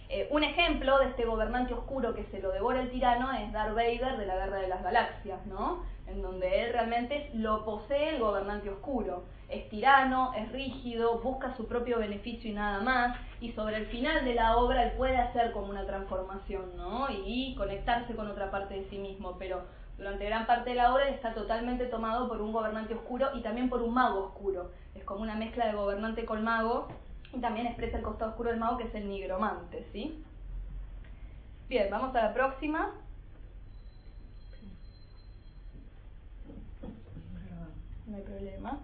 Eh, 0.09 0.27
un 0.31 0.43
ejemplo 0.43 0.99
de 0.99 1.05
este 1.05 1.25
gobernante 1.25 1.73
oscuro 1.73 2.13
que 2.13 2.25
se 2.25 2.39
lo 2.39 2.51
devora 2.51 2.81
el 2.81 2.91
tirano 2.91 3.31
es 3.33 3.51
Darth 3.51 3.75
Vader 3.75 4.17
de 4.17 4.25
la 4.25 4.35
Guerra 4.35 4.57
de 4.57 4.67
las 4.67 4.83
Galaxias, 4.83 5.45
¿no? 5.47 5.83
En 6.07 6.21
donde 6.21 6.61
él 6.61 6.73
realmente 6.73 7.31
lo 7.33 7.65
posee 7.65 8.15
el 8.15 8.19
gobernante 8.19 8.69
oscuro. 8.69 9.23
Es 9.49 9.69
tirano, 9.69 10.33
es 10.35 10.51
rígido, 10.51 11.19
busca 11.19 11.55
su 11.55 11.67
propio 11.67 11.99
beneficio 11.99 12.49
y 12.49 12.53
nada 12.53 12.79
más, 12.81 13.17
y 13.41 13.51
sobre 13.51 13.77
el 13.77 13.85
final 13.87 14.25
de 14.25 14.33
la 14.33 14.57
obra 14.57 14.83
él 14.83 14.91
puede 14.97 15.17
hacer 15.17 15.51
como 15.51 15.67
una 15.67 15.85
transformación, 15.85 16.75
¿no? 16.77 17.07
Y 17.09 17.55
conectarse 17.55 18.15
con 18.15 18.29
otra 18.29 18.49
parte 18.49 18.75
de 18.75 18.89
sí 18.89 18.97
mismo, 18.97 19.35
pero 19.37 19.63
durante 19.97 20.25
gran 20.25 20.45
parte 20.45 20.71
de 20.71 20.75
la 20.75 20.93
obra 20.93 21.07
está 21.09 21.33
totalmente 21.33 21.85
tomado 21.85 22.27
por 22.27 22.41
un 22.41 22.51
gobernante 22.51 22.93
oscuro 22.93 23.29
y 23.33 23.41
también 23.41 23.69
por 23.69 23.81
un 23.81 23.93
mago 23.93 24.25
oscuro. 24.25 24.71
Es 24.93 25.03
como 25.03 25.21
una 25.21 25.35
mezcla 25.35 25.67
de 25.67 25.73
gobernante 25.73 26.25
con 26.25 26.43
mago 26.43 26.87
y 27.33 27.39
también 27.39 27.67
expresa 27.67 27.97
el 27.97 28.03
costado 28.03 28.31
oscuro 28.31 28.49
del 28.49 28.59
mago 28.59 28.77
que 28.77 28.85
es 28.85 28.95
el 28.95 29.07
nigromante, 29.07 29.85
¿sí? 29.91 30.23
Bien, 31.69 31.87
vamos 31.89 32.15
a 32.15 32.21
la 32.21 32.33
próxima. 32.33 32.93
No 38.07 38.17
hay 38.17 38.23
problema. 38.23 38.79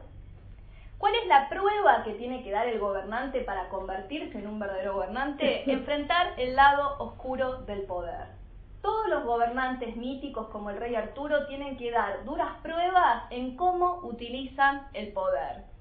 ¿Cuál 0.97 1.15
es 1.15 1.27
la 1.27 1.49
prueba 1.49 2.03
que 2.03 2.13
tiene 2.13 2.43
que 2.43 2.51
dar 2.51 2.67
el 2.67 2.79
gobernante 2.79 3.41
para 3.41 3.69
convertirse 3.69 4.37
en 4.37 4.47
un 4.47 4.59
verdadero 4.59 4.95
gobernante? 4.95 5.63
Enfrentar 5.71 6.33
el 6.37 6.55
lado 6.55 6.97
oscuro 6.99 7.63
del 7.63 7.83
poder. 7.83 8.27
Todos 8.81 9.09
los 9.09 9.23
gobernantes 9.25 9.95
míticos 9.95 10.47
como 10.47 10.69
el 10.69 10.77
rey 10.77 10.95
Arturo 10.95 11.45
tienen 11.47 11.77
que 11.77 11.91
dar 11.91 12.23
duras 12.25 12.57
pruebas 12.63 13.23
en 13.29 13.55
cómo 13.55 13.99
utilizan 14.03 14.87
el 14.93 15.11
poder 15.13 15.71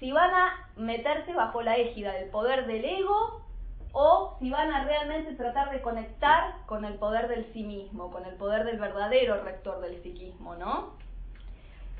si 0.00 0.10
van 0.12 0.34
a 0.34 0.70
meterse 0.76 1.32
bajo 1.34 1.60
la 1.62 1.76
égida 1.76 2.12
del 2.14 2.30
poder 2.30 2.66
del 2.66 2.84
ego 2.84 3.42
o 3.92 4.36
si 4.40 4.50
van 4.50 4.72
a 4.72 4.84
realmente 4.84 5.34
tratar 5.34 5.70
de 5.70 5.82
conectar 5.82 6.54
con 6.66 6.84
el 6.84 6.94
poder 6.94 7.28
del 7.28 7.52
sí 7.52 7.62
mismo, 7.62 8.10
con 8.10 8.24
el 8.24 8.34
poder 8.36 8.64
del 8.64 8.78
verdadero 8.78 9.42
rector 9.44 9.80
del 9.80 10.02
psiquismo, 10.02 10.54
¿no? 10.56 10.94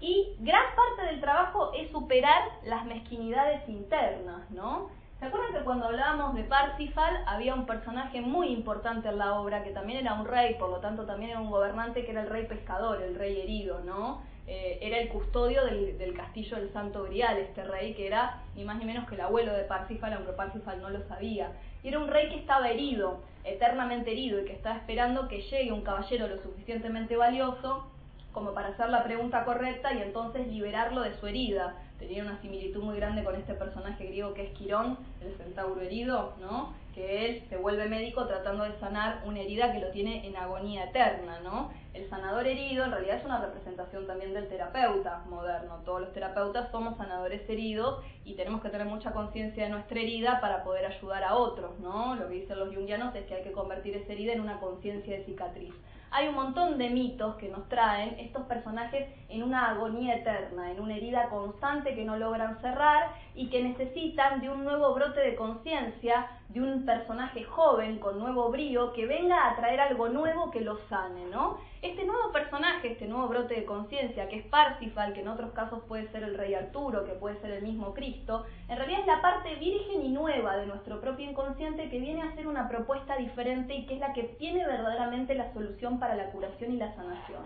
Y 0.00 0.34
gran 0.40 0.64
parte 0.74 1.10
del 1.10 1.20
trabajo 1.20 1.72
es 1.74 1.90
superar 1.90 2.42
las 2.64 2.86
mezquinidades 2.86 3.68
internas, 3.68 4.50
¿no? 4.50 4.88
¿Se 5.18 5.26
acuerdan 5.26 5.52
que 5.52 5.60
cuando 5.60 5.84
hablábamos 5.84 6.34
de 6.34 6.44
Parsifal 6.44 7.22
había 7.26 7.54
un 7.54 7.66
personaje 7.66 8.22
muy 8.22 8.48
importante 8.48 9.10
en 9.10 9.18
la 9.18 9.38
obra 9.38 9.62
que 9.62 9.70
también 9.70 9.98
era 9.98 10.14
un 10.14 10.26
rey, 10.26 10.54
por 10.54 10.70
lo 10.70 10.78
tanto 10.78 11.04
también 11.04 11.32
era 11.32 11.40
un 11.40 11.50
gobernante 11.50 12.06
que 12.06 12.12
era 12.12 12.22
el 12.22 12.30
rey 12.30 12.46
pescador, 12.46 13.02
el 13.02 13.14
rey 13.14 13.38
herido, 13.38 13.80
¿no? 13.80 14.22
Eh, 14.46 14.78
era 14.80 14.98
el 14.98 15.10
custodio 15.10 15.62
del, 15.66 16.14
castillo 16.16 16.56
del 16.56 16.72
Santo 16.72 17.04
Grial, 17.04 17.36
este 17.36 17.62
rey 17.64 17.92
que 17.92 18.06
era 18.06 18.42
ni 18.56 18.64
más 18.64 18.78
ni 18.78 18.86
menos 18.86 19.06
que 19.06 19.14
el 19.14 19.20
abuelo 19.20 19.52
de 19.52 19.64
Parsifal, 19.64 20.14
aunque 20.14 20.32
Parsifal 20.32 20.80
no 20.80 20.88
lo 20.88 21.06
sabía. 21.06 21.52
Y 21.82 21.88
era 21.88 21.98
un 21.98 22.08
rey 22.08 22.30
que 22.30 22.36
estaba 22.36 22.70
herido, 22.70 23.20
eternamente 23.44 24.12
herido, 24.12 24.40
y 24.40 24.46
que 24.46 24.54
estaba 24.54 24.76
esperando 24.76 25.28
que 25.28 25.42
llegue 25.42 25.70
un 25.70 25.82
caballero 25.82 26.28
lo 26.28 26.38
suficientemente 26.38 27.16
valioso 27.16 27.84
como 28.32 28.52
para 28.52 28.68
hacer 28.68 28.88
la 28.88 29.04
pregunta 29.04 29.44
correcta 29.44 29.92
y 29.92 30.02
entonces 30.02 30.46
liberarlo 30.46 31.02
de 31.02 31.14
su 31.18 31.26
herida. 31.26 31.76
Tenía 31.98 32.22
una 32.22 32.40
similitud 32.40 32.82
muy 32.82 32.96
grande 32.96 33.24
con 33.24 33.34
este 33.34 33.54
personaje 33.54 34.06
griego 34.06 34.34
que 34.34 34.44
es 34.44 34.50
Quirón, 34.52 34.98
el 35.20 35.36
centauro 35.36 35.80
herido, 35.80 36.34
¿no? 36.40 36.72
que 36.94 37.26
él 37.26 37.42
se 37.48 37.56
vuelve 37.56 37.88
médico 37.88 38.26
tratando 38.26 38.64
de 38.64 38.78
sanar 38.78 39.22
una 39.24 39.40
herida 39.40 39.72
que 39.72 39.80
lo 39.80 39.90
tiene 39.90 40.26
en 40.26 40.36
agonía 40.36 40.84
eterna, 40.84 41.40
¿no? 41.40 41.70
El 41.94 42.08
sanador 42.08 42.46
herido 42.46 42.84
en 42.84 42.92
realidad 42.92 43.16
es 43.16 43.24
una 43.24 43.40
representación 43.40 44.06
también 44.06 44.34
del 44.34 44.48
terapeuta 44.48 45.22
moderno. 45.28 45.80
Todos 45.84 46.00
los 46.02 46.12
terapeutas 46.12 46.70
somos 46.70 46.96
sanadores 46.96 47.48
heridos 47.48 48.04
y 48.24 48.34
tenemos 48.34 48.60
que 48.60 48.70
tener 48.70 48.86
mucha 48.86 49.12
conciencia 49.12 49.64
de 49.64 49.70
nuestra 49.70 50.00
herida 50.00 50.40
para 50.40 50.64
poder 50.64 50.86
ayudar 50.86 51.24
a 51.24 51.36
otros, 51.36 51.78
¿no? 51.80 52.16
Lo 52.16 52.28
que 52.28 52.34
dicen 52.34 52.58
los 52.58 52.74
jungianos 52.74 53.14
es 53.14 53.24
que 53.26 53.34
hay 53.34 53.42
que 53.42 53.52
convertir 53.52 53.96
esa 53.96 54.12
herida 54.12 54.32
en 54.32 54.40
una 54.40 54.58
conciencia 54.58 55.16
de 55.16 55.24
cicatriz 55.24 55.74
hay 56.10 56.28
un 56.28 56.34
montón 56.34 56.78
de 56.78 56.90
mitos 56.90 57.36
que 57.36 57.48
nos 57.48 57.68
traen 57.68 58.18
estos 58.18 58.44
personajes 58.46 59.08
en 59.28 59.42
una 59.42 59.70
agonía 59.70 60.16
eterna, 60.16 60.70
en 60.70 60.80
una 60.80 60.96
herida 60.96 61.28
constante 61.28 61.94
que 61.94 62.04
no 62.04 62.16
logran 62.16 62.60
cerrar 62.60 63.14
y 63.34 63.48
que 63.48 63.62
necesitan 63.62 64.40
de 64.40 64.50
un 64.50 64.64
nuevo 64.64 64.92
brote 64.94 65.20
de 65.20 65.36
conciencia, 65.36 66.26
de 66.52 66.60
un 66.60 66.84
personaje 66.84 67.44
joven 67.44 67.98
con 68.00 68.18
nuevo 68.18 68.50
brío 68.50 68.92
que 68.92 69.06
venga 69.06 69.48
a 69.48 69.54
traer 69.54 69.80
algo 69.80 70.08
nuevo 70.08 70.50
que 70.50 70.60
lo 70.60 70.78
sane, 70.88 71.26
¿no? 71.26 71.58
Este 71.80 72.04
nuevo 72.04 72.32
personaje, 72.32 72.92
este 72.92 73.06
nuevo 73.06 73.28
brote 73.28 73.54
de 73.54 73.64
conciencia, 73.64 74.28
que 74.28 74.40
es 74.40 74.46
Parsifal, 74.46 75.12
que 75.12 75.20
en 75.20 75.28
otros 75.28 75.52
casos 75.52 75.80
puede 75.86 76.10
ser 76.10 76.24
el 76.24 76.36
rey 76.36 76.54
Arturo, 76.54 77.04
que 77.04 77.12
puede 77.12 77.40
ser 77.40 77.52
el 77.52 77.62
mismo 77.62 77.94
Cristo, 77.94 78.44
en 78.68 78.76
realidad 78.76 79.00
es 79.00 79.06
la 79.06 79.22
parte 79.22 79.54
virgen 79.54 80.02
y 80.02 80.08
nueva 80.08 80.56
de 80.56 80.66
nuestro 80.66 81.00
propio 81.00 81.30
inconsciente 81.30 81.88
que 81.88 82.00
viene 82.00 82.22
a 82.22 82.30
hacer 82.30 82.48
una 82.48 82.68
propuesta 82.68 83.16
diferente 83.16 83.74
y 83.74 83.86
que 83.86 83.94
es 83.94 84.00
la 84.00 84.12
que 84.12 84.24
tiene 84.24 84.66
verdaderamente 84.66 85.36
la 85.36 85.52
solución 85.52 86.00
para 86.00 86.16
la 86.16 86.30
curación 86.30 86.72
y 86.72 86.76
la 86.78 86.92
sanación. 86.96 87.42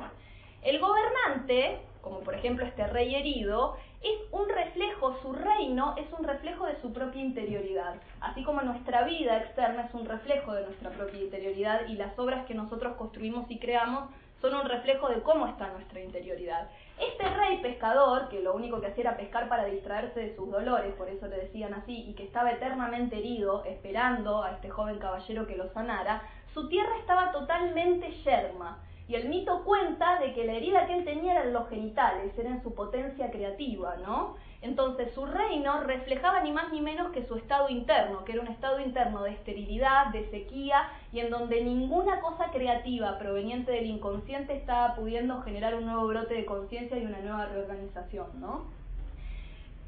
El 0.62 0.80
gobernante, 0.80 1.80
como 2.04 2.20
por 2.20 2.34
ejemplo 2.34 2.66
este 2.66 2.86
rey 2.86 3.14
herido, 3.14 3.76
es 4.02 4.18
un 4.30 4.46
reflejo, 4.46 5.16
su 5.22 5.32
reino 5.32 5.94
es 5.96 6.06
un 6.12 6.22
reflejo 6.22 6.66
de 6.66 6.78
su 6.82 6.92
propia 6.92 7.22
interioridad, 7.22 7.94
así 8.20 8.44
como 8.44 8.60
nuestra 8.60 9.04
vida 9.04 9.38
externa 9.38 9.86
es 9.86 9.94
un 9.94 10.04
reflejo 10.04 10.52
de 10.52 10.66
nuestra 10.66 10.90
propia 10.90 11.18
interioridad 11.18 11.88
y 11.88 11.94
las 11.94 12.16
obras 12.18 12.44
que 12.44 12.52
nosotros 12.52 12.96
construimos 12.96 13.50
y 13.50 13.58
creamos 13.58 14.10
son 14.42 14.54
un 14.54 14.68
reflejo 14.68 15.08
de 15.08 15.22
cómo 15.22 15.46
está 15.46 15.68
nuestra 15.68 16.02
interioridad. 16.02 16.68
Este 17.00 17.26
rey 17.26 17.62
pescador, 17.62 18.28
que 18.28 18.42
lo 18.42 18.54
único 18.54 18.78
que 18.82 18.88
hacía 18.88 19.04
era 19.04 19.16
pescar 19.16 19.48
para 19.48 19.64
distraerse 19.64 20.20
de 20.20 20.36
sus 20.36 20.50
dolores, 20.50 20.92
por 20.96 21.08
eso 21.08 21.26
le 21.28 21.38
decían 21.38 21.72
así, 21.72 22.04
y 22.06 22.12
que 22.12 22.24
estaba 22.24 22.52
eternamente 22.52 23.16
herido, 23.16 23.64
esperando 23.64 24.42
a 24.42 24.50
este 24.50 24.68
joven 24.68 24.98
caballero 24.98 25.46
que 25.46 25.56
lo 25.56 25.72
sanara, 25.72 26.22
su 26.52 26.68
tierra 26.68 26.98
estaba 26.98 27.32
totalmente 27.32 28.10
yerma. 28.22 28.82
Y 29.06 29.16
el 29.16 29.28
mito 29.28 29.64
cuenta 29.64 30.18
de 30.18 30.32
que 30.32 30.44
la 30.44 30.54
herida 30.54 30.86
que 30.86 30.96
él 30.96 31.04
tenía 31.04 31.32
eran 31.32 31.52
los 31.52 31.68
genitales, 31.68 32.36
era 32.38 32.50
en 32.50 32.62
su 32.62 32.74
potencia 32.74 33.30
creativa, 33.30 33.96
¿no? 33.96 34.36
Entonces 34.62 35.12
su 35.12 35.26
reino 35.26 35.80
reflejaba 35.80 36.40
ni 36.40 36.50
más 36.50 36.72
ni 36.72 36.80
menos 36.80 37.12
que 37.12 37.26
su 37.26 37.36
estado 37.36 37.68
interno, 37.68 38.24
que 38.24 38.32
era 38.32 38.40
un 38.40 38.48
estado 38.48 38.80
interno 38.80 39.22
de 39.22 39.32
esterilidad, 39.32 40.06
de 40.06 40.30
sequía, 40.30 40.88
y 41.12 41.20
en 41.20 41.28
donde 41.28 41.62
ninguna 41.62 42.20
cosa 42.20 42.50
creativa 42.50 43.18
proveniente 43.18 43.72
del 43.72 43.86
inconsciente 43.86 44.56
estaba 44.56 44.94
pudiendo 44.94 45.42
generar 45.42 45.74
un 45.74 45.84
nuevo 45.84 46.06
brote 46.06 46.32
de 46.32 46.46
conciencia 46.46 46.96
y 46.96 47.04
una 47.04 47.20
nueva 47.20 47.44
reorganización, 47.44 48.40
¿no? 48.40 48.83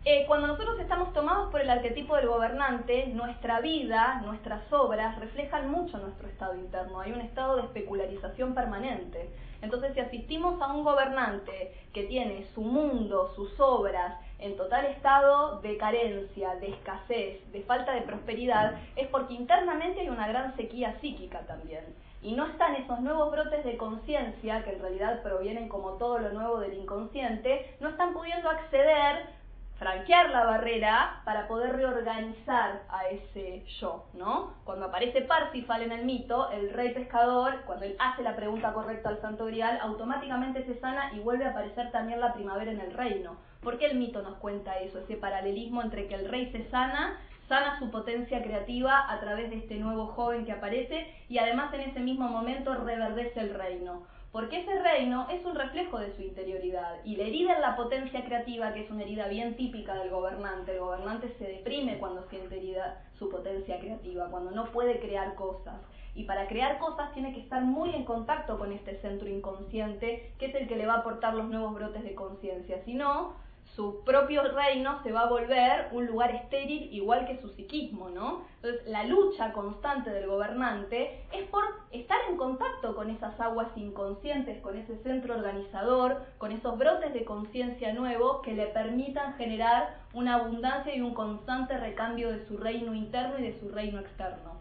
Eh, 0.09 0.24
cuando 0.28 0.46
nosotros 0.46 0.78
estamos 0.78 1.12
tomados 1.12 1.50
por 1.50 1.61
el 1.61 1.68
arquetipo 1.68 2.14
del 2.14 2.28
gobernante, 2.28 3.09
nuestra 3.09 3.61
vida, 3.61 4.22
nuestras 4.24 4.72
obras 4.72 5.18
reflejan 5.18 5.68
mucho 5.68 5.98
nuestro 5.98 6.28
estado 6.28 6.54
interno. 6.54 7.00
Hay 7.00 7.11
un 7.11 7.22
estado 7.22 7.57
de 7.57 7.62
especularización 7.62 8.54
permanente. 8.54 9.28
Entonces, 9.62 9.94
si 9.94 9.98
asistimos 9.98 10.62
a 10.62 10.72
un 10.72 10.84
gobernante 10.84 11.74
que 11.92 12.04
tiene 12.04 12.46
su 12.54 12.61
mundo, 12.61 13.32
sus 13.34 13.59
obras, 13.59 14.14
en 14.38 14.57
total 14.57 14.84
estado 14.84 15.61
de 15.61 15.76
carencia, 15.76 16.54
de 16.54 16.68
escasez, 16.68 17.50
de 17.50 17.62
falta 17.62 17.92
de 17.92 18.02
prosperidad, 18.02 18.78
es 18.94 19.09
porque 19.09 19.34
internamente 19.34 20.02
hay 20.02 20.09
una 20.09 20.28
gran 20.28 20.54
sequía 20.54 20.96
psíquica 21.00 21.40
también. 21.48 21.84
Y 22.22 22.32
no 22.32 22.46
están 22.46 22.76
esos 22.76 23.00
nuevos 23.00 23.32
brotes 23.32 23.64
de 23.64 23.76
conciencia, 23.76 24.62
que 24.62 24.74
en 24.74 24.82
realidad 24.82 25.20
provienen 25.24 25.68
como 25.68 25.94
todo 25.94 26.20
lo 26.20 26.32
nuevo 26.32 26.61
del 26.61 26.74
inconsciente, 26.74 27.74
no 27.80 27.88
están 27.88 28.12
pudiendo 28.12 28.48
acceder 28.48 29.36
franquear 29.78 30.30
la 30.30 30.44
barrera 30.44 31.20
para 31.24 31.46
poder 31.48 31.76
reorganizar 31.76 32.82
a 32.88 33.08
ese 33.08 33.64
yo, 33.80 34.06
¿no? 34.14 34.54
Cuando 34.64 34.86
aparece 34.86 35.22
Parsifal 35.22 35.82
en 35.82 35.92
el 35.92 36.04
mito, 36.04 36.50
el 36.50 36.70
rey 36.70 36.94
pescador, 36.94 37.62
cuando 37.66 37.84
él 37.84 37.96
hace 37.98 38.22
la 38.22 38.36
pregunta 38.36 38.72
correcta 38.72 39.10
al 39.10 39.20
santo 39.20 39.44
grial, 39.46 39.78
automáticamente 39.82 40.64
se 40.64 40.80
sana 40.80 41.12
y 41.14 41.20
vuelve 41.20 41.44
a 41.44 41.50
aparecer 41.50 41.90
también 41.90 42.20
la 42.20 42.32
primavera 42.32 42.72
en 42.72 42.80
el 42.80 42.94
reino. 42.94 43.36
¿Por 43.62 43.78
qué 43.78 43.86
el 43.86 43.98
mito 43.98 44.22
nos 44.22 44.36
cuenta 44.38 44.78
eso? 44.78 44.98
Ese 45.00 45.16
paralelismo 45.16 45.82
entre 45.82 46.06
que 46.06 46.14
el 46.14 46.28
rey 46.28 46.50
se 46.52 46.68
sana, 46.70 47.18
sana 47.48 47.78
su 47.78 47.90
potencia 47.90 48.42
creativa 48.42 49.10
a 49.10 49.20
través 49.20 49.50
de 49.50 49.56
este 49.56 49.76
nuevo 49.76 50.06
joven 50.06 50.46
que 50.46 50.52
aparece 50.52 51.12
y 51.28 51.38
además 51.38 51.72
en 51.74 51.82
ese 51.82 52.00
mismo 52.00 52.28
momento 52.28 52.74
reverdece 52.74 53.40
el 53.40 53.54
reino 53.54 54.04
porque 54.37 54.61
ese 54.61 54.82
reino 54.82 55.26
es 55.30 55.43
un 55.47 55.55
reflejo 55.55 55.99
de 55.99 56.14
su 56.14 56.20
interioridad 56.20 56.97
y 57.07 57.16
la 57.16 57.24
herida 57.24 57.55
en 57.55 57.62
la 57.62 57.74
potencia 57.74 58.22
creativa, 58.22 58.74
que 58.74 58.82
es 58.84 58.91
una 58.91 59.01
herida 59.01 59.28
bien 59.28 59.57
típica 59.57 59.95
del 59.95 60.11
gobernante, 60.11 60.72
el 60.72 60.80
gobernante 60.80 61.34
se 61.39 61.45
deprime 61.47 61.97
cuando 61.97 62.22
siente 62.28 62.59
herida 62.59 63.03
su 63.18 63.30
potencia 63.30 63.80
creativa, 63.80 64.28
cuando 64.30 64.51
no 64.51 64.66
puede 64.72 65.01
crear 65.01 65.37
cosas. 65.37 65.80
Y 66.14 66.24
para 66.24 66.49
crear 66.49 66.78
cosas 66.78 67.14
tiene 67.14 67.32
que 67.32 67.41
estar 67.41 67.62
muy 67.62 67.95
en 67.95 68.05
contacto 68.05 68.59
con 68.59 68.72
este 68.72 69.01
centro 69.01 69.26
inconsciente, 69.26 70.34
que 70.39 70.47
es 70.47 70.55
el 70.55 70.68
que 70.68 70.76
le 70.76 70.87
va 70.87 70.97
a 70.97 70.99
aportar 70.99 71.32
los 71.32 71.49
nuevos 71.49 71.72
brotes 71.72 72.05
de 72.05 72.14
conciencia. 72.14 72.84
Si 72.84 72.93
no, 72.93 73.37
su 73.74 74.02
propio 74.04 74.42
reino 74.52 75.02
se 75.02 75.12
va 75.12 75.22
a 75.22 75.28
volver 75.28 75.88
un 75.92 76.06
lugar 76.06 76.34
estéril 76.34 76.88
igual 76.92 77.26
que 77.26 77.40
su 77.40 77.48
psiquismo, 77.50 78.08
¿no? 78.08 78.44
Entonces, 78.56 78.86
la 78.86 79.04
lucha 79.04 79.52
constante 79.52 80.10
del 80.10 80.26
gobernante 80.26 81.24
es 81.32 81.46
por 81.48 81.64
estar 81.90 82.18
en 82.30 82.36
contacto 82.36 82.94
con 82.94 83.10
esas 83.10 83.38
aguas 83.40 83.68
inconscientes, 83.76 84.60
con 84.62 84.76
ese 84.76 84.96
centro 85.02 85.34
organizador, 85.34 86.22
con 86.38 86.52
esos 86.52 86.78
brotes 86.78 87.12
de 87.12 87.24
conciencia 87.24 87.92
nuevos 87.92 88.40
que 88.42 88.54
le 88.54 88.66
permitan 88.66 89.34
generar 89.34 89.98
una 90.14 90.36
abundancia 90.36 90.94
y 90.94 91.00
un 91.00 91.14
constante 91.14 91.76
recambio 91.76 92.30
de 92.30 92.46
su 92.46 92.56
reino 92.56 92.94
interno 92.94 93.38
y 93.38 93.42
de 93.42 93.60
su 93.60 93.68
reino 93.68 94.00
externo. 94.00 94.56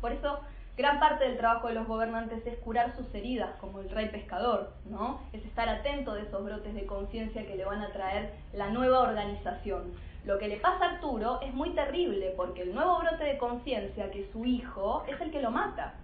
Por 0.00 0.12
eso, 0.12 0.40
Gran 0.76 1.00
parte 1.00 1.24
del 1.24 1.38
trabajo 1.38 1.68
de 1.68 1.74
los 1.74 1.86
gobernantes 1.86 2.46
es 2.46 2.58
curar 2.58 2.94
sus 2.96 3.14
heridas, 3.14 3.56
como 3.60 3.80
el 3.80 3.88
rey 3.88 4.10
pescador, 4.10 4.72
¿no? 4.84 5.20
Es 5.32 5.42
estar 5.46 5.66
atento 5.70 6.12
de 6.12 6.22
esos 6.22 6.44
brotes 6.44 6.74
de 6.74 6.84
conciencia 6.84 7.46
que 7.46 7.56
le 7.56 7.64
van 7.64 7.80
a 7.80 7.92
traer 7.92 8.34
la 8.52 8.68
nueva 8.68 9.00
organización. 9.00 9.94
Lo 10.26 10.38
que 10.38 10.48
le 10.48 10.58
pasa 10.58 10.84
a 10.84 10.90
Arturo 10.92 11.40
es 11.40 11.54
muy 11.54 11.70
terrible, 11.70 12.34
porque 12.36 12.62
el 12.62 12.74
nuevo 12.74 12.98
brote 12.98 13.24
de 13.24 13.38
conciencia, 13.38 14.10
que 14.10 14.24
es 14.24 14.30
su 14.32 14.44
hijo, 14.44 15.02
es 15.08 15.18
el 15.18 15.30
que 15.30 15.40
lo 15.40 15.50
mata. 15.50 15.94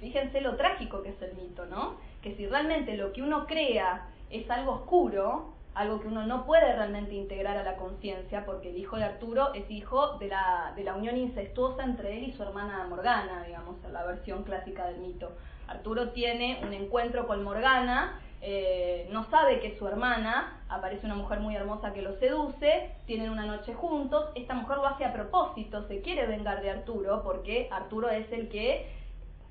Fíjense 0.00 0.40
lo 0.40 0.56
trágico 0.56 1.02
que 1.02 1.10
es 1.10 1.22
el 1.22 1.34
mito, 1.34 1.66
¿no? 1.66 1.94
Que 2.20 2.34
si 2.34 2.46
realmente 2.46 2.96
lo 2.96 3.12
que 3.12 3.22
uno 3.22 3.46
crea 3.46 4.08
es 4.30 4.50
algo 4.50 4.72
oscuro, 4.72 5.52
algo 5.74 6.00
que 6.00 6.08
uno 6.08 6.26
no 6.26 6.44
puede 6.44 6.74
realmente 6.74 7.14
integrar 7.14 7.56
a 7.56 7.62
la 7.62 7.76
conciencia, 7.76 8.44
porque 8.44 8.70
el 8.70 8.78
hijo 8.78 8.96
de 8.96 9.04
Arturo 9.04 9.54
es 9.54 9.70
hijo 9.70 10.18
de 10.18 10.28
la, 10.28 10.72
de 10.74 10.84
la 10.84 10.94
unión 10.94 11.16
incestuosa 11.16 11.84
entre 11.84 12.18
él 12.18 12.24
y 12.24 12.32
su 12.32 12.42
hermana 12.42 12.86
Morgana, 12.88 13.44
digamos, 13.44 13.76
la 13.92 14.04
versión 14.04 14.42
clásica 14.42 14.86
del 14.86 14.98
mito. 14.98 15.30
Arturo 15.68 16.10
tiene 16.10 16.60
un 16.62 16.72
encuentro 16.72 17.26
con 17.26 17.44
Morgana, 17.44 18.20
eh, 18.40 19.08
no 19.10 19.24
sabe 19.30 19.60
que 19.60 19.68
es 19.68 19.78
su 19.78 19.86
hermana, 19.86 20.62
aparece 20.68 21.06
una 21.06 21.16
mujer 21.16 21.40
muy 21.40 21.56
hermosa 21.56 21.92
que 21.92 22.02
lo 22.02 22.14
seduce, 22.18 22.92
tienen 23.06 23.30
una 23.30 23.46
noche 23.46 23.74
juntos, 23.74 24.30
esta 24.34 24.54
mujer 24.54 24.78
lo 24.78 24.86
hace 24.86 25.04
a 25.04 25.12
propósito, 25.12 25.86
se 25.88 26.00
quiere 26.00 26.26
vengar 26.26 26.62
de 26.62 26.70
Arturo, 26.70 27.22
porque 27.22 27.68
Arturo 27.70 28.08
es 28.10 28.30
el 28.32 28.48
que 28.48 28.86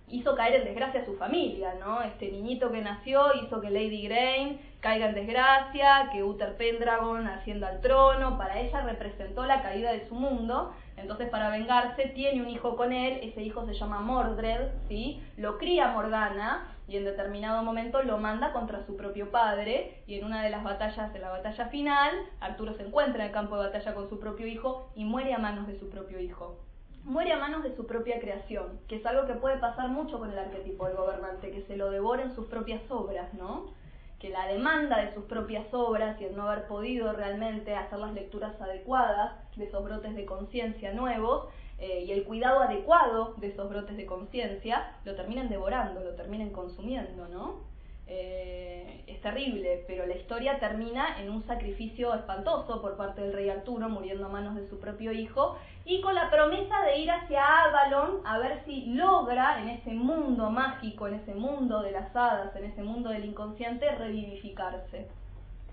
hizo 0.09 0.36
caer 0.36 0.55
en 0.55 0.65
desgracia 0.65 1.01
a 1.01 1.05
su 1.05 1.18
familia, 1.18 1.76
¿no? 1.80 2.01
Este 2.01 2.32
niñito 2.32 2.72
que 2.72 2.82
nació 2.82 3.34
hizo 3.43 3.59
que 3.59 3.70
Lady 3.70 4.03
Grain 4.03 4.59
caiga 4.88 5.09
en 5.09 5.15
desgracia, 5.15 6.09
que 6.13 6.23
Uther 6.23 6.55
Pendragon 6.55 7.27
ascienda 7.27 7.67
al 7.67 7.81
trono, 7.81 8.38
para 8.38 8.57
ella 8.61 8.83
representó 8.83 9.45
la 9.45 9.61
caída 9.61 9.91
de 9.91 10.07
su 10.07 10.15
mundo, 10.15 10.73
entonces 10.95 11.27
para 11.29 11.49
vengarse 11.49 12.05
tiene 12.15 12.41
un 12.41 12.49
hijo 12.49 12.77
con 12.77 12.93
él, 12.93 13.19
ese 13.21 13.41
hijo 13.41 13.65
se 13.65 13.73
llama 13.73 13.99
Mordred, 13.99 14.69
¿sí? 14.88 15.21
Lo 15.35 15.57
cría 15.57 15.89
Morgana 15.89 16.73
y 16.88 16.95
en 16.95 17.03
determinado 17.03 17.63
momento 17.63 18.01
lo 18.01 18.17
manda 18.17 18.53
contra 18.53 18.85
su 18.85 18.95
propio 18.95 19.29
padre 19.29 20.03
y 20.07 20.19
en 20.19 20.23
una 20.23 20.41
de 20.41 20.51
las 20.51 20.63
batallas, 20.63 21.11
de 21.11 21.19
la 21.19 21.31
batalla 21.31 21.65
final, 21.65 22.11
Arturo 22.39 22.73
se 22.75 22.83
encuentra 22.83 23.25
en 23.25 23.27
el 23.27 23.33
campo 23.33 23.57
de 23.57 23.67
batalla 23.67 23.93
con 23.93 24.07
su 24.07 24.21
propio 24.21 24.47
hijo 24.47 24.89
y 24.95 25.03
muere 25.03 25.33
a 25.33 25.38
manos 25.38 25.67
de 25.67 25.77
su 25.77 25.89
propio 25.89 26.17
hijo 26.21 26.61
muere 27.03 27.31
a 27.31 27.39
manos 27.39 27.63
de 27.63 27.73
su 27.73 27.88
propia 27.88 28.19
creación, 28.19 28.81
que 28.89 28.97
es 28.97 29.05
algo 29.05 29.25
que 29.27 29.33
puede 29.35 29.57
pasar 29.59 29.88
mucho 29.88 30.19
con 30.19 30.29
el 30.29 30.38
arquetipo 30.38 30.88
del 30.88 30.97
gobernante, 30.97 31.51
que 31.51 31.61
se 31.61 31.77
lo 31.77 31.89
devoren 31.89 32.35
sus 32.35 32.47
propias 32.47 32.81
obras, 32.89 33.33
¿no? 33.33 33.76
Que 34.20 34.30
la 34.30 34.47
demanda 34.47 34.97
de 35.03 35.13
sus 35.13 35.26
propias 35.26 35.72
obras 35.74 36.20
y 36.20 36.26
el 36.26 36.36
no 36.36 36.49
haber 36.49 36.68
podido 36.68 37.13
realmente 37.13 37.76
hacer 37.76 37.99
las 37.99 38.13
lecturas 38.13 38.59
adecuadas 38.59 39.34
de 39.55 39.65
esos 39.65 39.84
brotes 39.84 40.15
de 40.15 40.26
conciencia 40.26 40.93
nuevos 40.93 41.47
eh, 41.80 42.05
y 42.07 42.11
el 42.11 42.24
cuidado 42.24 42.61
adecuado 42.61 43.36
de 43.38 43.47
esos 43.47 43.70
brotes 43.70 43.95
de 43.95 44.05
conciencia 44.07 44.95
lo 45.05 45.15
terminen 45.15 45.49
devorando, 45.49 45.99
lo 45.99 46.15
terminen 46.15 46.51
consumiendo, 46.51 47.28
¿no? 47.28 47.68
Eh, 48.07 49.03
es 49.07 49.21
terrible, 49.21 49.83
pero 49.87 50.05
la 50.05 50.15
historia 50.15 50.59
termina 50.59 51.19
en 51.19 51.29
un 51.29 51.45
sacrificio 51.45 52.13
espantoso 52.13 52.81
por 52.81 52.95
parte 52.95 53.21
del 53.21 53.33
rey 53.33 53.49
Arturo, 53.49 53.89
muriendo 53.89 54.25
a 54.25 54.29
manos 54.29 54.55
de 54.55 54.67
su 54.69 54.79
propio 54.79 55.11
hijo, 55.11 55.57
y 55.85 56.01
con 56.01 56.15
la 56.15 56.29
promesa 56.29 56.81
de 56.83 56.99
ir 56.99 57.11
hacia 57.11 57.63
Avalon 57.63 58.21
a 58.25 58.37
ver 58.37 58.63
si 58.65 58.85
logra 58.87 59.61
en 59.61 59.69
ese 59.69 59.91
mundo 59.91 60.49
mágico, 60.49 61.07
en 61.07 61.15
ese 61.15 61.33
mundo 61.33 61.81
de 61.81 61.91
las 61.91 62.15
hadas, 62.15 62.55
en 62.55 62.65
ese 62.65 62.83
mundo 62.83 63.09
del 63.09 63.25
inconsciente, 63.25 63.89
revivificarse. 63.95 65.07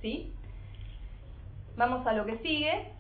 ¿Sí? 0.01 0.32
Vamos 1.76 2.07
a 2.07 2.12
lo 2.12 2.24
que 2.26 2.39
sigue. 2.39 2.94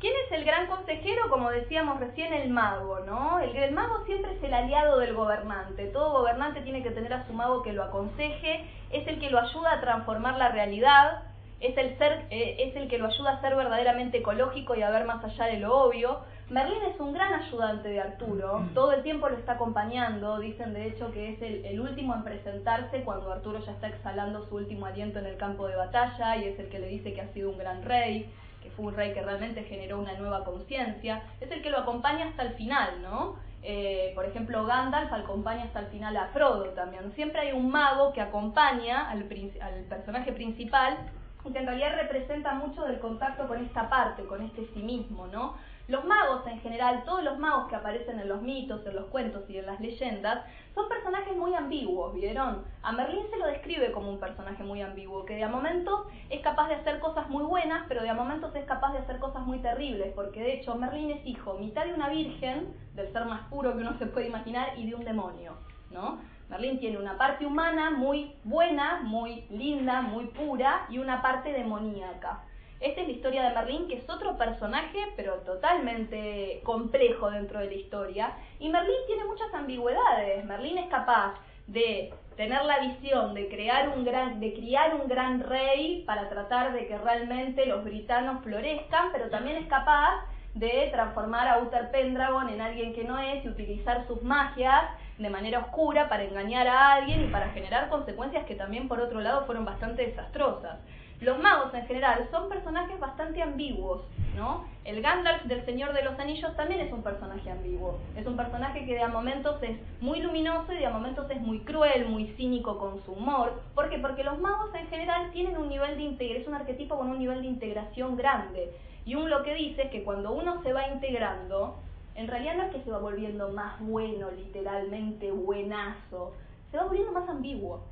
¿Quién 0.00 0.12
es 0.26 0.32
el 0.32 0.44
gran 0.44 0.68
consejero? 0.68 1.28
Como 1.28 1.50
decíamos 1.50 1.98
recién, 1.98 2.32
el 2.32 2.50
mago, 2.50 3.00
¿no? 3.00 3.40
El, 3.40 3.72
mago 3.72 4.04
siempre 4.06 4.32
es 4.32 4.42
el 4.44 4.54
aliado 4.54 4.98
del 5.00 5.12
gobernante. 5.12 5.86
Todo 5.86 6.12
gobernante 6.12 6.60
tiene 6.60 6.84
que 6.84 6.92
tener 6.92 7.12
a 7.12 7.26
su 7.26 7.32
mago 7.32 7.64
que 7.64 7.72
lo 7.72 7.82
aconseje, 7.82 8.64
es 8.92 9.08
el 9.08 9.18
que 9.18 9.30
lo 9.30 9.40
ayuda 9.40 9.72
a 9.72 9.80
transformar 9.80 10.38
la 10.38 10.50
realidad, 10.50 11.24
es 11.58 11.76
el, 11.76 11.98
ser, 11.98 12.26
eh, 12.30 12.56
es 12.60 12.76
el 12.76 12.88
que 12.88 12.98
lo 12.98 13.08
ayuda 13.08 13.32
a 13.32 13.40
ser 13.40 13.56
verdaderamente 13.56 14.18
ecológico 14.18 14.76
y 14.76 14.82
a 14.82 14.90
ver 14.90 15.04
más 15.04 15.24
allá 15.24 15.46
de 15.46 15.58
lo 15.58 15.76
obvio. 15.76 16.20
Merlín 16.48 16.82
es 16.82 17.00
un 17.00 17.12
gran 17.12 17.34
ayudante 17.34 17.88
de 17.88 18.00
Arturo, 18.00 18.60
mm. 18.60 18.74
todo 18.74 18.92
el 18.92 19.02
tiempo 19.02 19.28
lo 19.28 19.36
está 19.36 19.54
acompañando, 19.54 20.38
dicen 20.38 20.74
de 20.74 20.86
hecho 20.86 21.10
que 21.12 21.32
es 21.32 21.42
el, 21.42 21.64
el, 21.64 21.80
último 21.80 22.14
en 22.14 22.22
presentarse 22.22 23.02
cuando 23.02 23.32
Arturo 23.32 23.58
ya 23.58 23.72
está 23.72 23.88
exhalando 23.88 24.48
su 24.48 24.54
último 24.54 24.86
aliento 24.86 25.18
en 25.18 25.26
el 25.26 25.36
campo 25.36 25.66
de 25.66 25.76
batalla 25.76 26.36
y 26.36 26.44
es 26.44 26.58
el 26.58 26.68
que 26.68 26.78
le 26.78 26.86
dice 26.86 27.12
que 27.12 27.20
ha 27.20 27.32
sido 27.34 27.50
un 27.50 27.58
gran 27.58 27.82
rey 27.82 28.32
que 28.68 28.76
fue 28.76 28.86
un 28.86 28.94
rey 28.94 29.12
que 29.12 29.22
realmente 29.22 29.64
generó 29.64 29.98
una 29.98 30.14
nueva 30.14 30.44
conciencia, 30.44 31.22
es 31.40 31.50
el 31.50 31.62
que 31.62 31.70
lo 31.70 31.78
acompaña 31.78 32.26
hasta 32.26 32.42
el 32.42 32.54
final, 32.54 33.02
¿no? 33.02 33.36
Eh, 33.62 34.12
por 34.14 34.24
ejemplo, 34.24 34.64
Gandalf 34.66 35.12
acompaña 35.12 35.64
hasta 35.64 35.80
el 35.80 35.86
final 35.86 36.16
a 36.16 36.28
Frodo 36.28 36.64
también. 36.70 37.12
Siempre 37.14 37.40
hay 37.40 37.52
un 37.52 37.70
mago 37.70 38.12
que 38.12 38.20
acompaña 38.20 39.10
al, 39.10 39.28
al 39.60 39.84
personaje 39.88 40.32
principal 40.32 40.98
y 41.44 41.52
que 41.52 41.58
en 41.58 41.66
realidad 41.66 41.96
representa 41.96 42.54
mucho 42.54 42.84
del 42.84 42.98
contacto 43.00 43.48
con 43.48 43.64
esta 43.64 43.88
parte, 43.88 44.24
con 44.24 44.42
este 44.42 44.66
sí 44.74 44.80
mismo, 44.80 45.26
¿no? 45.26 45.54
Los 45.88 46.04
magos 46.04 46.46
en 46.46 46.60
general, 46.60 47.02
todos 47.06 47.24
los 47.24 47.38
magos 47.38 47.66
que 47.68 47.74
aparecen 47.74 48.20
en 48.20 48.28
los 48.28 48.42
mitos, 48.42 48.86
en 48.86 48.94
los 48.94 49.06
cuentos 49.06 49.48
y 49.48 49.56
en 49.56 49.64
las 49.64 49.80
leyendas, 49.80 50.44
son 50.74 50.86
personajes 50.86 51.34
muy 51.34 51.54
ambiguos, 51.54 52.12
¿vieron? 52.12 52.62
A 52.82 52.92
Merlín 52.92 53.24
se 53.30 53.38
lo 53.38 53.46
describe 53.46 53.90
como 53.92 54.10
un 54.10 54.20
personaje 54.20 54.62
muy 54.62 54.82
ambiguo, 54.82 55.24
que 55.24 55.36
de 55.36 55.44
a 55.44 55.48
momentos 55.48 56.02
es 56.28 56.42
capaz 56.42 56.68
de 56.68 56.74
hacer 56.74 57.00
cosas 57.00 57.30
muy 57.30 57.42
buenas, 57.42 57.86
pero 57.88 58.02
de 58.02 58.10
a 58.10 58.14
momentos 58.14 58.54
es 58.54 58.66
capaz 58.66 58.92
de 58.92 58.98
hacer 58.98 59.18
cosas 59.18 59.46
muy 59.46 59.60
terribles, 59.60 60.12
porque 60.14 60.42
de 60.42 60.54
hecho 60.56 60.74
Merlín 60.74 61.10
es 61.10 61.26
hijo 61.26 61.54
mitad 61.54 61.86
de 61.86 61.94
una 61.94 62.10
virgen, 62.10 62.76
del 62.94 63.10
ser 63.10 63.24
más 63.24 63.48
puro 63.48 63.72
que 63.72 63.78
uno 63.78 63.96
se 63.98 64.04
puede 64.04 64.26
imaginar, 64.26 64.78
y 64.78 64.90
de 64.90 64.94
un 64.94 65.06
demonio, 65.06 65.56
¿no? 65.90 66.18
Merlín 66.50 66.80
tiene 66.80 66.98
una 66.98 67.16
parte 67.16 67.46
humana 67.46 67.90
muy 67.90 68.34
buena, 68.44 69.00
muy 69.04 69.46
linda, 69.48 70.02
muy 70.02 70.26
pura, 70.26 70.84
y 70.90 70.98
una 70.98 71.22
parte 71.22 71.50
demoníaca. 71.50 72.42
Esta 72.80 73.00
es 73.00 73.08
la 73.08 73.12
historia 73.12 73.42
de 73.42 73.54
Merlín, 73.54 73.88
que 73.88 73.96
es 73.96 74.08
otro 74.08 74.36
personaje, 74.36 74.98
pero 75.16 75.34
totalmente 75.38 76.60
complejo 76.62 77.28
dentro 77.28 77.58
de 77.58 77.66
la 77.66 77.74
historia. 77.74 78.32
Y 78.60 78.68
Merlín 78.68 79.00
tiene 79.08 79.24
muchas 79.24 79.52
ambigüedades. 79.52 80.44
Merlín 80.44 80.78
es 80.78 80.86
capaz 80.88 81.34
de 81.66 82.14
tener 82.36 82.64
la 82.64 82.78
visión 82.78 83.34
de 83.34 83.48
crear 83.48 83.88
un 83.88 84.04
gran, 84.04 84.38
de 84.38 84.54
criar 84.54 84.94
un 84.94 85.08
gran 85.08 85.40
rey 85.40 86.04
para 86.06 86.28
tratar 86.28 86.72
de 86.72 86.86
que 86.86 86.96
realmente 86.96 87.66
los 87.66 87.82
britanos 87.82 88.44
florezcan, 88.44 89.10
pero 89.12 89.28
también 89.28 89.56
es 89.56 89.66
capaz 89.66 90.24
de 90.54 90.88
transformar 90.92 91.48
a 91.48 91.58
Uther 91.58 91.90
Pendragon 91.90 92.48
en 92.48 92.60
alguien 92.60 92.94
que 92.94 93.02
no 93.02 93.18
es 93.18 93.44
y 93.44 93.48
utilizar 93.48 94.06
sus 94.06 94.22
magias 94.22 94.84
de 95.18 95.30
manera 95.30 95.58
oscura 95.58 96.08
para 96.08 96.24
engañar 96.24 96.68
a 96.68 96.94
alguien 96.94 97.24
y 97.24 97.26
para 97.26 97.50
generar 97.50 97.88
consecuencias 97.88 98.44
que 98.46 98.54
también 98.54 98.86
por 98.86 99.00
otro 99.00 99.20
lado 99.20 99.44
fueron 99.46 99.64
bastante 99.64 100.06
desastrosas. 100.06 100.78
Los 101.20 101.36
magos 101.40 101.74
en 101.74 101.84
general 101.86 102.28
son 102.30 102.48
personajes 102.48 103.00
bastante 103.00 103.42
ambiguos, 103.42 104.02
¿no? 104.36 104.64
El 104.84 105.02
Gandalf 105.02 105.42
del 105.46 105.64
Señor 105.64 105.92
de 105.92 106.04
los 106.04 106.16
Anillos 106.16 106.54
también 106.54 106.80
es 106.80 106.92
un 106.92 107.02
personaje 107.02 107.50
ambiguo. 107.50 107.98
Es 108.16 108.24
un 108.24 108.36
personaje 108.36 108.86
que 108.86 108.94
de 108.94 109.02
a 109.02 109.08
momentos 109.08 109.60
es 109.64 109.76
muy 110.00 110.20
luminoso 110.20 110.72
y 110.72 110.78
de 110.78 110.86
a 110.86 110.90
momentos 110.90 111.28
es 111.28 111.40
muy 111.40 111.58
cruel, 111.60 112.06
muy 112.06 112.28
cínico 112.36 112.78
con 112.78 113.04
su 113.04 113.12
humor. 113.14 113.60
¿Por 113.74 113.90
qué? 113.90 113.98
Porque 113.98 114.22
los 114.22 114.38
magos 114.38 114.72
en 114.76 114.86
general 114.86 115.32
tienen 115.32 115.56
un 115.56 115.68
nivel 115.68 115.96
de 115.96 116.04
integración, 116.04 116.42
es 116.42 116.48
un 116.48 116.54
arquetipo 116.54 116.96
con 116.96 117.10
un 117.10 117.18
nivel 117.18 117.42
de 117.42 117.48
integración 117.48 118.16
grande. 118.16 118.72
Y 119.04 119.16
un 119.16 119.28
lo 119.28 119.42
que 119.42 119.54
dice 119.54 119.82
es 119.82 119.90
que 119.90 120.04
cuando 120.04 120.30
uno 120.30 120.62
se 120.62 120.72
va 120.72 120.86
integrando, 120.86 121.78
en 122.14 122.28
realidad 122.28 122.58
no 122.58 122.62
es 122.62 122.70
que 122.70 122.82
se 122.82 122.92
va 122.92 122.98
volviendo 122.98 123.50
más 123.50 123.80
bueno, 123.80 124.30
literalmente 124.30 125.32
buenazo, 125.32 126.32
se 126.70 126.76
va 126.76 126.84
volviendo 126.84 127.10
más 127.10 127.28
ambiguo, 127.28 127.82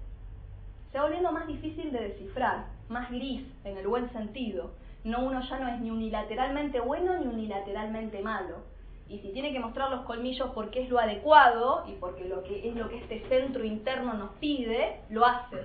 se 0.92 0.98
va 0.98 1.04
volviendo 1.04 1.32
más 1.32 1.48
difícil 1.48 1.90
de 1.90 2.00
descifrar 2.00 2.75
más 2.88 3.10
gris, 3.10 3.42
en 3.64 3.76
el 3.76 3.86
buen 3.86 4.10
sentido. 4.12 4.72
No 5.04 5.24
uno 5.24 5.40
ya 5.40 5.58
no 5.58 5.68
es 5.68 5.80
ni 5.80 5.90
unilateralmente 5.90 6.80
bueno 6.80 7.18
ni 7.18 7.26
unilateralmente 7.26 8.20
malo. 8.22 8.56
Y 9.08 9.18
si 9.20 9.28
tiene 9.28 9.52
que 9.52 9.60
mostrar 9.60 9.90
los 9.90 10.02
colmillos 10.02 10.50
porque 10.52 10.82
es 10.82 10.90
lo 10.90 10.98
adecuado 10.98 11.84
y 11.86 11.92
porque 11.92 12.24
lo 12.24 12.42
que 12.42 12.68
es 12.68 12.74
lo 12.74 12.88
que 12.88 12.98
este 12.98 13.20
centro 13.28 13.64
interno 13.64 14.14
nos 14.14 14.30
pide, 14.40 15.00
lo 15.10 15.24
hace. 15.24 15.58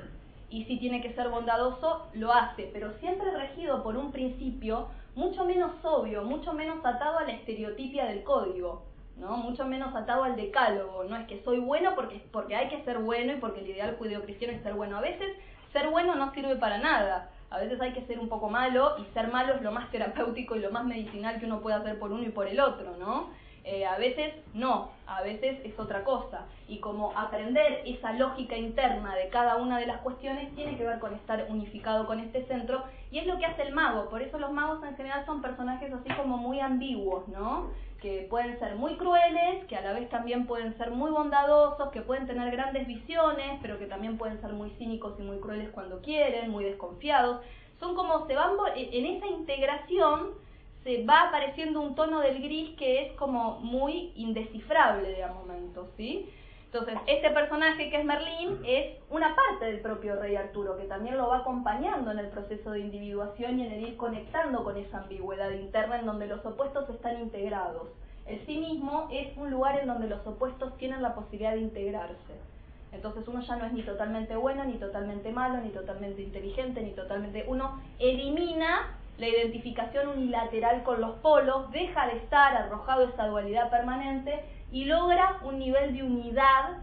Y 0.52 0.66
si 0.66 0.78
tiene 0.78 1.02
que 1.02 1.14
ser 1.14 1.30
bondadoso, 1.30 2.08
lo 2.14 2.34
hace, 2.34 2.70
pero 2.74 2.92
siempre 3.00 3.32
regido 3.32 3.82
por 3.82 3.96
un 3.96 4.12
principio 4.12 4.90
mucho 5.16 5.44
menos 5.46 5.72
obvio, 5.84 6.24
mucho 6.24 6.54
menos 6.54 6.86
atado 6.86 7.18
a 7.18 7.24
la 7.24 7.32
estereotipia 7.32 8.06
del 8.06 8.24
código, 8.24 8.84
¿no? 9.18 9.38
Mucho 9.38 9.66
menos 9.66 9.96
atado 9.96 10.24
al 10.24 10.36
decálogo, 10.36 11.04
no 11.06 11.18
es 11.18 11.28
que 11.28 11.42
soy 11.44 11.60
bueno 11.60 11.96
porque, 11.96 12.22
porque 12.32 12.56
hay 12.56 12.70
que 12.70 12.84
ser 12.84 13.00
bueno 13.00 13.34
y 13.34 13.38
porque 13.38 13.62
el 13.62 13.70
ideal 13.70 13.96
judío-cristiano 13.98 14.54
es 14.54 14.64
ser 14.64 14.74
bueno. 14.74 14.98
A 14.98 15.02
veces 15.02 15.36
ser 15.72 15.90
bueno 15.90 16.16
no 16.16 16.34
sirve 16.34 16.56
para 16.56 16.78
nada. 16.78 17.30
A 17.50 17.60
veces 17.60 17.82
hay 17.82 17.92
que 17.92 18.06
ser 18.06 18.20
un 18.20 18.30
poco 18.30 18.50
malo 18.50 18.96
y 18.98 19.06
ser 19.14 19.28
malo 19.28 19.54
es 19.56 19.62
lo 19.62 19.72
más 19.72 19.92
terapéutico 19.92 20.56
y 20.56 20.60
lo 20.60 20.72
más 20.72 20.86
medicinal 20.86 21.40
que 21.40 21.46
uno 21.46 21.60
puede 21.60 21.76
hacer 21.76 22.00
por 22.00 22.12
uno 22.12 22.24
y 22.24 22.30
por 22.30 22.48
el 22.48 22.60
otro, 22.60 22.96
¿no? 22.98 23.30
Eh, 23.64 23.86
a 23.86 23.98
veces 23.98 24.34
no, 24.56 24.90
a 25.06 25.22
veces 25.22 25.60
es 25.64 25.78
otra 25.78 26.04
cosa. 26.04 26.46
Y 26.68 26.80
como 26.80 27.12
aprender 27.16 27.84
esa 27.86 28.14
lógica 28.14 28.58
interna 28.58 29.16
de 29.16 29.30
cada 29.30 29.58
una 29.58 29.78
de 29.78 29.86
las 29.86 30.00
cuestiones 30.02 30.54
tiene 30.56 30.78
que 30.78 30.86
ver 30.86 31.00
con 31.00 31.14
estar 31.14 31.46
unificado 31.50 32.08
con 32.08 32.20
este 32.20 32.44
centro 32.46 32.84
y 33.12 33.20
es 33.20 33.28
lo 33.28 33.38
que 33.38 33.46
hace 33.46 33.64
el 33.64 33.74
mago. 33.74 34.10
Por 34.10 34.22
eso 34.22 34.40
los 34.40 34.52
magos 34.52 34.84
en 34.84 34.96
general 34.96 35.26
son 35.26 35.42
personajes 35.42 35.94
así 35.94 36.10
como 36.14 36.38
muy 36.38 36.60
ambiguos, 36.60 37.28
¿no? 37.28 37.70
Que 38.02 38.28
pueden 38.30 38.58
ser 38.60 38.76
muy 38.76 38.96
crueles, 38.98 39.64
que 39.66 39.76
a 39.76 39.82
la 39.82 39.94
vez 39.94 40.10
también 40.10 40.48
pueden 40.48 40.76
ser 40.78 40.92
muy 40.92 41.12
bondadosos, 41.12 41.92
que 41.92 42.02
pueden 42.02 42.26
tener 42.26 42.52
grandes 42.52 42.88
visiones, 42.88 43.60
pero 43.62 43.78
que 43.78 43.86
también 43.86 44.18
pueden 44.18 44.42
ser 44.42 44.54
muy 44.54 44.72
cínicos 44.72 45.14
y 45.20 45.22
muy 45.22 45.38
crueles 45.38 45.70
cuando 45.70 46.02
quieren, 46.02 46.50
muy 46.50 46.64
desconfiados. 46.64 47.42
Son 47.80 47.96
como 47.96 48.26
se 48.28 48.36
van 48.36 48.52
en 48.76 49.06
esa 49.06 49.28
integración 49.28 50.32
se 50.84 51.04
va 51.06 51.28
apareciendo 51.28 51.82
un 51.82 51.96
tono 51.96 52.22
del 52.22 52.42
gris 52.42 52.76
que 52.78 53.04
es 53.04 53.14
como 53.14 53.60
muy 53.60 54.12
indescifrable 54.16 55.10
de 55.10 55.24
a 55.24 55.32
momentos, 55.32 55.88
¿sí? 55.96 56.28
Entonces, 56.74 57.00
este 57.06 57.30
personaje 57.32 57.90
que 57.90 57.98
es 57.98 58.06
Merlín 58.06 58.60
es 58.66 58.98
una 59.10 59.36
parte 59.36 59.66
del 59.66 59.82
propio 59.82 60.16
rey 60.16 60.38
Arturo, 60.38 60.78
que 60.78 60.86
también 60.86 61.18
lo 61.18 61.28
va 61.28 61.40
acompañando 61.40 62.12
en 62.12 62.20
el 62.20 62.28
proceso 62.28 62.72
de 62.72 62.80
individuación 62.80 63.60
y 63.60 63.66
en 63.66 63.74
el 63.74 63.88
ir 63.90 63.98
conectando 63.98 64.64
con 64.64 64.78
esa 64.78 65.00
ambigüedad 65.00 65.52
interna 65.52 66.00
en 66.00 66.06
donde 66.06 66.28
los 66.28 66.46
opuestos 66.46 66.90
están 66.90 67.20
integrados. 67.20 67.90
El 68.26 68.40
sí 68.46 68.58
mismo 68.58 69.10
es 69.12 69.36
un 69.36 69.52
lugar 69.52 69.80
en 69.82 69.88
donde 69.88 70.08
los 70.08 70.26
opuestos 70.26 70.78
tienen 70.78 71.02
la 71.02 71.14
posibilidad 71.14 71.52
de 71.52 71.60
integrarse. 71.60 72.40
Entonces 72.94 73.28
uno 73.28 73.42
ya 73.42 73.58
no 73.58 73.66
es 73.66 73.74
ni 73.74 73.84
totalmente 73.84 74.38
bueno, 74.38 74.64
ni 74.64 74.76
totalmente 74.76 75.30
malo, 75.34 75.58
ni 75.58 75.72
totalmente 75.72 76.22
inteligente, 76.22 76.82
ni 76.82 76.92
totalmente... 76.92 77.44
Uno 77.50 77.82
elimina 78.00 78.96
la 79.18 79.28
identificación 79.28 80.08
unilateral 80.08 80.84
con 80.84 81.02
los 81.02 81.18
polos, 81.18 81.70
deja 81.72 82.08
de 82.08 82.18
estar 82.18 82.56
arrojado 82.56 83.10
esa 83.10 83.28
dualidad 83.28 83.70
permanente 83.70 84.42
y 84.72 84.86
logra 84.86 85.40
un 85.44 85.60
nivel 85.60 85.96
de 85.96 86.04
unidad 86.04 86.78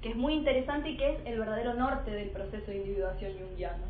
que 0.00 0.10
es 0.10 0.16
muy 0.16 0.34
interesante 0.34 0.90
y 0.90 0.96
que 0.96 1.12
es 1.12 1.26
el 1.26 1.38
verdadero 1.38 1.74
norte 1.74 2.10
del 2.10 2.30
proceso 2.30 2.66
de 2.66 2.76
individuación 2.76 3.32
junguiano. 3.38 3.84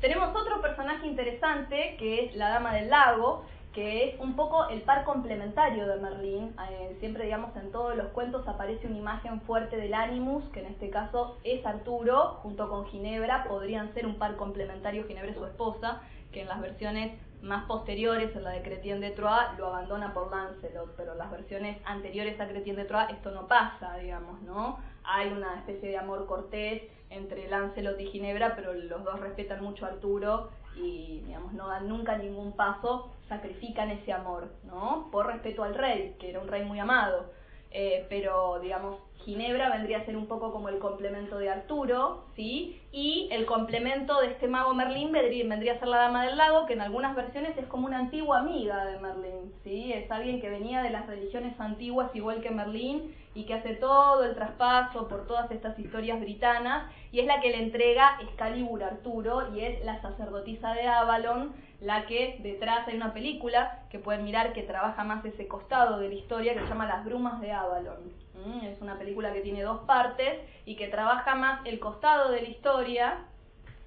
Tenemos 0.00 0.28
otro 0.36 0.60
personaje 0.60 1.06
interesante 1.06 1.96
que 1.98 2.26
es 2.26 2.36
la 2.36 2.50
Dama 2.50 2.74
del 2.74 2.90
Lago, 2.90 3.44
que 3.72 4.04
es 4.04 4.20
un 4.20 4.36
poco 4.36 4.68
el 4.68 4.82
par 4.82 5.04
complementario 5.04 5.88
de 5.88 5.96
Merlín. 5.96 6.54
Eh, 6.70 6.96
siempre, 7.00 7.24
digamos, 7.24 7.56
en 7.56 7.72
todos 7.72 7.96
los 7.96 8.06
cuentos 8.08 8.46
aparece 8.46 8.86
una 8.86 8.98
imagen 8.98 9.40
fuerte 9.40 9.76
del 9.76 9.92
Animus, 9.92 10.44
que 10.50 10.60
en 10.60 10.66
este 10.66 10.90
caso 10.90 11.38
es 11.42 11.66
Arturo, 11.66 12.38
junto 12.42 12.68
con 12.68 12.86
Ginebra, 12.86 13.44
podrían 13.48 13.92
ser 13.92 14.06
un 14.06 14.14
par 14.14 14.36
complementario, 14.36 15.04
Ginebra 15.08 15.32
y 15.32 15.34
su 15.34 15.44
esposa, 15.44 16.02
que 16.34 16.42
en 16.42 16.48
las 16.48 16.60
versiones 16.60 17.18
más 17.40 17.64
posteriores, 17.66 18.34
en 18.34 18.42
la 18.42 18.50
de 18.50 18.62
Cretien 18.62 19.00
de 19.00 19.10
Troyes, 19.10 19.56
lo 19.56 19.68
abandona 19.68 20.12
por 20.12 20.30
Lancelot, 20.30 20.94
pero 20.96 21.12
en 21.12 21.18
las 21.18 21.30
versiones 21.30 21.78
anteriores 21.84 22.38
a 22.40 22.48
Cretien 22.48 22.76
de 22.76 22.84
Troyes 22.84 23.10
esto 23.10 23.30
no 23.30 23.46
pasa, 23.46 23.96
digamos, 23.98 24.42
¿no? 24.42 24.78
Hay 25.04 25.28
una 25.28 25.58
especie 25.58 25.90
de 25.90 25.98
amor 25.98 26.26
cortés 26.26 26.82
entre 27.10 27.48
Lancelot 27.48 28.00
y 28.00 28.06
Ginebra, 28.06 28.56
pero 28.56 28.72
los 28.72 29.04
dos 29.04 29.20
respetan 29.20 29.62
mucho 29.62 29.86
a 29.86 29.90
Arturo 29.90 30.50
y, 30.76 31.20
digamos, 31.26 31.52
no 31.52 31.68
dan 31.68 31.88
nunca 31.88 32.18
ningún 32.18 32.52
paso, 32.52 33.12
sacrifican 33.28 33.90
ese 33.90 34.12
amor, 34.12 34.48
¿no? 34.64 35.08
Por 35.12 35.26
respeto 35.26 35.62
al 35.62 35.74
rey, 35.74 36.16
que 36.18 36.30
era 36.30 36.40
un 36.40 36.48
rey 36.48 36.64
muy 36.64 36.80
amado. 36.80 37.30
Eh, 37.76 38.06
pero 38.08 38.60
digamos, 38.60 39.00
Ginebra 39.24 39.68
vendría 39.68 39.98
a 39.98 40.04
ser 40.04 40.16
un 40.16 40.26
poco 40.26 40.52
como 40.52 40.68
el 40.68 40.78
complemento 40.78 41.38
de 41.38 41.50
Arturo, 41.50 42.22
¿sí? 42.36 42.80
Y 42.92 43.28
el 43.32 43.46
complemento 43.46 44.20
de 44.20 44.28
este 44.28 44.46
mago 44.46 44.74
Merlín 44.74 45.10
vendría, 45.10 45.72
a 45.72 45.78
ser 45.80 45.88
la 45.88 45.96
Dama 45.96 46.24
del 46.24 46.36
Lago, 46.36 46.66
que 46.66 46.74
en 46.74 46.82
algunas 46.82 47.16
versiones 47.16 47.58
es 47.58 47.66
como 47.66 47.86
una 47.86 47.98
antigua 47.98 48.38
amiga 48.38 48.84
de 48.84 49.00
Merlín, 49.00 49.52
¿sí? 49.64 49.92
Es 49.92 50.08
alguien 50.12 50.40
que 50.40 50.50
venía 50.50 50.82
de 50.82 50.90
las 50.90 51.08
religiones 51.08 51.58
antiguas 51.58 52.14
igual 52.14 52.42
que 52.42 52.50
Merlín 52.50 53.12
y 53.34 53.44
que 53.44 53.54
hace 53.54 53.74
todo 53.74 54.22
el 54.22 54.36
traspaso 54.36 55.08
por 55.08 55.26
todas 55.26 55.50
estas 55.50 55.76
historias 55.76 56.20
britanas 56.20 56.88
y 57.10 57.18
es 57.18 57.26
la 57.26 57.40
que 57.40 57.50
le 57.50 57.60
entrega 57.60 58.18
Excalibur 58.22 58.84
a 58.84 58.88
Arturo 58.88 59.52
y 59.52 59.64
es 59.64 59.84
la 59.84 60.00
sacerdotisa 60.00 60.74
de 60.74 60.86
Avalon 60.86 61.52
la 61.84 62.06
que 62.06 62.38
detrás 62.42 62.88
hay 62.88 62.96
una 62.96 63.12
película 63.12 63.82
que 63.90 63.98
pueden 63.98 64.24
mirar 64.24 64.54
que 64.54 64.62
trabaja 64.62 65.04
más 65.04 65.22
ese 65.24 65.46
costado 65.46 65.98
de 65.98 66.08
la 66.08 66.14
historia 66.14 66.54
que 66.54 66.60
se 66.60 66.66
llama 66.66 66.86
Las 66.86 67.04
Brumas 67.04 67.40
de 67.42 67.52
Avalon. 67.52 68.10
Mm, 68.34 68.64
es 68.64 68.80
una 68.80 68.98
película 68.98 69.34
que 69.34 69.42
tiene 69.42 69.62
dos 69.62 69.80
partes 69.80 70.40
y 70.64 70.76
que 70.76 70.88
trabaja 70.88 71.34
más 71.34 71.60
el 71.66 71.78
costado 71.80 72.30
de 72.30 72.40
la 72.40 72.48
historia 72.48 73.18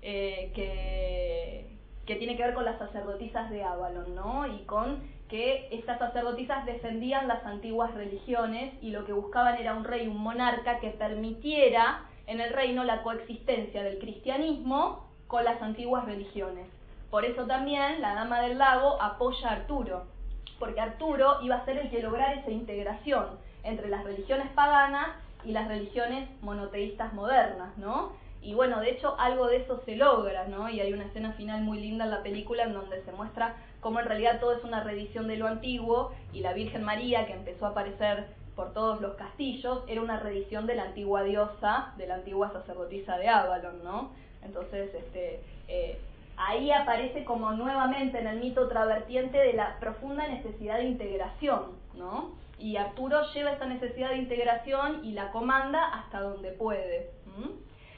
eh, 0.04 0.52
que, 0.54 1.76
que 2.06 2.16
tiene 2.18 2.38
que 2.38 2.44
ver 2.44 2.54
con 2.54 2.66
las 2.66 2.78
sacerdotisas 2.78 3.50
de 3.50 3.64
Avalon, 3.64 4.14
¿no? 4.14 4.46
Y 4.46 4.60
con 4.66 5.02
que 5.28 5.68
estas 5.72 5.98
sacerdotisas 5.98 6.68
defendían 6.68 7.28
las 7.28 7.44
antiguas 7.46 7.96
religiones 7.96 8.76
y 8.80 8.92
lo 8.92 9.06
que 9.06 9.14
buscaban 9.14 9.58
era 9.58 9.74
un 9.74 9.84
rey, 9.84 10.08
un 10.08 10.20
monarca 10.20 10.80
que 10.80 10.92
permitiera 10.92 12.06
en 12.28 12.42
el 12.42 12.54
reino 12.54 12.84
la 12.84 13.02
coexistencia 13.02 13.82
del 13.82 13.98
cristianismo 13.98 15.10
con 15.26 15.44
las 15.44 15.60
antiguas 15.64 16.06
religiones. 16.06 16.77
Por 17.10 17.26
eso 17.26 17.46
también 17.46 18.02
la 18.02 18.16
Dama 18.16 18.42
del 18.42 18.58
Lago 18.58 19.02
apoya 19.02 19.50
a 19.50 19.54
Arturo, 19.54 20.04
porque 20.60 20.82
Arturo 20.82 21.38
iba 21.42 21.56
a 21.56 21.66
ser 21.66 21.78
el 21.78 21.90
que 21.90 22.02
lograra 22.02 22.34
esa 22.34 22.52
integración 22.52 23.26
entre 23.64 23.90
las 23.90 24.04
religiones 24.04 24.50
paganas 24.52 25.10
y 25.46 25.52
las 25.52 25.68
religiones 25.68 26.30
monoteístas 26.42 27.14
modernas, 27.14 27.78
¿no? 27.78 28.12
Y 28.42 28.54
bueno, 28.54 28.80
de 28.80 28.92
hecho 28.92 29.16
algo 29.20 29.48
de 29.48 29.58
eso 29.58 29.82
se 29.86 29.96
logra, 29.96 30.48
¿no? 30.48 30.70
Y 30.70 30.80
hay 30.80 30.94
una 30.94 31.06
escena 31.06 31.34
final 31.34 31.64
muy 31.64 31.80
linda 31.80 32.06
en 32.06 32.12
la 32.12 32.24
película 32.24 32.64
en 32.64 32.74
donde 32.74 33.04
se 33.04 33.12
muestra 33.12 33.56
cómo 33.80 34.00
en 34.00 34.06
realidad 34.06 34.40
todo 34.40 34.54
es 34.54 34.64
una 34.64 34.84
reedición 34.84 35.28
de 35.28 35.38
lo 35.38 35.48
antiguo 35.48 36.12
y 36.34 36.42
la 36.42 36.54
Virgen 36.54 36.84
María, 36.84 37.26
que 37.26 37.34
empezó 37.34 37.66
a 37.66 37.70
aparecer 37.70 38.28
por 38.56 38.74
todos 38.74 39.02
los 39.02 39.16
castillos, 39.16 39.84
era 39.88 40.02
una 40.02 40.20
reedición 40.20 40.66
de 40.66 40.76
la 40.76 40.84
antigua 40.84 41.24
diosa, 41.24 41.94
de 41.98 42.08
la 42.08 42.16
antigua 42.16 42.52
sacerdotisa 42.52 43.18
de 43.18 43.30
Avalon, 43.30 43.84
¿no? 43.84 44.12
Entonces, 44.44 44.94
este, 44.96 45.42
eh, 45.68 46.00
ahí 46.38 46.72
aparece 46.72 47.26
como 47.26 47.52
nuevamente 47.52 48.20
en 48.20 48.28
el 48.28 48.40
mito 48.40 48.62
otra 48.62 48.86
vertiente 48.86 49.38
de 49.38 49.54
la 49.54 49.80
profunda 49.80 50.28
necesidad 50.28 50.78
de 50.78 50.86
integración, 50.86 51.72
¿no? 51.96 52.36
Y 52.60 52.78
Arturo 52.78 53.22
lleva 53.34 53.52
esa 53.52 53.66
necesidad 53.66 54.10
de 54.10 54.18
integración 54.18 55.04
y 55.04 55.12
la 55.12 55.32
comanda 55.32 55.84
hasta 55.94 56.22
donde 56.22 56.52
puede. 56.52 57.12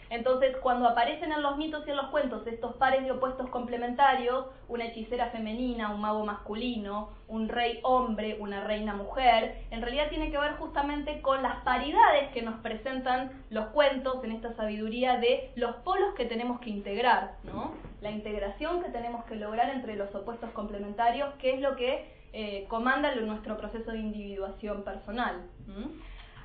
Entonces, 0.09 0.57
cuando 0.57 0.87
aparecen 0.87 1.31
en 1.31 1.41
los 1.41 1.57
mitos 1.57 1.85
y 1.87 1.91
en 1.91 1.97
los 1.97 2.07
cuentos 2.07 2.45
estos 2.47 2.75
pares 2.75 3.03
de 3.03 3.11
opuestos 3.11 3.49
complementarios, 3.49 4.47
una 4.67 4.85
hechicera 4.85 5.27
femenina, 5.29 5.91
un 5.91 6.01
mago 6.01 6.25
masculino, 6.25 7.09
un 7.27 7.47
rey 7.47 7.79
hombre, 7.83 8.37
una 8.39 8.63
reina 8.63 8.93
mujer, 8.93 9.63
en 9.69 9.81
realidad 9.81 10.09
tiene 10.09 10.31
que 10.31 10.37
ver 10.37 10.53
justamente 10.53 11.21
con 11.21 11.43
las 11.43 11.57
paridades 11.63 12.31
que 12.33 12.41
nos 12.41 12.59
presentan 12.61 13.43
los 13.49 13.67
cuentos 13.67 14.23
en 14.23 14.31
esta 14.31 14.55
sabiduría 14.55 15.17
de 15.19 15.51
los 15.55 15.75
polos 15.77 16.15
que 16.15 16.25
tenemos 16.25 16.59
que 16.59 16.71
integrar, 16.71 17.35
¿no? 17.43 17.73
La 18.01 18.11
integración 18.11 18.81
que 18.81 18.89
tenemos 18.89 19.25
que 19.25 19.35
lograr 19.35 19.69
entre 19.69 19.95
los 19.95 20.13
opuestos 20.15 20.49
complementarios, 20.51 21.33
que 21.35 21.53
es 21.53 21.61
lo 21.61 21.75
que 21.75 22.17
eh, 22.31 22.65
comanda 22.67 23.13
nuestro 23.15 23.57
proceso 23.57 23.91
de 23.91 23.99
individuación 23.99 24.83
personal. 24.83 25.47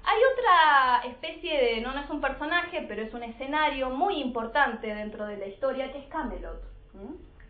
Hay 0.06 0.20
otra 0.32 1.10
especie 1.10 1.58
de, 1.58 1.80
no, 1.80 1.92
no 1.92 2.00
es 2.00 2.10
un 2.10 2.20
personaje, 2.20 2.84
pero 2.86 3.02
es 3.02 3.14
un 3.14 3.22
escenario 3.22 3.88
muy 3.90 4.20
importante 4.20 4.94
dentro 4.94 5.26
de 5.26 5.38
la 5.38 5.46
historia, 5.46 5.90
que 5.92 5.98
es 5.98 6.06
Camelot. 6.08 6.62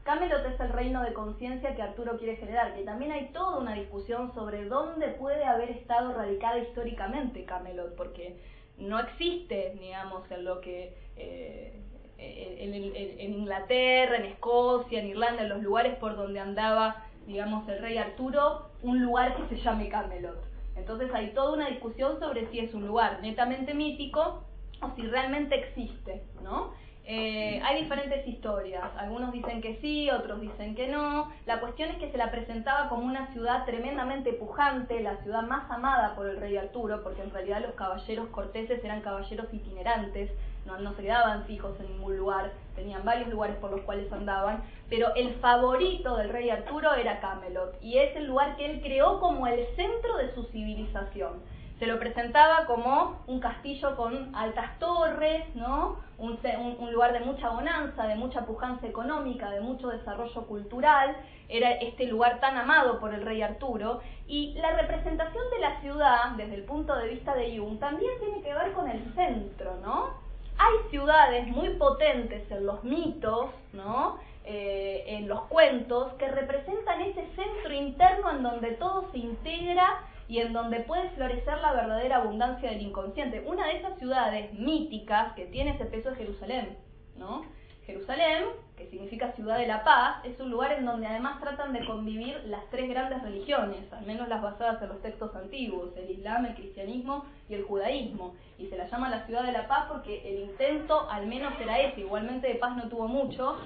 Camelot 0.04 0.46
es 0.46 0.60
el 0.60 0.68
reino 0.68 1.02
de 1.02 1.12
conciencia 1.12 1.74
que 1.74 1.82
Arturo 1.82 2.16
quiere 2.16 2.36
generar, 2.36 2.74
que 2.74 2.82
también 2.82 3.10
hay 3.10 3.30
toda 3.32 3.58
una 3.58 3.74
discusión 3.74 4.32
sobre 4.34 4.66
dónde 4.66 5.08
puede 5.08 5.44
haber 5.44 5.70
estado 5.70 6.12
radicada 6.12 6.58
históricamente 6.58 7.44
Camelot, 7.44 7.96
porque 7.96 8.38
no 8.78 9.00
existe, 9.00 9.76
digamos, 9.80 10.30
en 10.30 10.44
lo 10.44 10.60
que... 10.60 10.94
Eh, 11.16 11.80
en, 12.16 13.34
Inglaterra, 13.34 14.16
en 14.16 14.24
Escocia, 14.26 15.00
en 15.00 15.08
Irlanda, 15.08 15.42
en 15.42 15.48
los 15.48 15.62
lugares 15.62 15.96
por 15.98 16.16
donde 16.16 16.40
andaba, 16.40 17.04
digamos, 17.26 17.68
el 17.68 17.80
rey 17.80 17.98
Arturo, 17.98 18.70
un 18.82 19.02
lugar 19.02 19.36
que 19.36 19.56
se 19.56 19.62
llame 19.62 19.88
Camelot. 19.88 20.53
Entonces 20.76 21.12
hay 21.14 21.32
toda 21.32 21.52
una 21.52 21.68
discusión 21.68 22.18
sobre 22.18 22.50
si 22.50 22.60
es 22.60 22.74
un 22.74 22.86
lugar 22.86 23.20
netamente 23.22 23.74
mítico 23.74 24.44
o 24.80 24.90
si 24.96 25.02
realmente 25.02 25.54
existe, 25.54 26.22
¿no? 26.42 26.72
Eh, 27.06 27.60
hay 27.62 27.82
diferentes 27.82 28.26
historias, 28.26 28.90
algunos 28.96 29.30
dicen 29.30 29.60
que 29.60 29.76
sí, 29.82 30.08
otros 30.10 30.40
dicen 30.40 30.74
que 30.74 30.88
no. 30.88 31.30
La 31.44 31.60
cuestión 31.60 31.90
es 31.90 31.98
que 31.98 32.10
se 32.10 32.16
la 32.16 32.30
presentaba 32.30 32.88
como 32.88 33.04
una 33.04 33.30
ciudad 33.34 33.66
tremendamente 33.66 34.32
pujante, 34.32 35.00
la 35.00 35.18
ciudad 35.18 35.42
más 35.42 35.70
amada 35.70 36.14
por 36.14 36.26
el 36.26 36.38
rey 36.38 36.56
Arturo, 36.56 37.02
porque 37.02 37.22
en 37.22 37.30
realidad 37.30 37.60
los 37.60 37.74
caballeros 37.74 38.28
corteses 38.28 38.82
eran 38.82 39.02
caballeros 39.02 39.52
itinerantes, 39.52 40.30
no, 40.66 40.94
se 40.94 41.02
quedaban 41.02 41.44
fijos 41.44 41.78
en 41.80 41.88
ningún 41.92 42.16
lugar, 42.16 42.52
tenían 42.74 43.04
varios 43.04 43.28
lugares 43.28 43.56
por 43.56 43.70
los 43.70 43.82
cuales 43.82 44.12
andaban, 44.12 44.64
pero 44.88 45.14
el 45.14 45.34
favorito 45.34 46.16
del 46.16 46.30
rey 46.30 46.50
Arturo 46.50 46.94
era 46.94 47.20
Camelot, 47.20 47.76
y 47.82 47.98
es 47.98 48.14
el 48.16 48.26
lugar 48.26 48.56
que 48.56 48.66
él 48.66 48.80
creó 48.82 49.20
como 49.20 49.46
el 49.46 49.66
centro 49.76 50.16
de 50.16 50.34
su 50.34 50.44
civilización 50.44 51.42
se 51.78 51.86
lo 51.86 51.98
presentaba 51.98 52.66
como 52.66 53.22
un 53.26 53.40
castillo 53.40 53.96
con 53.96 54.34
altas 54.34 54.78
torres, 54.78 55.54
¿no? 55.54 55.96
Un, 56.18 56.38
lugar 56.92 57.12
de 57.12 57.20
mucha 57.20 57.50
bonanza, 57.50 58.06
de 58.06 58.14
mucha 58.14 58.46
pujanza 58.46 58.86
económica, 58.86 59.50
de 59.50 59.60
mucho 59.60 59.88
desarrollo 59.88 60.46
cultural, 60.46 61.16
era 61.48 61.72
este 61.72 62.06
lugar 62.06 62.38
tan 62.40 62.56
amado 62.56 63.00
por 63.00 63.12
el 63.12 63.22
rey 63.22 63.42
Arturo, 63.42 64.00
y 64.28 64.54
la 64.54 64.70
representación 64.76 65.44
de 65.50 65.58
la 65.58 65.80
ciudad, 65.80 66.30
desde 66.36 66.54
el 66.54 66.64
punto 66.64 66.94
de 66.94 67.08
vista 67.08 67.34
de 67.34 67.58
Jung, 67.58 67.78
también 67.80 68.12
tiene 68.20 68.40
que 68.42 68.54
ver 68.54 68.72
con 68.72 68.88
el 68.88 69.12
centro, 69.14 69.76
¿no? 69.82 70.23
Hay 70.58 70.90
ciudades 70.90 71.46
muy 71.48 71.70
potentes 71.70 72.50
en 72.50 72.66
los 72.66 72.84
mitos, 72.84 73.50
¿no? 73.72 74.18
Eh, 74.44 75.04
en 75.06 75.28
los 75.28 75.42
cuentos, 75.42 76.12
que 76.14 76.28
representan 76.28 77.00
ese 77.02 77.26
centro 77.34 77.72
interno 77.72 78.30
en 78.30 78.42
donde 78.42 78.72
todo 78.72 79.10
se 79.10 79.18
integra 79.18 80.02
y 80.28 80.38
en 80.38 80.52
donde 80.52 80.80
puede 80.80 81.10
florecer 81.10 81.58
la 81.58 81.72
verdadera 81.72 82.16
abundancia 82.16 82.70
del 82.70 82.82
inconsciente. 82.82 83.44
Una 83.46 83.66
de 83.66 83.78
esas 83.78 83.98
ciudades 83.98 84.52
míticas 84.54 85.32
que 85.34 85.46
tiene 85.46 85.72
ese 85.72 85.86
peso 85.86 86.10
es 86.10 86.18
Jerusalén, 86.18 86.78
¿no? 87.16 87.44
Jerusalén, 87.86 88.44
que 88.78 88.88
significa 88.88 89.32
ciudad 89.32 89.58
de 89.58 89.66
la 89.66 89.84
paz, 89.84 90.24
es 90.24 90.40
un 90.40 90.50
lugar 90.50 90.72
en 90.72 90.86
donde 90.86 91.06
además 91.06 91.38
tratan 91.40 91.74
de 91.74 91.84
convivir 91.84 92.40
las 92.46 92.64
tres 92.70 92.88
grandes 92.88 93.22
religiones, 93.22 93.92
al 93.92 94.06
menos 94.06 94.26
las 94.28 94.40
basadas 94.40 94.80
en 94.82 94.88
los 94.88 95.02
textos 95.02 95.34
antiguos, 95.36 95.90
el 95.96 96.10
Islam, 96.10 96.46
el 96.46 96.54
cristianismo 96.54 97.26
y 97.48 97.54
el 97.54 97.64
judaísmo. 97.64 98.34
Y 98.58 98.68
se 98.68 98.78
la 98.78 98.88
llama 98.88 99.10
la 99.10 99.26
ciudad 99.26 99.44
de 99.44 99.52
la 99.52 99.68
paz 99.68 99.84
porque 99.88 100.22
el 100.26 100.50
intento 100.50 101.08
al 101.10 101.26
menos 101.26 101.52
era 101.60 101.78
ese, 101.78 102.00
igualmente 102.00 102.48
de 102.48 102.54
paz 102.54 102.74
no 102.74 102.88
tuvo 102.88 103.06
mucho, 103.06 103.56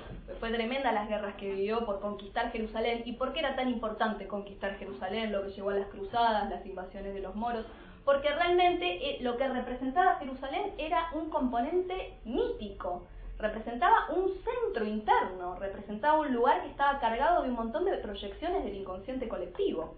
fue 0.41 0.51
tremenda 0.51 0.91
las 0.91 1.09
guerras 1.09 1.37
que 1.37 1.55
vivió 1.55 1.87
por 1.87 2.01
conquistar 2.01 2.51
Jerusalén. 2.51 3.03
¿Y 3.05 3.13
por 3.13 3.33
qué 3.33 3.39
era 3.39 3.55
tan 3.55 3.69
importante 3.69 4.27
conquistar 4.27 4.79
Jerusalén, 4.79 5.31
lo 5.31 5.45
que 5.45 5.53
llevó 5.53 5.71
a 5.71 5.75
las 5.75 5.89
cruzadas, 5.89 6.51
las 6.51 6.67
invasiones 6.67 7.15
de 7.15 7.21
los 7.21 7.37
moros? 7.37 7.65
Porque 8.05 8.31
realmente 8.33 9.11
eh, 9.11 9.19
lo 9.21 9.37
que 9.37 9.47
representaba 9.47 10.17
Jerusalén 10.17 10.73
era 10.77 11.11
un 11.13 11.31
componente 11.31 12.15
mítico 12.25 13.07
representaba 13.39 14.11
un 14.11 14.33
centro 14.45 14.85
interno, 14.85 15.57
representaba 15.57 16.19
un 16.21 16.35
lugar 16.35 16.63
que 16.63 16.71
estaba 16.71 16.99
cargado 16.99 17.43
de 17.43 17.51
un 17.51 17.55
montón 17.55 17.85
de 17.85 17.97
proyecciones 17.99 18.65
del 18.65 18.75
inconsciente 18.75 19.29
colectivo. 19.29 19.97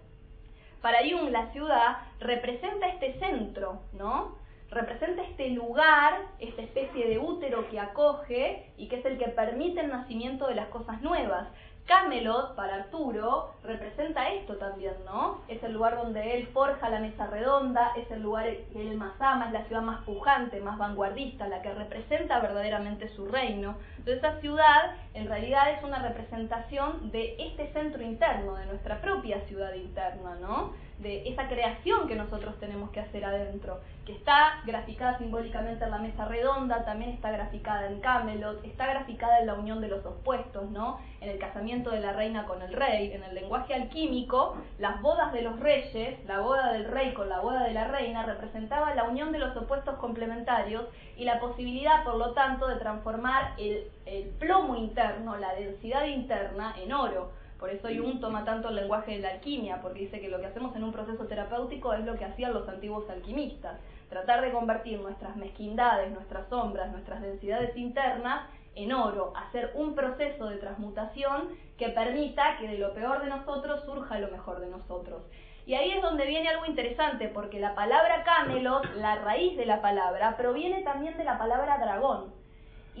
Para 0.81 0.99
Jung 0.99 1.29
la 1.29 1.51
ciudad 1.51 1.97
representa 2.19 2.87
este 2.87 3.19
centro, 3.19 3.81
¿no? 3.93 4.39
Representa 4.69 5.23
este 5.23 5.49
lugar, 5.49 6.13
esta 6.39 6.61
especie 6.61 7.07
de 7.07 7.19
útero 7.19 7.69
que 7.69 7.79
acoge 7.79 8.71
y 8.77 8.87
que 8.87 8.99
es 8.99 9.05
el 9.05 9.17
que 9.17 9.27
permite 9.27 9.81
el 9.81 9.89
nacimiento 9.89 10.47
de 10.47 10.55
las 10.55 10.69
cosas 10.69 11.01
nuevas. 11.01 11.49
Camelot, 11.85 12.55
para 12.55 12.75
Arturo, 12.75 13.53
representa 13.63 14.29
esto 14.29 14.55
también, 14.57 14.93
¿no? 15.05 15.41
Es 15.47 15.61
el 15.63 15.73
lugar 15.73 15.97
donde 15.97 16.37
él 16.37 16.47
forja 16.47 16.89
la 16.89 16.99
mesa 16.99 17.27
redonda, 17.27 17.91
es 17.97 18.09
el 18.11 18.21
lugar 18.21 18.45
que 18.71 18.81
él 18.81 18.97
más 18.97 19.13
ama, 19.19 19.47
es 19.47 19.51
la 19.53 19.65
ciudad 19.65 19.81
más 19.81 20.01
pujante, 20.03 20.61
más 20.61 20.77
vanguardista, 20.77 21.47
la 21.47 21.61
que 21.61 21.73
representa 21.73 22.39
verdaderamente 22.39 23.09
su 23.09 23.25
reino. 23.27 23.75
Entonces 23.97 24.15
esta 24.15 24.39
ciudad 24.39 24.95
en 25.13 25.27
realidad 25.27 25.71
es 25.71 25.83
una 25.83 25.99
representación 25.99 27.11
de 27.11 27.35
este 27.39 27.71
centro 27.73 28.01
interno, 28.01 28.55
de 28.55 28.65
nuestra 28.67 29.01
propia 29.01 29.41
ciudad 29.47 29.73
interna, 29.73 30.35
¿no? 30.39 30.73
de 31.01 31.27
esa 31.27 31.47
creación 31.47 32.07
que 32.07 32.15
nosotros 32.15 32.59
tenemos 32.59 32.91
que 32.91 32.99
hacer 32.99 33.25
adentro, 33.25 33.79
que 34.05 34.13
está 34.13 34.61
graficada 34.65 35.17
simbólicamente 35.17 35.83
en 35.83 35.91
la 35.91 35.97
mesa 35.97 36.25
redonda, 36.25 36.85
también 36.85 37.11
está 37.11 37.31
graficada 37.31 37.87
en 37.87 37.99
Camelot, 38.01 38.63
está 38.63 38.85
graficada 38.85 39.39
en 39.39 39.47
la 39.47 39.55
unión 39.55 39.81
de 39.81 39.87
los 39.87 40.05
opuestos, 40.05 40.69
¿no? 40.69 40.99
En 41.19 41.29
el 41.29 41.39
casamiento 41.39 41.80
de 41.89 41.99
la 41.99 42.13
reina 42.13 42.45
con 42.45 42.61
el 42.61 42.73
rey, 42.73 43.11
en 43.13 43.23
el 43.23 43.33
lenguaje 43.33 43.73
alquímico, 43.73 44.55
las 44.77 45.01
bodas 45.01 45.33
de 45.33 45.41
los 45.41 45.59
reyes, 45.59 46.23
la 46.25 46.39
boda 46.41 46.73
del 46.73 46.85
rey 46.85 47.13
con 47.13 47.27
la 47.27 47.39
boda 47.39 47.63
de 47.63 47.73
la 47.73 47.87
reina, 47.87 48.23
representaba 48.23 48.93
la 48.93 49.05
unión 49.05 49.31
de 49.31 49.39
los 49.39 49.55
opuestos 49.57 49.95
complementarios 49.95 50.85
y 51.17 51.25
la 51.25 51.39
posibilidad, 51.39 52.03
por 52.03 52.15
lo 52.15 52.33
tanto, 52.33 52.67
de 52.67 52.75
transformar 52.75 53.53
el, 53.57 53.89
plomo 54.39 54.75
interno, 54.75 55.37
la 55.37 55.55
densidad 55.55 56.05
interna, 56.05 56.75
en 56.77 56.93
oro. 56.93 57.31
Por 57.59 57.69
eso 57.69 57.87
Jung 57.87 58.19
toma 58.19 58.43
tanto 58.43 58.69
el 58.69 58.75
lenguaje 58.75 59.11
de 59.13 59.19
la 59.19 59.29
alquimia, 59.29 59.81
porque 59.81 60.01
dice 60.01 60.19
que 60.19 60.29
lo 60.29 60.39
que 60.39 60.47
hacemos 60.47 60.75
en 60.75 60.83
un 60.83 60.91
proceso 60.91 61.25
terapéutico 61.25 61.93
es 61.93 62.03
lo 62.05 62.17
que 62.17 62.25
hacían 62.25 62.53
los 62.53 62.67
antiguos 62.67 63.09
alquimistas, 63.09 63.79
tratar 64.09 64.41
de 64.41 64.51
convertir 64.51 64.99
nuestras 64.99 65.35
mezquindades, 65.35 66.11
nuestras 66.11 66.47
sombras, 66.49 66.91
nuestras 66.91 67.21
densidades 67.21 67.75
internas 67.77 68.49
en 68.75 68.93
oro, 68.93 69.33
hacer 69.35 69.71
un 69.75 69.95
proceso 69.95 70.47
de 70.47 70.57
transmutación 70.57 71.49
que 71.77 71.89
permita 71.89 72.57
que 72.57 72.67
de 72.67 72.77
lo 72.77 72.93
peor 72.93 73.21
de 73.21 73.29
nosotros 73.29 73.83
surja 73.85 74.19
lo 74.19 74.29
mejor 74.29 74.59
de 74.59 74.67
nosotros. 74.67 75.23
Y 75.65 75.75
ahí 75.75 75.91
es 75.91 76.01
donde 76.01 76.25
viene 76.25 76.49
algo 76.49 76.65
interesante, 76.65 77.27
porque 77.27 77.59
la 77.59 77.75
palabra 77.75 78.23
Camelot, 78.23 78.95
la 78.95 79.15
raíz 79.15 79.55
de 79.57 79.65
la 79.65 79.81
palabra, 79.81 80.35
proviene 80.37 80.83
también 80.83 81.17
de 81.17 81.23
la 81.23 81.37
palabra 81.37 81.77
dragón. 81.77 82.33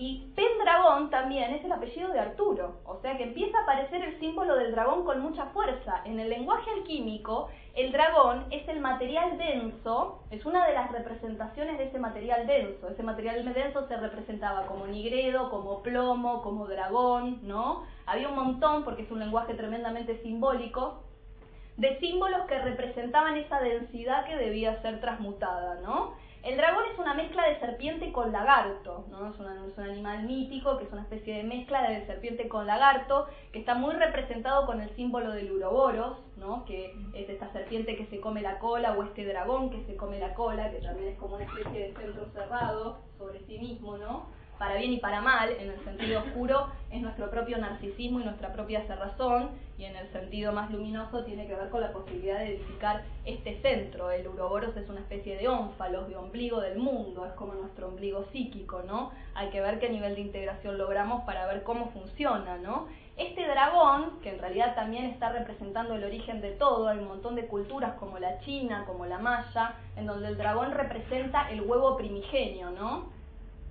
Y 0.01 0.33
Pendragón 0.35 1.11
también 1.11 1.53
es 1.53 1.63
el 1.63 1.71
apellido 1.71 2.11
de 2.11 2.19
Arturo, 2.19 2.79
o 2.85 2.99
sea 3.01 3.15
que 3.17 3.23
empieza 3.25 3.59
a 3.59 3.61
aparecer 3.61 4.03
el 4.03 4.19
símbolo 4.19 4.55
del 4.55 4.71
dragón 4.71 5.05
con 5.05 5.19
mucha 5.21 5.45
fuerza. 5.53 6.01
En 6.05 6.19
el 6.19 6.27
lenguaje 6.27 6.71
alquímico, 6.71 7.49
el 7.75 7.91
dragón 7.91 8.47
es 8.49 8.67
el 8.67 8.79
material 8.79 9.37
denso, 9.37 10.23
es 10.31 10.43
una 10.43 10.65
de 10.65 10.73
las 10.73 10.91
representaciones 10.91 11.77
de 11.77 11.83
ese 11.83 11.99
material 11.99 12.47
denso. 12.47 12.89
Ese 12.89 13.03
material 13.03 13.53
denso 13.53 13.87
se 13.87 13.95
representaba 13.95 14.65
como 14.65 14.87
nigredo, 14.87 15.51
como 15.51 15.83
plomo, 15.83 16.41
como 16.41 16.65
dragón, 16.65 17.37
¿no? 17.43 17.83
Había 18.07 18.29
un 18.29 18.35
montón, 18.37 18.83
porque 18.83 19.03
es 19.03 19.11
un 19.11 19.19
lenguaje 19.19 19.53
tremendamente 19.53 20.19
simbólico, 20.23 21.03
de 21.77 21.99
símbolos 21.99 22.47
que 22.47 22.57
representaban 22.57 23.37
esa 23.37 23.59
densidad 23.59 24.25
que 24.25 24.35
debía 24.35 24.81
ser 24.81 24.99
transmutada, 24.99 25.79
¿no? 25.81 26.15
El 26.43 26.57
dragón 26.57 26.83
es 26.91 26.97
una 26.97 27.13
mezcla 27.13 27.47
de 27.47 27.59
serpiente 27.59 28.11
con 28.11 28.31
lagarto, 28.31 29.05
¿no? 29.11 29.29
Es, 29.29 29.39
un 29.39 29.83
animal 29.83 30.23
mítico 30.23 30.77
que 30.77 30.85
es 30.85 30.91
una 30.91 31.03
especie 31.03 31.37
de 31.37 31.43
mezcla 31.43 31.87
de 31.87 32.05
serpiente 32.07 32.47
con 32.47 32.65
lagarto, 32.65 33.27
que 33.51 33.59
está 33.59 33.75
muy 33.75 33.93
representado 33.93 34.65
con 34.65 34.81
el 34.81 34.89
símbolo 34.95 35.31
del 35.33 35.51
uroboros, 35.51 36.17
¿no? 36.37 36.65
Que 36.65 36.95
es 37.13 37.29
esta 37.29 37.51
serpiente 37.53 37.95
que 37.95 38.07
se 38.07 38.19
come 38.19 38.41
la 38.41 38.57
cola, 38.57 38.93
o 38.97 39.03
este 39.03 39.23
dragón 39.23 39.69
que 39.69 39.83
se 39.85 39.95
come 39.95 40.19
la 40.19 40.33
cola, 40.33 40.71
que 40.71 40.79
también 40.79 41.09
es 41.09 41.19
como 41.19 41.35
una 41.35 41.45
especie 41.45 41.87
de 41.87 41.93
centro 41.93 42.25
cerrado 42.33 42.97
sobre 43.19 43.39
sí 43.45 43.59
mismo, 43.59 43.97
¿no? 43.97 44.25
Para 44.61 44.75
bien 44.75 44.93
y 44.93 44.97
para 44.97 45.21
mal, 45.21 45.49
en 45.59 45.71
el 45.71 45.83
sentido 45.83 46.19
oscuro 46.19 46.67
es 46.91 47.01
nuestro 47.01 47.31
propio 47.31 47.57
narcisismo 47.57 48.19
y 48.19 48.23
nuestra 48.23 48.53
propia 48.53 48.85
cerrazón, 48.85 49.49
y 49.79 49.85
en 49.85 49.95
el 49.95 50.07
sentido 50.11 50.53
más 50.53 50.69
luminoso 50.69 51.23
tiene 51.23 51.47
que 51.47 51.55
ver 51.55 51.69
con 51.69 51.81
la 51.81 51.91
posibilidad 51.91 52.37
de 52.37 52.57
edificar 52.57 53.01
este 53.25 53.59
centro. 53.63 54.11
El 54.11 54.27
uroboros 54.27 54.77
es 54.77 54.87
una 54.87 54.99
especie 54.99 55.35
de 55.37 55.47
ónfalos, 55.47 56.07
de 56.09 56.15
ombligo 56.15 56.61
del 56.61 56.77
mundo, 56.77 57.25
es 57.25 57.33
como 57.33 57.55
nuestro 57.55 57.87
ombligo 57.87 58.23
psíquico, 58.31 58.83
¿no? 58.85 59.09
Hay 59.33 59.49
que 59.49 59.61
ver 59.61 59.79
qué 59.79 59.89
nivel 59.89 60.13
de 60.13 60.21
integración 60.21 60.77
logramos 60.77 61.23
para 61.23 61.47
ver 61.47 61.63
cómo 61.63 61.89
funciona, 61.89 62.59
¿no? 62.59 62.85
Este 63.17 63.47
dragón, 63.47 64.19
que 64.21 64.29
en 64.29 64.37
realidad 64.37 64.75
también 64.75 65.05
está 65.05 65.31
representando 65.31 65.95
el 65.95 66.03
origen 66.03 66.39
de 66.39 66.51
todo, 66.51 66.87
hay 66.87 66.99
un 66.99 67.07
montón 67.07 67.33
de 67.33 67.47
culturas 67.47 67.95
como 67.95 68.19
la 68.19 68.39
china, 68.41 68.83
como 68.85 69.07
la 69.07 69.17
maya, 69.17 69.73
en 69.95 70.05
donde 70.05 70.27
el 70.27 70.37
dragón 70.37 70.69
representa 70.69 71.49
el 71.49 71.61
huevo 71.61 71.97
primigenio, 71.97 72.69
¿no? 72.69 73.19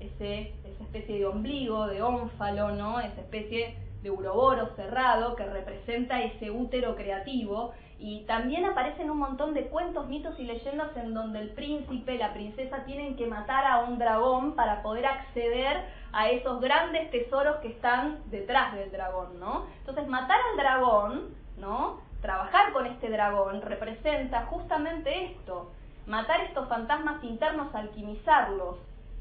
ese, 0.00 0.52
esa 0.80 0.84
especie 0.84 1.18
de 1.18 1.26
ombligo, 1.26 1.86
de 1.86 2.02
ónfalo, 2.02 2.70
¿no? 2.70 3.00
esa 3.00 3.20
especie 3.20 3.76
de 4.02 4.10
uroboro 4.10 4.74
cerrado 4.76 5.36
que 5.36 5.44
representa 5.44 6.22
ese 6.22 6.50
útero 6.50 6.96
creativo. 6.96 7.72
Y 7.98 8.24
también 8.24 8.64
aparecen 8.64 9.10
un 9.10 9.18
montón 9.18 9.52
de 9.52 9.66
cuentos, 9.66 10.08
mitos 10.08 10.38
y 10.40 10.44
leyendas 10.44 10.96
en 10.96 11.12
donde 11.12 11.40
el 11.40 11.50
príncipe, 11.50 12.16
la 12.16 12.32
princesa 12.32 12.84
tienen 12.84 13.14
que 13.14 13.26
matar 13.26 13.66
a 13.66 13.80
un 13.80 13.98
dragón 13.98 14.54
para 14.54 14.80
poder 14.82 15.04
acceder 15.04 15.84
a 16.12 16.30
esos 16.30 16.62
grandes 16.62 17.10
tesoros 17.10 17.56
que 17.56 17.68
están 17.68 18.20
detrás 18.30 18.74
del 18.74 18.90
dragón, 18.90 19.38
¿no? 19.38 19.66
Entonces 19.80 20.08
matar 20.08 20.40
al 20.50 20.56
dragón, 20.56 21.34
¿no? 21.58 22.00
Trabajar 22.22 22.72
con 22.72 22.86
este 22.86 23.10
dragón 23.10 23.60
representa 23.60 24.46
justamente 24.46 25.32
esto, 25.32 25.70
matar 26.06 26.40
estos 26.40 26.68
fantasmas 26.70 27.22
internos, 27.22 27.74
alquimizarlos, 27.74 28.78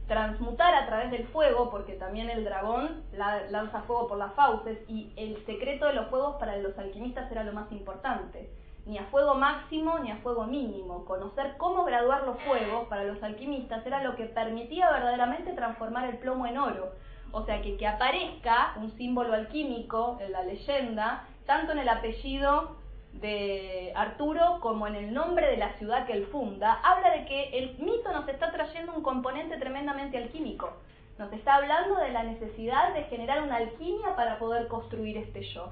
transmutar 0.09 0.73
a 0.73 0.87
través 0.87 1.11
del 1.11 1.27
fuego, 1.27 1.69
porque 1.69 1.93
también 1.93 2.29
el 2.29 2.43
dragón 2.43 3.03
lanza 3.49 3.83
fuego 3.83 4.07
por 4.09 4.17
las 4.17 4.33
fauces, 4.33 4.79
y 4.89 5.13
el 5.15 5.45
secreto 5.45 5.85
de 5.85 5.93
los 5.93 6.07
fuegos 6.07 6.35
para 6.37 6.57
los 6.57 6.77
alquimistas 6.77 7.31
era 7.31 7.45
lo 7.45 7.53
más 7.53 7.71
importante. 7.71 8.49
Ni 8.85 8.97
a 8.97 9.05
fuego 9.05 9.35
máximo 9.35 9.99
ni 9.99 10.09
a 10.09 10.17
fuego 10.17 10.45
mínimo. 10.45 11.05
Conocer 11.05 11.57
cómo 11.57 11.85
graduar 11.85 12.23
los 12.23 12.41
fuegos 12.41 12.87
para 12.87 13.03
los 13.03 13.21
alquimistas 13.21 13.85
era 13.85 14.03
lo 14.03 14.15
que 14.15 14.25
permitía 14.25 14.89
verdaderamente 14.91 15.53
transformar 15.53 16.05
el 16.09 16.17
plomo 16.17 16.47
en 16.47 16.57
oro. 16.57 16.91
O 17.31 17.45
sea 17.45 17.61
que 17.61 17.77
que 17.77 17.85
aparezca 17.85 18.73
un 18.77 18.89
símbolo 18.97 19.33
alquímico 19.33 20.17
en 20.19 20.31
la 20.31 20.41
leyenda, 20.41 21.27
tanto 21.45 21.73
en 21.73 21.79
el 21.79 21.89
apellido 21.89 22.78
de 23.21 23.91
Arturo 23.95 24.59
como 24.61 24.87
en 24.87 24.95
el 24.95 25.13
nombre 25.13 25.47
de 25.47 25.57
la 25.57 25.73
ciudad 25.73 26.05
que 26.05 26.13
él 26.13 26.27
funda, 26.31 26.79
habla 26.83 27.11
de 27.11 27.25
que 27.25 27.49
el 27.57 27.77
mito 27.79 28.11
nos 28.13 28.27
está 28.27 28.51
trayendo 28.51 28.93
un 28.93 29.03
componente 29.03 29.57
tremendamente 29.57 30.17
alquímico. 30.17 30.73
Nos 31.17 31.31
está 31.33 31.55
hablando 31.55 31.97
de 31.97 32.11
la 32.11 32.23
necesidad 32.23 32.93
de 32.93 33.03
generar 33.03 33.43
una 33.43 33.57
alquimia 33.57 34.15
para 34.15 34.39
poder 34.39 34.67
construir 34.67 35.17
este 35.17 35.43
yo, 35.43 35.69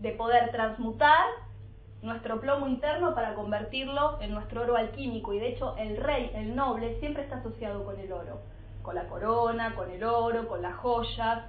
de 0.00 0.12
poder 0.12 0.50
transmutar 0.50 1.24
nuestro 2.02 2.38
plomo 2.38 2.68
interno 2.68 3.14
para 3.14 3.34
convertirlo 3.34 4.20
en 4.20 4.32
nuestro 4.32 4.62
oro 4.62 4.76
alquímico. 4.76 5.32
Y 5.32 5.38
de 5.38 5.48
hecho 5.48 5.74
el 5.78 5.96
rey, 5.96 6.30
el 6.34 6.54
noble, 6.54 7.00
siempre 7.00 7.22
está 7.22 7.36
asociado 7.36 7.82
con 7.84 7.98
el 7.98 8.12
oro, 8.12 8.40
con 8.82 8.94
la 8.94 9.08
corona, 9.08 9.74
con 9.74 9.90
el 9.90 10.04
oro, 10.04 10.46
con 10.46 10.60
las 10.60 10.74
joyas, 10.76 11.44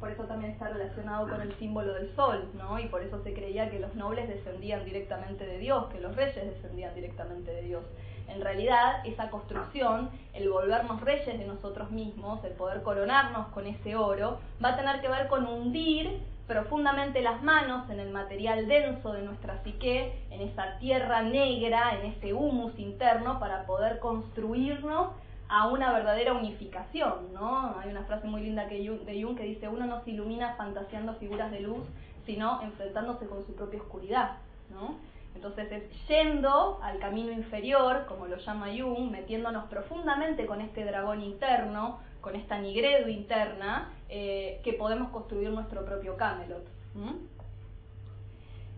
por 0.00 0.10
eso 0.10 0.24
también 0.24 0.52
está 0.52 0.68
relacionado 0.68 1.28
con 1.28 1.40
el 1.40 1.52
símbolo 1.54 1.94
del 1.94 2.14
sol, 2.14 2.50
¿no? 2.54 2.78
Y 2.78 2.86
por 2.86 3.02
eso 3.02 3.22
se 3.22 3.32
creía 3.32 3.70
que 3.70 3.78
los 3.78 3.94
nobles 3.94 4.28
descendían 4.28 4.84
directamente 4.84 5.46
de 5.46 5.58
Dios, 5.58 5.86
que 5.86 6.00
los 6.00 6.14
reyes 6.14 6.44
descendían 6.44 6.94
directamente 6.94 7.50
de 7.50 7.62
Dios. 7.62 7.84
En 8.28 8.40
realidad, 8.40 9.04
esa 9.04 9.30
construcción, 9.30 10.10
el 10.32 10.48
volvernos 10.48 11.00
reyes 11.00 11.38
de 11.38 11.46
nosotros 11.46 11.90
mismos, 11.90 12.42
el 12.44 12.52
poder 12.52 12.82
coronarnos 12.82 13.48
con 13.48 13.66
ese 13.66 13.96
oro, 13.96 14.38
va 14.64 14.70
a 14.70 14.76
tener 14.76 15.00
que 15.00 15.08
ver 15.08 15.28
con 15.28 15.46
hundir 15.46 16.20
profundamente 16.46 17.22
las 17.22 17.42
manos 17.42 17.88
en 17.90 18.00
el 18.00 18.10
material 18.10 18.66
denso 18.66 19.12
de 19.12 19.22
nuestra 19.22 19.62
psique, 19.62 20.18
en 20.30 20.42
esa 20.42 20.78
tierra 20.78 21.22
negra, 21.22 21.98
en 21.98 22.12
ese 22.12 22.34
humus 22.34 22.78
interno, 22.78 23.38
para 23.38 23.64
poder 23.66 23.98
construirnos 23.98 25.12
a 25.48 25.68
una 25.68 25.92
verdadera 25.92 26.32
unificación, 26.32 27.32
¿no? 27.32 27.76
Hay 27.78 27.90
una 27.90 28.04
frase 28.04 28.26
muy 28.26 28.42
linda 28.42 28.68
que 28.68 28.76
de 28.76 29.22
Jung 29.22 29.36
que 29.36 29.44
dice, 29.44 29.68
uno 29.68 29.86
no 29.86 30.02
se 30.02 30.10
ilumina 30.10 30.54
fantaseando 30.56 31.14
figuras 31.14 31.50
de 31.50 31.60
luz, 31.60 31.84
sino 32.24 32.62
enfrentándose 32.62 33.26
con 33.26 33.44
su 33.44 33.54
propia 33.54 33.80
oscuridad, 33.80 34.38
¿no? 34.70 34.96
Entonces 35.34 35.70
es 35.72 36.06
yendo 36.08 36.78
al 36.82 36.98
camino 36.98 37.32
inferior, 37.32 38.06
como 38.06 38.26
lo 38.26 38.36
llama 38.36 38.68
Jung, 38.68 39.10
metiéndonos 39.10 39.64
profundamente 39.64 40.46
con 40.46 40.60
este 40.60 40.84
dragón 40.84 41.20
interno, 41.22 41.98
con 42.20 42.36
esta 42.36 42.58
nigredo 42.58 43.08
interna, 43.08 43.90
eh, 44.08 44.60
que 44.64 44.72
podemos 44.72 45.10
construir 45.10 45.50
nuestro 45.50 45.84
propio 45.84 46.16
Camelot. 46.16 46.66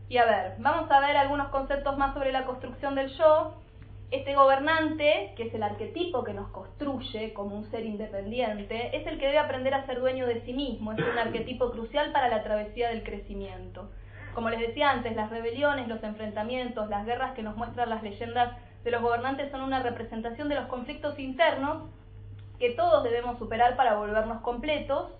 Y 0.09 0.19
a 0.19 0.25
ver, 0.25 0.55
vamos 0.59 0.91
a 0.91 1.01
ver 1.01 1.17
algunos 1.17 1.49
conceptos 1.49 1.97
más 1.99 2.14
sobre 2.14 2.33
la 2.33 2.45
construcción 2.45 2.95
del 2.95 3.09
yo. 3.11 3.55
Este 4.13 4.37
gobernante, 4.37 5.33
que 5.37 5.49
es 5.49 5.55
el 5.55 5.65
arquetipo 5.65 6.23
que 6.23 6.33
nos 6.33 6.49
construye 6.51 7.35
como 7.35 7.57
un 7.57 7.65
ser 7.73 7.85
independiente, 7.85 8.97
es 8.97 9.05
el 9.07 9.19
que 9.19 9.27
debe 9.27 9.39
aprender 9.39 9.75
a 9.75 9.85
ser 9.85 9.99
dueño 9.99 10.27
de 10.27 10.43
sí 10.43 10.53
mismo, 10.53 10.93
es 10.93 10.99
un 11.01 11.19
arquetipo 11.19 11.73
crucial 11.73 12.13
para 12.13 12.29
la 12.29 12.45
travesía 12.45 12.91
del 12.91 13.03
crecimiento. 13.03 13.91
Como 14.33 14.49
les 14.49 14.61
decía 14.61 14.91
antes, 14.91 15.17
las 15.17 15.31
rebeliones, 15.31 15.89
los 15.89 16.03
enfrentamientos, 16.05 16.89
las 16.89 17.05
guerras 17.05 17.35
que 17.35 17.43
nos 17.43 17.57
muestran 17.57 17.91
las 17.91 18.03
leyendas 18.05 18.57
de 18.85 18.91
los 18.93 19.03
gobernantes 19.03 19.51
son 19.51 19.63
una 19.63 19.83
representación 19.83 20.49
de 20.49 20.55
los 20.55 20.67
conflictos 20.67 21.19
internos 21.19 21.91
que 22.61 22.71
todos 22.75 23.03
debemos 23.03 23.39
superar 23.39 23.77
para 23.77 23.97
volvernos 23.97 24.41
completos 24.43 25.11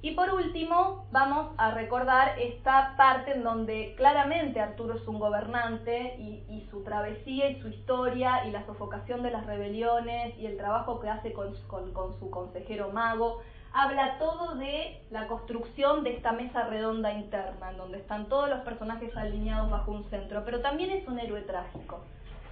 y 0.00 0.12
por 0.12 0.30
último, 0.32 1.06
vamos 1.10 1.52
a 1.56 1.72
recordar 1.72 2.38
esta 2.38 2.94
parte 2.96 3.32
en 3.32 3.42
donde 3.42 3.94
claramente 3.96 4.60
Arturo 4.60 4.94
es 4.94 5.06
un 5.08 5.18
gobernante 5.18 6.14
y, 6.18 6.38
su 6.70 6.84
travesía 6.84 7.48
y 7.48 7.60
su 7.60 7.68
historia 7.68 8.46
y 8.46 8.50
la 8.50 8.64
sofocación 8.66 9.22
de 9.22 9.30
las 9.30 9.46
rebeliones 9.46 10.38
y 10.38 10.46
el 10.46 10.56
trabajo 10.58 11.00
que 11.00 11.08
hace 11.08 11.32
con, 11.32 11.54
su 11.56 12.30
consejero 12.30 12.90
mago, 12.90 13.40
habla 13.72 14.18
todo 14.18 14.54
de 14.56 15.02
la 15.10 15.26
construcción 15.26 16.04
de 16.04 16.14
esta 16.14 16.32
mesa 16.32 16.64
redonda 16.64 17.12
interna, 17.12 17.70
en 17.70 17.78
donde 17.78 17.98
están 17.98 18.26
todos 18.26 18.48
los 18.50 18.60
personajes 18.60 19.16
alineados 19.16 19.70
bajo 19.70 19.92
un 19.92 20.04
centro, 20.10 20.44
pero 20.44 20.60
también 20.60 20.90
es 20.90 21.08
un 21.08 21.18
héroe 21.18 21.40
trágico. 21.40 22.00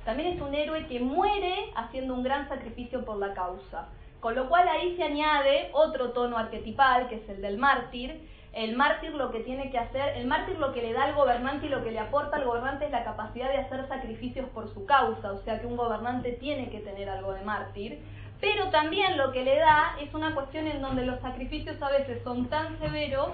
También 0.05 0.35
es 0.35 0.41
un 0.41 0.55
héroe 0.55 0.87
que 0.87 0.99
muere 0.99 1.55
haciendo 1.77 2.15
un 2.15 2.23
gran 2.23 2.49
sacrificio 2.49 3.05
por 3.05 3.19
la 3.19 3.35
causa. 3.35 3.89
Con 4.27 4.35
lo 4.35 4.49
cual 4.49 4.67
ahí 4.67 4.97
se 4.97 5.05
añade 5.05 5.71
otro 5.73 6.11
tono 6.11 6.37
arquetipal, 6.37 7.07
que 7.07 7.15
es 7.15 7.29
el 7.29 7.41
del 7.41 7.59
mártir. 7.59 8.29
El 8.53 8.75
mártir 8.75 9.15
lo 9.15 9.31
que 9.31 9.39
tiene 9.39 9.71
que 9.71 9.79
hacer, 9.79 10.17
el 10.17 10.27
mártir 10.27 10.59
lo 10.59 10.73
que 10.73 10.83
le 10.83 10.93
da 10.93 11.05
al 11.05 11.15
gobernante 11.15 11.67
y 11.67 11.69
lo 11.69 11.85
que 11.85 11.93
le 11.93 12.01
aporta 12.01 12.37
al 12.37 12.45
gobernante 12.45 12.87
es 12.87 12.91
la 12.91 13.05
capacidad 13.05 13.49
de 13.49 13.59
hacer 13.59 13.87
sacrificios 13.87 14.49
por 14.49 14.69
su 14.75 14.85
causa, 14.85 15.33
o 15.33 15.39
sea 15.45 15.61
que 15.61 15.69
un 15.69 15.77
gobernante 15.77 16.33
tiene 16.33 16.71
que 16.71 16.81
tener 16.81 17.09
algo 17.09 17.35
de 17.35 17.43
mártir. 17.43 18.01
Pero 18.41 18.69
también 18.71 19.17
lo 19.17 19.31
que 19.31 19.45
le 19.45 19.59
da 19.61 19.95
es 20.01 20.13
una 20.13 20.35
cuestión 20.35 20.67
en 20.67 20.83
donde 20.83 21.07
los 21.07 21.21
sacrificios 21.21 21.81
a 21.81 21.91
veces 21.91 22.21
son 22.25 22.49
tan 22.49 22.81
severos 22.81 23.29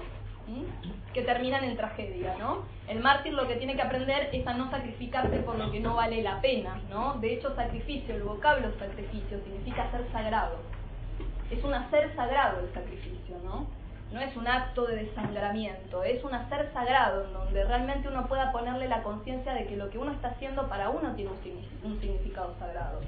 que 1.11 1.23
terminan 1.23 1.63
en 1.63 1.75
tragedia, 1.75 2.35
¿no? 2.37 2.65
El 2.87 2.99
mártir 2.99 3.33
lo 3.33 3.47
que 3.47 3.55
tiene 3.55 3.75
que 3.75 3.81
aprender 3.81 4.29
es 4.31 4.45
a 4.45 4.53
no 4.53 4.69
sacrificarse 4.69 5.37
por 5.37 5.57
lo 5.57 5.71
que 5.71 5.79
no 5.79 5.95
vale 5.95 6.21
la 6.21 6.39
pena, 6.39 6.79
¿no? 6.91 7.15
De 7.15 7.33
hecho, 7.33 7.55
sacrificio, 7.55 8.13
el 8.13 8.21
vocablo 8.21 8.67
sacrificio, 8.77 9.39
significa 9.43 9.89
ser 9.89 10.05
sagrado. 10.11 10.72
Es 11.53 11.63
un 11.63 11.73
hacer 11.73 12.15
sagrado 12.15 12.59
el 12.59 12.73
sacrificio, 12.73 13.37
¿no? 13.43 13.67
No 14.11 14.19
es 14.19 14.35
un 14.35 14.47
acto 14.47 14.85
de 14.85 14.97
desangramiento, 14.97 16.03
es 16.03 16.23
un 16.23 16.33
hacer 16.35 16.71
sagrado 16.71 17.25
en 17.25 17.33
donde 17.33 17.63
realmente 17.63 18.07
uno 18.07 18.27
pueda 18.27 18.51
ponerle 18.51 18.87
la 18.87 19.01
conciencia 19.01 19.53
de 19.53 19.65
que 19.65 19.75
lo 19.75 19.89
que 19.89 19.97
uno 19.97 20.11
está 20.11 20.29
haciendo 20.29 20.67
para 20.69 20.89
uno 20.89 21.15
tiene 21.15 21.31
un 21.83 21.99
significado 21.99 22.53
sagrado. 22.59 23.01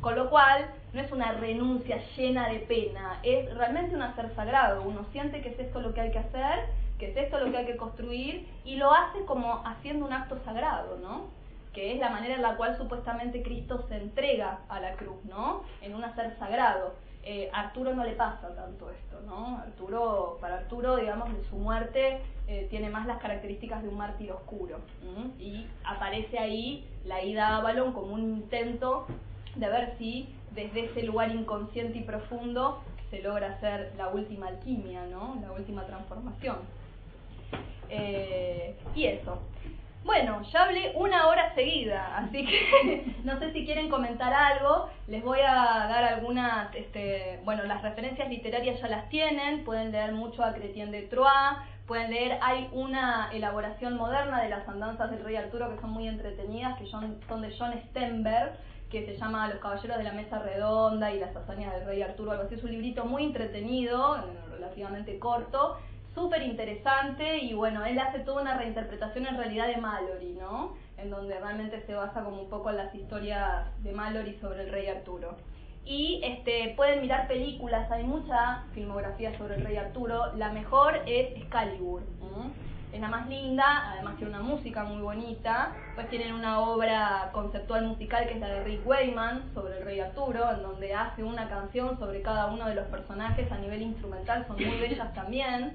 Con 0.00 0.14
lo 0.14 0.30
cual, 0.30 0.66
no 0.92 1.00
es 1.00 1.10
una 1.10 1.32
renuncia 1.32 1.98
llena 2.16 2.48
de 2.48 2.60
pena, 2.60 3.18
es 3.24 3.52
realmente 3.54 3.96
un 3.96 4.02
hacer 4.02 4.32
sagrado. 4.36 4.82
Uno 4.82 5.04
siente 5.10 5.40
que 5.42 5.48
es 5.48 5.58
esto 5.58 5.80
lo 5.80 5.94
que 5.94 6.02
hay 6.02 6.12
que 6.12 6.18
hacer 6.18 6.60
que 7.02 7.10
es 7.10 7.16
esto 7.16 7.40
lo 7.40 7.50
que 7.50 7.58
hay 7.58 7.66
que 7.66 7.76
construir, 7.76 8.48
y 8.64 8.76
lo 8.76 8.92
hace 8.94 9.24
como 9.24 9.60
haciendo 9.66 10.06
un 10.06 10.12
acto 10.12 10.38
sagrado, 10.44 10.98
¿no? 11.02 11.24
Que 11.72 11.94
es 11.94 11.98
la 11.98 12.10
manera 12.10 12.36
en 12.36 12.42
la 12.42 12.56
cual 12.56 12.78
supuestamente 12.78 13.42
Cristo 13.42 13.84
se 13.88 13.96
entrega 13.96 14.60
a 14.68 14.78
la 14.78 14.92
cruz, 14.92 15.16
¿no? 15.24 15.64
En 15.80 15.96
un 15.96 16.04
hacer 16.04 16.36
sagrado. 16.38 16.94
Eh, 17.24 17.50
Arturo 17.52 17.94
no 17.94 18.04
le 18.04 18.12
pasa 18.12 18.54
tanto 18.54 18.90
esto, 18.90 19.20
¿no? 19.26 19.58
Arturo, 19.58 20.38
para 20.40 20.56
Arturo, 20.58 20.96
digamos, 20.96 21.28
su 21.48 21.56
muerte 21.56 22.20
eh, 22.48 22.66
tiene 22.68 22.90
más 22.90 23.06
las 23.06 23.18
características 23.18 23.82
de 23.82 23.88
un 23.88 23.96
mártir 23.96 24.32
oscuro. 24.32 24.80
Y 25.38 25.66
aparece 25.84 26.38
ahí 26.38 26.88
la 27.04 27.22
ida 27.22 27.48
a 27.48 27.56
Avalon 27.58 27.92
como 27.92 28.14
un 28.14 28.22
intento 28.22 29.06
de 29.54 29.68
ver 29.68 29.94
si 29.98 30.34
desde 30.52 30.86
ese 30.86 31.02
lugar 31.04 31.30
inconsciente 31.34 31.98
y 31.98 32.02
profundo 32.02 32.82
se 33.10 33.22
logra 33.22 33.52
hacer 33.52 33.92
la 33.96 34.08
última 34.08 34.48
alquimia, 34.48 35.06
¿no? 35.06 35.38
La 35.40 35.52
última 35.52 35.86
transformación. 35.86 36.56
Eh, 37.88 38.74
y 38.96 39.04
eso. 39.04 39.38
Bueno, 40.04 40.42
ya 40.52 40.64
hablé 40.64 40.92
una 40.96 41.28
hora 41.28 41.54
seguida, 41.54 42.16
así 42.16 42.44
que 42.44 43.14
no 43.24 43.38
sé 43.38 43.52
si 43.52 43.64
quieren 43.64 43.88
comentar 43.88 44.32
algo. 44.32 44.88
Les 45.06 45.22
voy 45.22 45.38
a 45.40 45.54
dar 45.88 46.02
algunas, 46.04 46.74
este, 46.74 47.40
bueno, 47.44 47.62
las 47.64 47.82
referencias 47.82 48.28
literarias 48.28 48.80
ya 48.80 48.88
las 48.88 49.08
tienen. 49.10 49.64
Pueden 49.64 49.92
leer 49.92 50.12
mucho 50.12 50.42
a 50.42 50.54
Chrétien 50.54 50.90
de 50.90 51.02
Troyes, 51.02 51.58
pueden 51.86 52.10
leer, 52.10 52.38
hay 52.42 52.68
una 52.72 53.30
elaboración 53.32 53.96
moderna 53.96 54.42
de 54.42 54.48
las 54.48 54.68
andanzas 54.68 55.10
del 55.10 55.22
rey 55.22 55.36
Arturo 55.36 55.72
que 55.72 55.80
son 55.80 55.90
muy 55.90 56.08
entretenidas, 56.08 56.76
que 56.78 56.86
son, 56.86 57.20
son 57.28 57.40
de 57.42 57.54
John 57.56 57.72
Stenberg, 57.88 58.58
que 58.90 59.06
se 59.06 59.16
llama 59.16 59.48
Los 59.48 59.60
Caballeros 59.60 59.98
de 59.98 60.04
la 60.04 60.12
Mesa 60.12 60.40
Redonda 60.40 61.12
y 61.12 61.20
las 61.20 61.34
hazañas 61.36 61.74
del 61.74 61.86
rey 61.86 62.02
Arturo, 62.02 62.32
algo 62.32 62.44
así. 62.44 62.56
Es 62.56 62.64
un 62.64 62.72
librito 62.72 63.04
muy 63.04 63.22
entretenido, 63.24 64.16
relativamente 64.50 65.18
corto 65.20 65.78
súper 66.14 66.42
interesante 66.42 67.38
y 67.38 67.54
bueno, 67.54 67.84
él 67.84 67.98
hace 67.98 68.20
toda 68.20 68.42
una 68.42 68.56
reinterpretación 68.56 69.26
en 69.26 69.36
realidad 69.36 69.66
de 69.68 69.76
Mallory, 69.76 70.34
¿no? 70.34 70.74
En 70.98 71.10
donde 71.10 71.38
realmente 71.38 71.82
se 71.86 71.94
basa 71.94 72.22
como 72.22 72.42
un 72.42 72.48
poco 72.48 72.70
en 72.70 72.76
las 72.76 72.94
historias 72.94 73.66
de 73.82 73.92
Mallory 73.92 74.38
sobre 74.40 74.62
el 74.62 74.70
rey 74.70 74.88
Arturo. 74.88 75.36
Y 75.84 76.20
este, 76.22 76.74
pueden 76.76 77.00
mirar 77.00 77.26
películas, 77.26 77.90
hay 77.90 78.04
mucha 78.04 78.64
filmografía 78.72 79.36
sobre 79.36 79.56
el 79.56 79.64
rey 79.64 79.76
Arturo, 79.76 80.32
la 80.36 80.52
mejor 80.52 81.00
es 81.06 81.36
Excalibur. 81.36 82.02
Es 82.92 83.00
la 83.00 83.08
más 83.08 83.26
linda, 83.26 83.90
además 83.90 84.18
tiene 84.18 84.34
una 84.34 84.42
música 84.42 84.84
muy 84.84 85.00
bonita. 85.00 85.72
Pues 85.94 86.10
tienen 86.10 86.34
una 86.34 86.60
obra 86.60 87.30
conceptual 87.32 87.86
musical 87.86 88.26
que 88.26 88.34
es 88.34 88.40
la 88.40 88.48
de 88.48 88.64
Rick 88.64 88.86
Wayman 88.86 89.54
sobre 89.54 89.78
el 89.78 89.84
rey 89.84 90.00
Arturo, 90.00 90.50
en 90.50 90.62
donde 90.62 90.92
hace 90.92 91.24
una 91.24 91.48
canción 91.48 91.98
sobre 91.98 92.20
cada 92.20 92.48
uno 92.48 92.68
de 92.68 92.74
los 92.74 92.86
personajes 92.88 93.50
a 93.50 93.56
nivel 93.56 93.80
instrumental, 93.80 94.46
son 94.46 94.56
muy 94.56 94.78
bellas 94.78 95.12
también. 95.14 95.72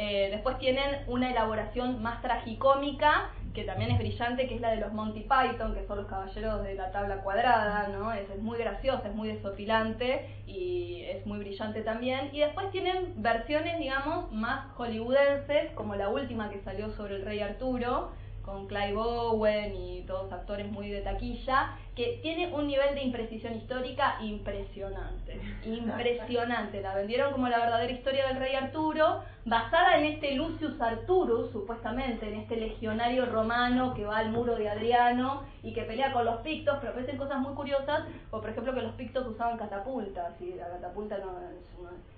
Eh, 0.00 0.28
después 0.30 0.56
tienen 0.58 1.02
una 1.08 1.32
elaboración 1.32 2.00
más 2.00 2.22
tragicómica, 2.22 3.30
que 3.52 3.64
también 3.64 3.90
es 3.90 3.98
brillante, 3.98 4.46
que 4.46 4.54
es 4.54 4.60
la 4.60 4.70
de 4.70 4.76
los 4.76 4.92
Monty 4.92 5.22
Python, 5.22 5.74
que 5.74 5.84
son 5.88 5.98
los 5.98 6.06
caballeros 6.06 6.62
de 6.62 6.74
la 6.74 6.92
tabla 6.92 7.16
cuadrada, 7.16 7.88
¿no? 7.88 8.12
Es, 8.12 8.30
es 8.30 8.40
muy 8.40 8.58
graciosa, 8.58 9.08
es 9.08 9.14
muy 9.16 9.26
desopilante 9.26 10.28
y 10.46 11.02
es 11.02 11.26
muy 11.26 11.40
brillante 11.40 11.82
también. 11.82 12.30
Y 12.32 12.38
después 12.38 12.70
tienen 12.70 13.14
versiones, 13.16 13.76
digamos, 13.80 14.30
más 14.30 14.72
hollywoodenses, 14.76 15.72
como 15.72 15.96
la 15.96 16.10
última 16.10 16.48
que 16.48 16.60
salió 16.60 16.90
sobre 16.90 17.16
el 17.16 17.24
rey 17.24 17.40
Arturo, 17.40 18.12
con 18.42 18.68
Clive 18.68 18.96
Owen 18.96 19.74
y 19.74 20.02
todos 20.06 20.32
actores 20.32 20.70
muy 20.70 20.90
de 20.90 21.00
taquilla, 21.00 21.76
que 21.98 22.20
tiene 22.22 22.54
un 22.54 22.68
nivel 22.68 22.94
de 22.94 23.02
imprecisión 23.02 23.56
histórica 23.56 24.18
impresionante. 24.22 25.40
Impresionante. 25.64 26.80
La 26.80 26.94
vendieron 26.94 27.32
como 27.32 27.48
la 27.48 27.58
verdadera 27.58 27.92
historia 27.92 28.28
del 28.28 28.36
rey 28.36 28.54
Arturo, 28.54 29.24
basada 29.44 29.98
en 29.98 30.04
este 30.04 30.36
Lucius 30.36 30.80
Arturus, 30.80 31.50
supuestamente, 31.50 32.28
en 32.28 32.38
este 32.38 32.54
legionario 32.54 33.26
romano 33.26 33.94
que 33.94 34.04
va 34.04 34.18
al 34.18 34.30
muro 34.30 34.54
de 34.54 34.68
Adriano 34.68 35.42
y 35.64 35.72
que 35.72 35.82
pelea 35.82 36.12
con 36.12 36.24
los 36.24 36.36
pictos, 36.42 36.76
pero 36.78 36.92
aparecen 36.92 37.16
cosas 37.16 37.40
muy 37.40 37.52
curiosas, 37.54 38.04
o 38.30 38.40
por 38.40 38.50
ejemplo 38.50 38.72
que 38.72 38.82
los 38.82 38.94
pictos 38.94 39.26
usaban 39.26 39.58
catapultas, 39.58 40.40
y 40.40 40.54
la 40.54 40.68
catapulta 40.68 41.18
no, 41.18 41.32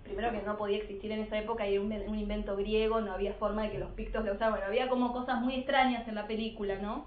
primero 0.02 0.30
que 0.30 0.42
no 0.42 0.58
podía 0.58 0.76
existir 0.76 1.10
en 1.10 1.20
esa 1.20 1.38
época, 1.38 1.66
y 1.66 1.78
un, 1.78 1.90
un 1.90 2.18
invento 2.18 2.54
griego, 2.54 3.00
no 3.00 3.12
había 3.12 3.32
forma 3.32 3.62
de 3.62 3.70
que 3.70 3.78
los 3.78 3.92
pictos 3.92 4.26
lo 4.26 4.34
usaban, 4.34 4.52
bueno, 4.52 4.66
había 4.66 4.90
como 4.90 5.14
cosas 5.14 5.40
muy 5.40 5.54
extrañas 5.54 6.06
en 6.06 6.16
la 6.16 6.26
película, 6.26 6.76
¿no? 6.76 7.06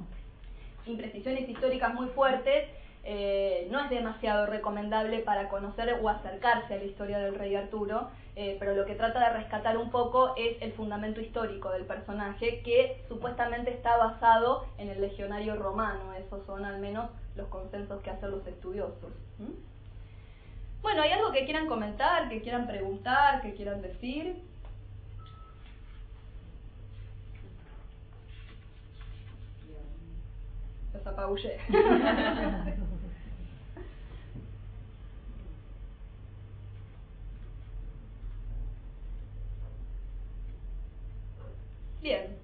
Imprecisiones 0.85 1.47
históricas 1.47 1.93
muy 1.93 2.07
fuertes, 2.07 2.69
eh, 3.05 3.67
no 3.69 3.81
es 3.81 3.89
demasiado 3.89 4.45
recomendable 4.45 5.19
para 5.19 5.49
conocer 5.49 5.99
o 6.01 6.09
acercarse 6.09 6.73
a 6.73 6.77
la 6.77 6.83
historia 6.85 7.19
del 7.19 7.35
rey 7.35 7.53
Arturo, 7.55 8.09
eh, 8.35 8.55
pero 8.59 8.73
lo 8.73 8.85
que 8.85 8.95
trata 8.95 9.19
de 9.19 9.37
rescatar 9.37 9.77
un 9.77 9.91
poco 9.91 10.33
es 10.37 10.61
el 10.61 10.71
fundamento 10.71 11.19
histórico 11.19 11.69
del 11.71 11.83
personaje, 11.83 12.61
que 12.63 13.03
supuestamente 13.09 13.71
está 13.71 13.97
basado 13.97 14.65
en 14.77 14.89
el 14.89 15.01
legionario 15.01 15.55
romano, 15.55 16.13
esos 16.13 16.45
son 16.45 16.63
al 16.63 16.79
menos 16.79 17.09
los 17.35 17.47
consensos 17.47 18.01
que 18.01 18.09
hacen 18.09 18.31
los 18.31 18.47
estudiosos. 18.47 19.11
Bueno, 20.81 21.01
¿hay 21.01 21.11
algo 21.11 21.31
que 21.31 21.45
quieran 21.45 21.67
comentar, 21.67 22.29
que 22.29 22.41
quieran 22.41 22.67
preguntar, 22.67 23.41
que 23.41 23.53
quieran 23.53 23.81
decir? 23.81 24.41
Los 30.93 31.07
apabullé. 31.07 31.59
Bien, 42.01 42.37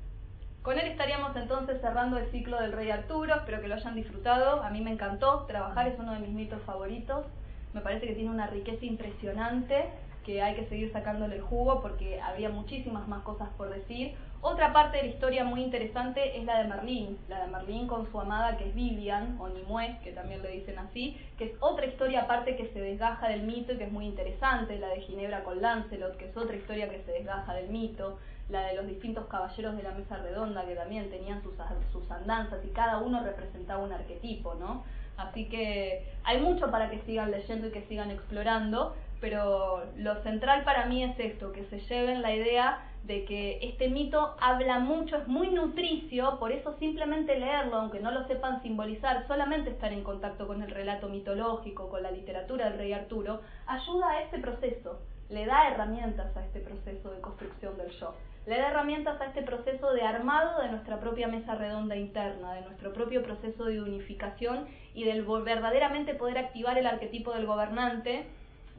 con 0.62 0.80
él 0.80 0.88
estaríamos 0.88 1.36
entonces 1.36 1.82
cerrando 1.82 2.18
el 2.18 2.32
ciclo 2.32 2.62
del 2.62 2.72
Rey 2.72 2.91
Arturo, 2.91 3.36
espero 3.36 3.60
que 3.60 3.68
lo 3.68 3.76
hayan 3.76 3.93
disfrutado, 3.93 4.64
a 4.64 4.70
mí 4.70 4.80
me 4.80 4.91
encantó, 4.91 5.45
trabajar 5.47 5.88
es 5.89 6.00
uno 6.00 6.14
de 6.14 6.20
mis 6.20 6.30
mitos 6.30 6.62
favoritos, 6.62 7.26
me 7.74 7.82
parece 7.82 8.08
que 8.08 8.14
tiene 8.14 8.30
una 8.30 8.47
riqueza 8.47 8.86
impresionante 8.86 9.89
que 10.24 10.41
hay 10.41 10.56
que 10.56 10.66
seguir 10.68 10.91
sacándole 10.93 11.36
el 11.36 11.41
jugo 11.41 11.82
porque 11.82 12.22
había 12.22 12.50
muchísimas 12.50 13.08
más 13.08 13.24
cosas 13.24 13.50
por 13.58 13.70
decir. 13.70 14.16
Otra 14.42 14.72
parte 14.72 14.98
de 14.98 15.04
la 15.04 15.10
historia 15.10 15.44
muy 15.44 15.62
interesante 15.62 16.38
es 16.38 16.46
la 16.46 16.60
de 16.60 16.70
Merlín, 16.70 17.18
la 17.28 17.42
de 17.42 17.52
Merlín 17.52 17.88
con 17.88 18.10
su 18.10 18.22
amada 18.22 18.56
que 18.56 18.70
es 18.70 18.74
Vivian, 18.74 19.36
o 19.38 19.50
Nimue, 19.50 20.00
que 20.02 20.14
también 20.14 20.42
le 20.42 20.52
dicen 20.52 20.80
así, 20.80 21.20
que 21.38 21.44
es 21.46 21.52
otra 21.60 21.86
historia 21.86 22.22
aparte 22.22 22.56
que 22.56 22.70
se 22.70 22.80
desgaja 22.80 23.28
del 23.28 23.44
mito 23.44 23.74
y 23.74 23.78
que 23.78 23.84
es 23.84 23.92
muy 23.92 24.06
interesante, 24.06 24.80
la 24.80 24.88
de 24.88 25.02
Ginebra 25.02 25.44
con 25.44 25.62
Lancelot, 25.62 26.16
que 26.16 26.30
es 26.30 26.38
otra 26.38 26.56
historia 26.56 26.90
que 26.90 27.04
se 27.04 27.12
desgaja 27.12 27.54
del 27.54 27.68
mito, 27.68 28.18
la 28.48 28.68
de 28.68 28.76
los 28.76 28.88
distintos 28.88 29.26
caballeros 29.28 29.76
de 29.76 29.84
la 29.84 29.92
mesa 29.92 30.16
redonda 30.18 30.66
que 30.66 30.76
también 30.76 31.10
tenían 31.10 31.44
sus, 31.44 31.54
sus 31.92 32.10
andanzas 32.10 32.64
y 32.64 32.70
cada 32.70 33.00
uno 33.00 33.22
representaba 33.22 33.84
un 33.84 33.92
arquetipo, 33.92 34.56
¿no? 34.56 34.86
Así 35.18 35.50
que 35.50 36.06
hay 36.24 36.40
mucho 36.40 36.72
para 36.72 36.90
que 36.90 37.02
sigan 37.02 37.30
leyendo 37.30 37.68
y 37.68 37.72
que 37.72 37.82
sigan 37.88 38.10
explorando, 38.10 38.96
pero 39.20 39.84
lo 39.98 40.24
central 40.24 40.64
para 40.64 40.86
mí 40.86 41.04
es 41.04 41.20
esto, 41.20 41.52
que 41.52 41.66
se 41.66 41.80
lleven 41.82 42.22
la 42.22 42.34
idea 42.34 42.89
de 43.04 43.26
que 43.26 43.60
este 43.62 43.89
mito 43.89 44.36
habla 44.39 44.80
mucho, 44.80 45.18
es 45.18 45.28
muy 45.28 45.50
nutricio, 45.50 46.38
por 46.39 46.52
eso 46.52 46.76
simplemente 46.80 47.39
leerlo, 47.39 47.78
aunque 47.78 48.00
no 48.00 48.12
lo 48.12 48.28
sepan 48.28 48.62
simbolizar, 48.62 49.28
solamente 49.28 49.72
estar 49.72 49.91
en 49.91 50.04
contacto 50.04 50.45
con 50.47 50.62
el 50.62 50.70
relato 50.70 51.10
mitológico, 51.10 51.89
con 51.89 52.04
la 52.04 52.12
literatura 52.12 52.70
del 52.70 52.78
rey 52.78 52.93
Arturo, 52.93 53.41
ayuda 53.66 54.12
a 54.12 54.22
este 54.22 54.39
proceso, 54.39 55.00
le 55.30 55.45
da 55.45 55.70
herramientas 55.70 56.36
a 56.38 56.45
este 56.45 56.60
proceso 56.60 57.12
de 57.12 57.22
construcción 57.22 57.78
del 57.78 57.89
yo 57.91 58.14
le 58.50 58.58
da 58.58 58.70
herramientas 58.70 59.22
a 59.22 59.26
este 59.26 59.43
proceso 59.43 59.93
de 59.93 60.02
armado 60.02 60.62
de 60.62 60.70
nuestra 60.70 61.00
propia 61.00 61.28
mesa 61.28 61.54
redonda 61.54 61.95
interna, 61.95 62.54
de 62.54 62.62
nuestro 62.62 62.93
propio 62.93 63.22
proceso 63.22 63.66
de 63.66 63.80
unificación 63.80 64.68
y 64.95 65.04
del 65.04 65.24
verdaderamente 65.24 66.16
poder 66.16 66.39
activar 66.39 66.78
el 66.80 66.88
arquetipo 66.88 67.32
del 67.32 67.45
gobernante 67.45 68.26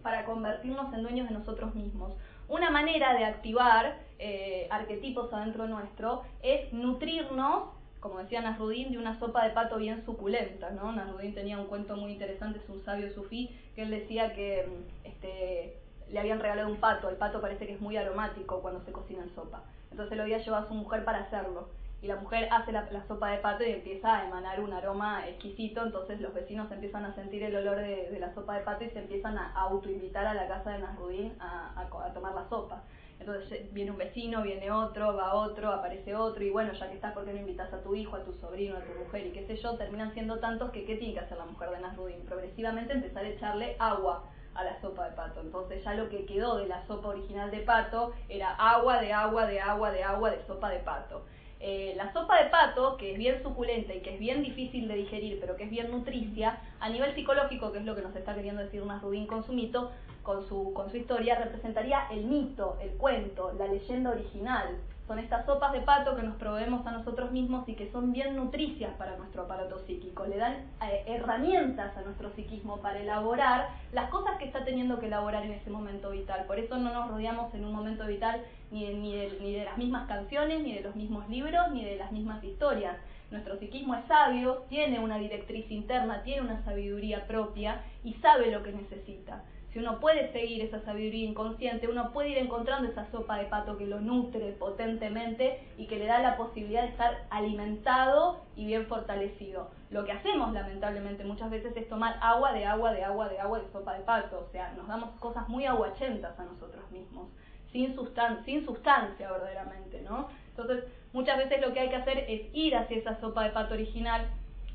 para 0.02 0.24
convertirnos 0.24 0.92
en 0.92 1.02
dueños 1.02 1.28
de 1.28 1.34
nosotros 1.34 1.74
mismos. 1.76 2.12
Una 2.48 2.70
manera 2.70 3.14
de 3.14 3.24
activar 3.24 3.98
eh, 4.20 4.68
arquetipos 4.70 5.32
adentro 5.32 5.66
nuestro 5.66 6.22
es 6.42 6.72
nutrirnos, 6.72 7.70
como 8.00 8.18
decía 8.18 8.40
Nasrudin, 8.40 8.92
de 8.92 8.98
una 8.98 9.18
sopa 9.18 9.44
de 9.44 9.50
pato 9.50 9.76
bien 9.78 10.04
suculenta. 10.04 10.70
¿no? 10.70 10.92
Nasrudin 10.92 11.34
tenía 11.34 11.58
un 11.58 11.66
cuento 11.66 11.96
muy 11.96 12.12
interesante, 12.12 12.58
es 12.58 12.68
un 12.68 12.84
sabio 12.84 13.12
sufí, 13.12 13.50
que 13.74 13.82
él 13.82 13.90
decía 13.90 14.32
que 14.34 14.68
este, 15.04 15.76
le 16.10 16.20
habían 16.20 16.40
regalado 16.40 16.68
un 16.68 16.78
pato, 16.78 17.08
el 17.08 17.16
pato 17.16 17.40
parece 17.40 17.66
que 17.66 17.74
es 17.74 17.80
muy 17.80 17.96
aromático 17.96 18.60
cuando 18.60 18.80
se 18.84 18.92
cocina 18.92 19.22
en 19.22 19.34
sopa. 19.34 19.62
Entonces 19.90 20.16
lo 20.16 20.22
había 20.22 20.38
llevado 20.38 20.64
a 20.64 20.68
su 20.68 20.74
mujer 20.74 21.04
para 21.04 21.20
hacerlo. 21.20 21.68
Y 22.02 22.06
la 22.06 22.16
mujer 22.16 22.48
hace 22.50 22.72
la, 22.72 22.88
sopa 23.06 23.30
de 23.30 23.38
pato 23.38 23.62
y 23.62 23.72
empieza 23.72 24.16
a 24.16 24.26
emanar 24.26 24.60
un 24.60 24.72
aroma 24.72 25.28
exquisito, 25.28 25.82
entonces 25.84 26.18
los 26.20 26.32
vecinos 26.32 26.70
empiezan 26.72 27.04
a 27.04 27.14
sentir 27.14 27.42
el 27.42 27.54
olor 27.54 27.76
de, 27.76 28.16
la 28.18 28.32
sopa 28.32 28.56
de 28.56 28.64
pato 28.64 28.84
y 28.84 28.90
se 28.90 29.00
empiezan 29.00 29.36
a 29.36 29.52
autoinvitar 29.52 30.26
a 30.26 30.32
la 30.32 30.48
casa 30.48 30.70
de 30.70 30.78
Nasrudín 30.78 31.36
a, 31.40 31.86
tomar 32.14 32.34
la 32.34 32.48
sopa. 32.48 32.82
Entonces 33.20 33.72
viene 33.72 33.90
un 33.90 33.98
vecino, 33.98 34.42
viene 34.42 34.70
otro, 34.72 35.14
va 35.14 35.34
otro, 35.34 35.70
aparece 35.70 36.14
otro, 36.16 36.42
y 36.42 36.50
bueno, 36.50 36.72
ya 36.72 36.88
que 36.88 36.94
estás, 36.94 37.12
¿por 37.12 37.26
qué 37.26 37.32
no 37.32 37.40
invitas 37.40 37.72
a 37.72 37.82
tu 37.82 37.94
hijo, 37.94 38.16
a 38.16 38.24
tu 38.24 38.32
sobrino, 38.32 38.78
a 38.78 38.80
tu 38.80 38.98
mujer 38.98 39.26
y 39.26 39.32
qué 39.32 39.46
sé 39.46 39.56
yo? 39.56 39.76
Terminan 39.76 40.12
siendo 40.14 40.38
tantos 40.38 40.70
que 40.70 40.86
¿qué 40.86 40.96
tiene 40.96 41.14
que 41.14 41.20
hacer 41.20 41.36
la 41.36 41.44
mujer 41.44 41.70
de 41.70 41.80
Nasrudín? 41.80 42.24
Progresivamente 42.24 42.94
empezar 42.94 43.24
a 43.24 43.28
echarle 43.28 43.76
agua 43.78 44.24
a 44.54 44.64
la 44.64 44.80
sopa 44.80 45.08
de 45.08 45.16
pato. 45.16 45.40
Entonces 45.42 45.84
ya 45.84 45.94
lo 45.94 46.08
que 46.08 46.24
quedó 46.24 46.56
de 46.56 46.66
la 46.66 46.84
sopa 46.86 47.08
original 47.08 47.50
de 47.50 47.58
pato 47.58 48.12
era 48.28 48.54
agua 48.54 49.00
de 49.00 49.12
agua 49.12 49.46
de 49.46 49.60
agua 49.60 49.90
de 49.90 50.02
agua 50.02 50.30
de 50.30 50.42
sopa 50.46 50.70
de 50.70 50.78
pato. 50.78 51.24
Eh, 51.62 51.92
la 51.94 52.11
sopa 52.14 52.42
de 52.42 52.48
pato, 52.48 52.96
que 52.96 53.12
es 53.12 53.18
bien 53.18 53.42
suculenta 53.42 53.94
y 53.94 54.00
que 54.00 54.14
es 54.14 54.18
bien 54.18 54.42
difícil 54.42 54.88
de 54.88 54.94
digerir, 54.94 55.38
pero 55.40 55.56
que 55.56 55.64
es 55.64 55.70
bien 55.70 55.90
nutricia, 55.90 56.58
a 56.80 56.88
nivel 56.88 57.14
psicológico, 57.14 57.70
que 57.70 57.78
es 57.78 57.84
lo 57.84 57.94
que 57.94 58.00
nos 58.00 58.16
está 58.16 58.34
queriendo 58.34 58.62
decir 58.62 58.82
Rubín 59.02 59.26
con 59.26 59.44
su 59.44 59.52
mito, 59.52 59.90
con 60.22 60.42
su, 60.48 60.72
con 60.72 60.90
su 60.90 60.96
historia, 60.96 61.34
representaría 61.34 62.06
el 62.11 62.24
mito, 62.24 62.78
el 62.80 62.90
cuento, 62.92 63.52
la 63.58 63.66
leyenda 63.66 64.11
original. 64.11 64.78
Son 65.11 65.18
estas 65.18 65.44
sopas 65.44 65.72
de 65.72 65.80
pato 65.80 66.14
que 66.14 66.22
nos 66.22 66.36
proveemos 66.36 66.86
a 66.86 66.92
nosotros 66.92 67.32
mismos 67.32 67.68
y 67.68 67.74
que 67.74 67.90
son 67.90 68.12
bien 68.12 68.36
nutricias 68.36 68.94
para 68.94 69.16
nuestro 69.16 69.42
aparato 69.42 69.80
psíquico. 69.80 70.24
Le 70.24 70.36
dan 70.36 70.52
eh, 70.88 71.02
herramientas 71.08 71.96
a 71.96 72.02
nuestro 72.02 72.30
psiquismo 72.30 72.76
para 72.76 73.00
elaborar 73.00 73.70
las 73.92 74.08
cosas 74.11 74.38
que 74.38 74.44
está 74.44 74.64
teniendo 74.64 75.00
que 75.00 75.06
elaborar 75.06 75.44
en 75.44 75.50
ese 75.50 75.68
momento 75.68 76.11
vital. 76.11 76.44
Por 76.46 76.61
eso 76.61 76.76
no 76.76 76.94
nos 76.94 77.11
rodeamos 77.11 77.52
en 77.54 77.64
un 77.64 77.72
momento 77.72 78.06
vital 78.06 78.40
ni 78.70 78.86
ni 78.94 79.16
ni 79.40 79.54
de 79.54 79.64
las 79.64 79.76
mismas 79.78 80.06
canciones, 80.06 80.62
ni 80.62 80.76
de 80.76 80.82
los 80.82 80.94
mismos 80.94 81.28
libros, 81.28 81.72
ni 81.72 81.84
de 81.84 81.96
las 81.96 82.12
mismas 82.12 82.44
historias. 82.44 82.96
Nuestro 83.32 83.58
psiquismo 83.58 83.96
es 83.96 84.04
sabio, 84.06 84.64
tiene 84.68 85.00
una 85.00 85.18
directriz 85.18 85.68
interna, 85.72 86.22
tiene 86.22 86.42
una 86.42 86.62
sabiduría 86.62 87.26
propia 87.26 87.82
y 88.04 88.14
sabe 88.14 88.52
lo 88.52 88.62
que 88.62 88.70
necesita 88.70 89.42
si 89.72 89.78
uno 89.78 90.00
puede 90.00 90.32
seguir 90.32 90.62
esa 90.62 90.80
sabiduría 90.80 91.28
inconsciente, 91.28 91.86
uno 91.86 92.10
puede 92.12 92.30
ir 92.30 92.38
encontrando 92.38 92.88
esa 92.88 93.08
sopa 93.12 93.38
de 93.38 93.44
pato 93.44 93.78
que 93.78 93.86
lo 93.86 94.00
nutre 94.00 94.52
potentemente 94.52 95.60
y 95.78 95.86
que 95.86 95.96
le 95.96 96.06
da 96.06 96.18
la 96.18 96.36
posibilidad 96.36 96.82
de 96.82 96.88
estar 96.88 97.26
alimentado 97.30 98.40
y 98.56 98.66
bien 98.66 98.86
fortalecido. 98.86 99.70
Lo 99.90 100.04
que 100.04 100.12
hacemos 100.12 100.52
lamentablemente 100.52 101.24
muchas 101.24 101.50
veces 101.50 101.76
es 101.76 101.88
tomar 101.88 102.18
agua 102.20 102.52
de 102.52 102.64
agua 102.64 102.92
de 102.92 103.04
agua 103.04 103.28
de 103.28 103.38
agua 103.38 103.60
de 103.60 103.70
sopa 103.70 103.94
de 103.94 104.04
pato, 104.04 104.44
o 104.48 104.50
sea, 104.50 104.72
nos 104.72 104.88
damos 104.88 105.10
cosas 105.20 105.48
muy 105.48 105.66
aguachentas 105.66 106.38
a 106.38 106.44
nosotros 106.44 106.90
mismos, 106.90 107.28
sin, 107.70 107.94
sustan 107.94 108.44
sin 108.44 108.64
sustancia 108.66 109.30
verdaderamente, 109.30 110.00
¿no? 110.02 110.28
Entonces, 110.48 110.84
muchas 111.12 111.38
veces 111.38 111.60
lo 111.60 111.72
que 111.72 111.80
hay 111.80 111.90
que 111.90 111.96
hacer 111.96 112.24
es 112.28 112.42
ir 112.52 112.74
hacia 112.74 112.96
esa 112.96 113.20
sopa 113.20 113.44
de 113.44 113.50
pato 113.50 113.74
original, 113.74 114.26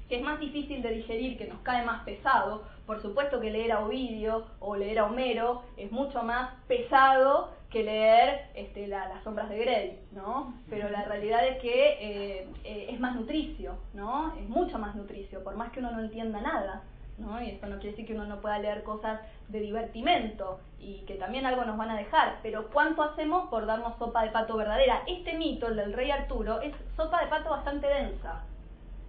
que 0.08 0.18
es 0.18 0.22
más 0.22 0.40
difícil 0.40 0.82
de 0.82 0.90
digerir, 0.90 1.38
que 1.38 1.48
nos 1.48 1.60
cae 1.60 1.84
más 1.84 2.04
pesado. 2.04 2.64
Por 2.86 3.02
supuesto 3.02 3.40
que 3.40 3.50
leer 3.50 3.72
a 3.72 3.80
Ovidio 3.86 4.46
o 4.60 4.76
leer 4.76 5.00
a 5.00 5.06
Homero 5.06 5.64
es 5.76 5.92
mucho 5.92 6.22
más 6.24 6.52
pesado 6.68 7.50
que 7.70 7.84
leer 7.84 8.52
este, 8.54 8.88
las 8.88 9.24
sombras 9.24 9.50
de 9.50 9.58
Grey, 9.58 10.00
¿no? 10.12 10.54
Pero 10.70 10.90
la 10.90 11.04
realidad 11.04 11.46
es 11.48 11.58
que 11.62 11.98
eh, 12.00 12.48
eh, 12.64 12.88
es 12.92 13.00
más 13.00 13.16
nutricio, 13.16 13.76
¿no? 13.94 14.34
Es 14.38 14.48
mucho 14.48 14.78
más 14.78 14.96
nutricio, 14.96 15.44
por 15.44 15.56
más 15.56 15.72
que 15.72 15.80
uno 15.80 15.92
no 15.92 16.00
entienda 16.00 16.40
nada, 16.40 16.84
¿no? 17.18 17.42
Y 17.42 17.50
esto 17.50 17.68
no 17.68 17.76
quiere 17.76 17.92
decir 17.92 18.06
que 18.06 18.14
uno 18.14 18.26
no 18.26 18.40
pueda 18.40 18.60
leer 18.60 18.84
cosas 18.84 19.20
de 19.50 19.60
divertimento 19.60 20.60
y 20.80 21.00
que 21.02 21.16
también 21.16 21.46
algo 21.46 21.66
nos 21.66 21.78
van 21.78 21.90
a 21.90 21.98
dejar, 21.98 22.40
pero 22.44 22.70
¿cuánto 22.70 23.04
hacemos 23.04 23.50
por 23.50 23.66
darnos 23.66 23.98
sopa 23.98 24.24
de 24.24 24.32
pato 24.32 24.56
verdadera? 24.56 25.02
Este 25.08 25.34
mito, 25.34 25.68
el 25.68 25.76
del 25.76 25.94
rey 25.94 26.12
Arturo, 26.12 26.62
es 26.62 26.74
sopa 26.96 27.24
de 27.24 27.28
pato 27.30 27.50
bastante 27.50 27.88
densa, 27.88 28.44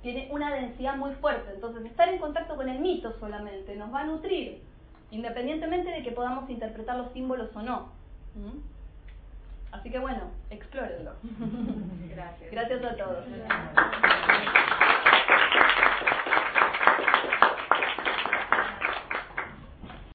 tiene 0.06 0.28
una 0.30 0.54
densidad 0.54 0.96
muy 0.96 1.12
fuerte. 1.14 1.50
Entonces, 1.52 1.84
estar 1.84 2.08
en 2.08 2.20
contacto 2.20 2.54
con 2.54 2.68
el 2.68 2.78
mito 2.78 3.12
solamente 3.18 3.74
nos 3.74 3.92
va 3.92 4.02
a 4.02 4.04
nutrir, 4.04 4.62
independientemente 5.10 5.90
de 5.90 6.04
que 6.04 6.12
podamos 6.12 6.48
interpretar 6.48 6.96
los 6.96 7.10
símbolos 7.10 7.50
o 7.56 7.62
no. 7.62 7.88
¿Mm? 8.36 8.60
Así 9.72 9.90
que 9.90 9.98
bueno, 9.98 10.30
explórenlo. 10.48 11.10
Gracias. 12.08 12.52
Gracias 12.52 12.84
a 12.84 12.96
todos. 12.96 13.24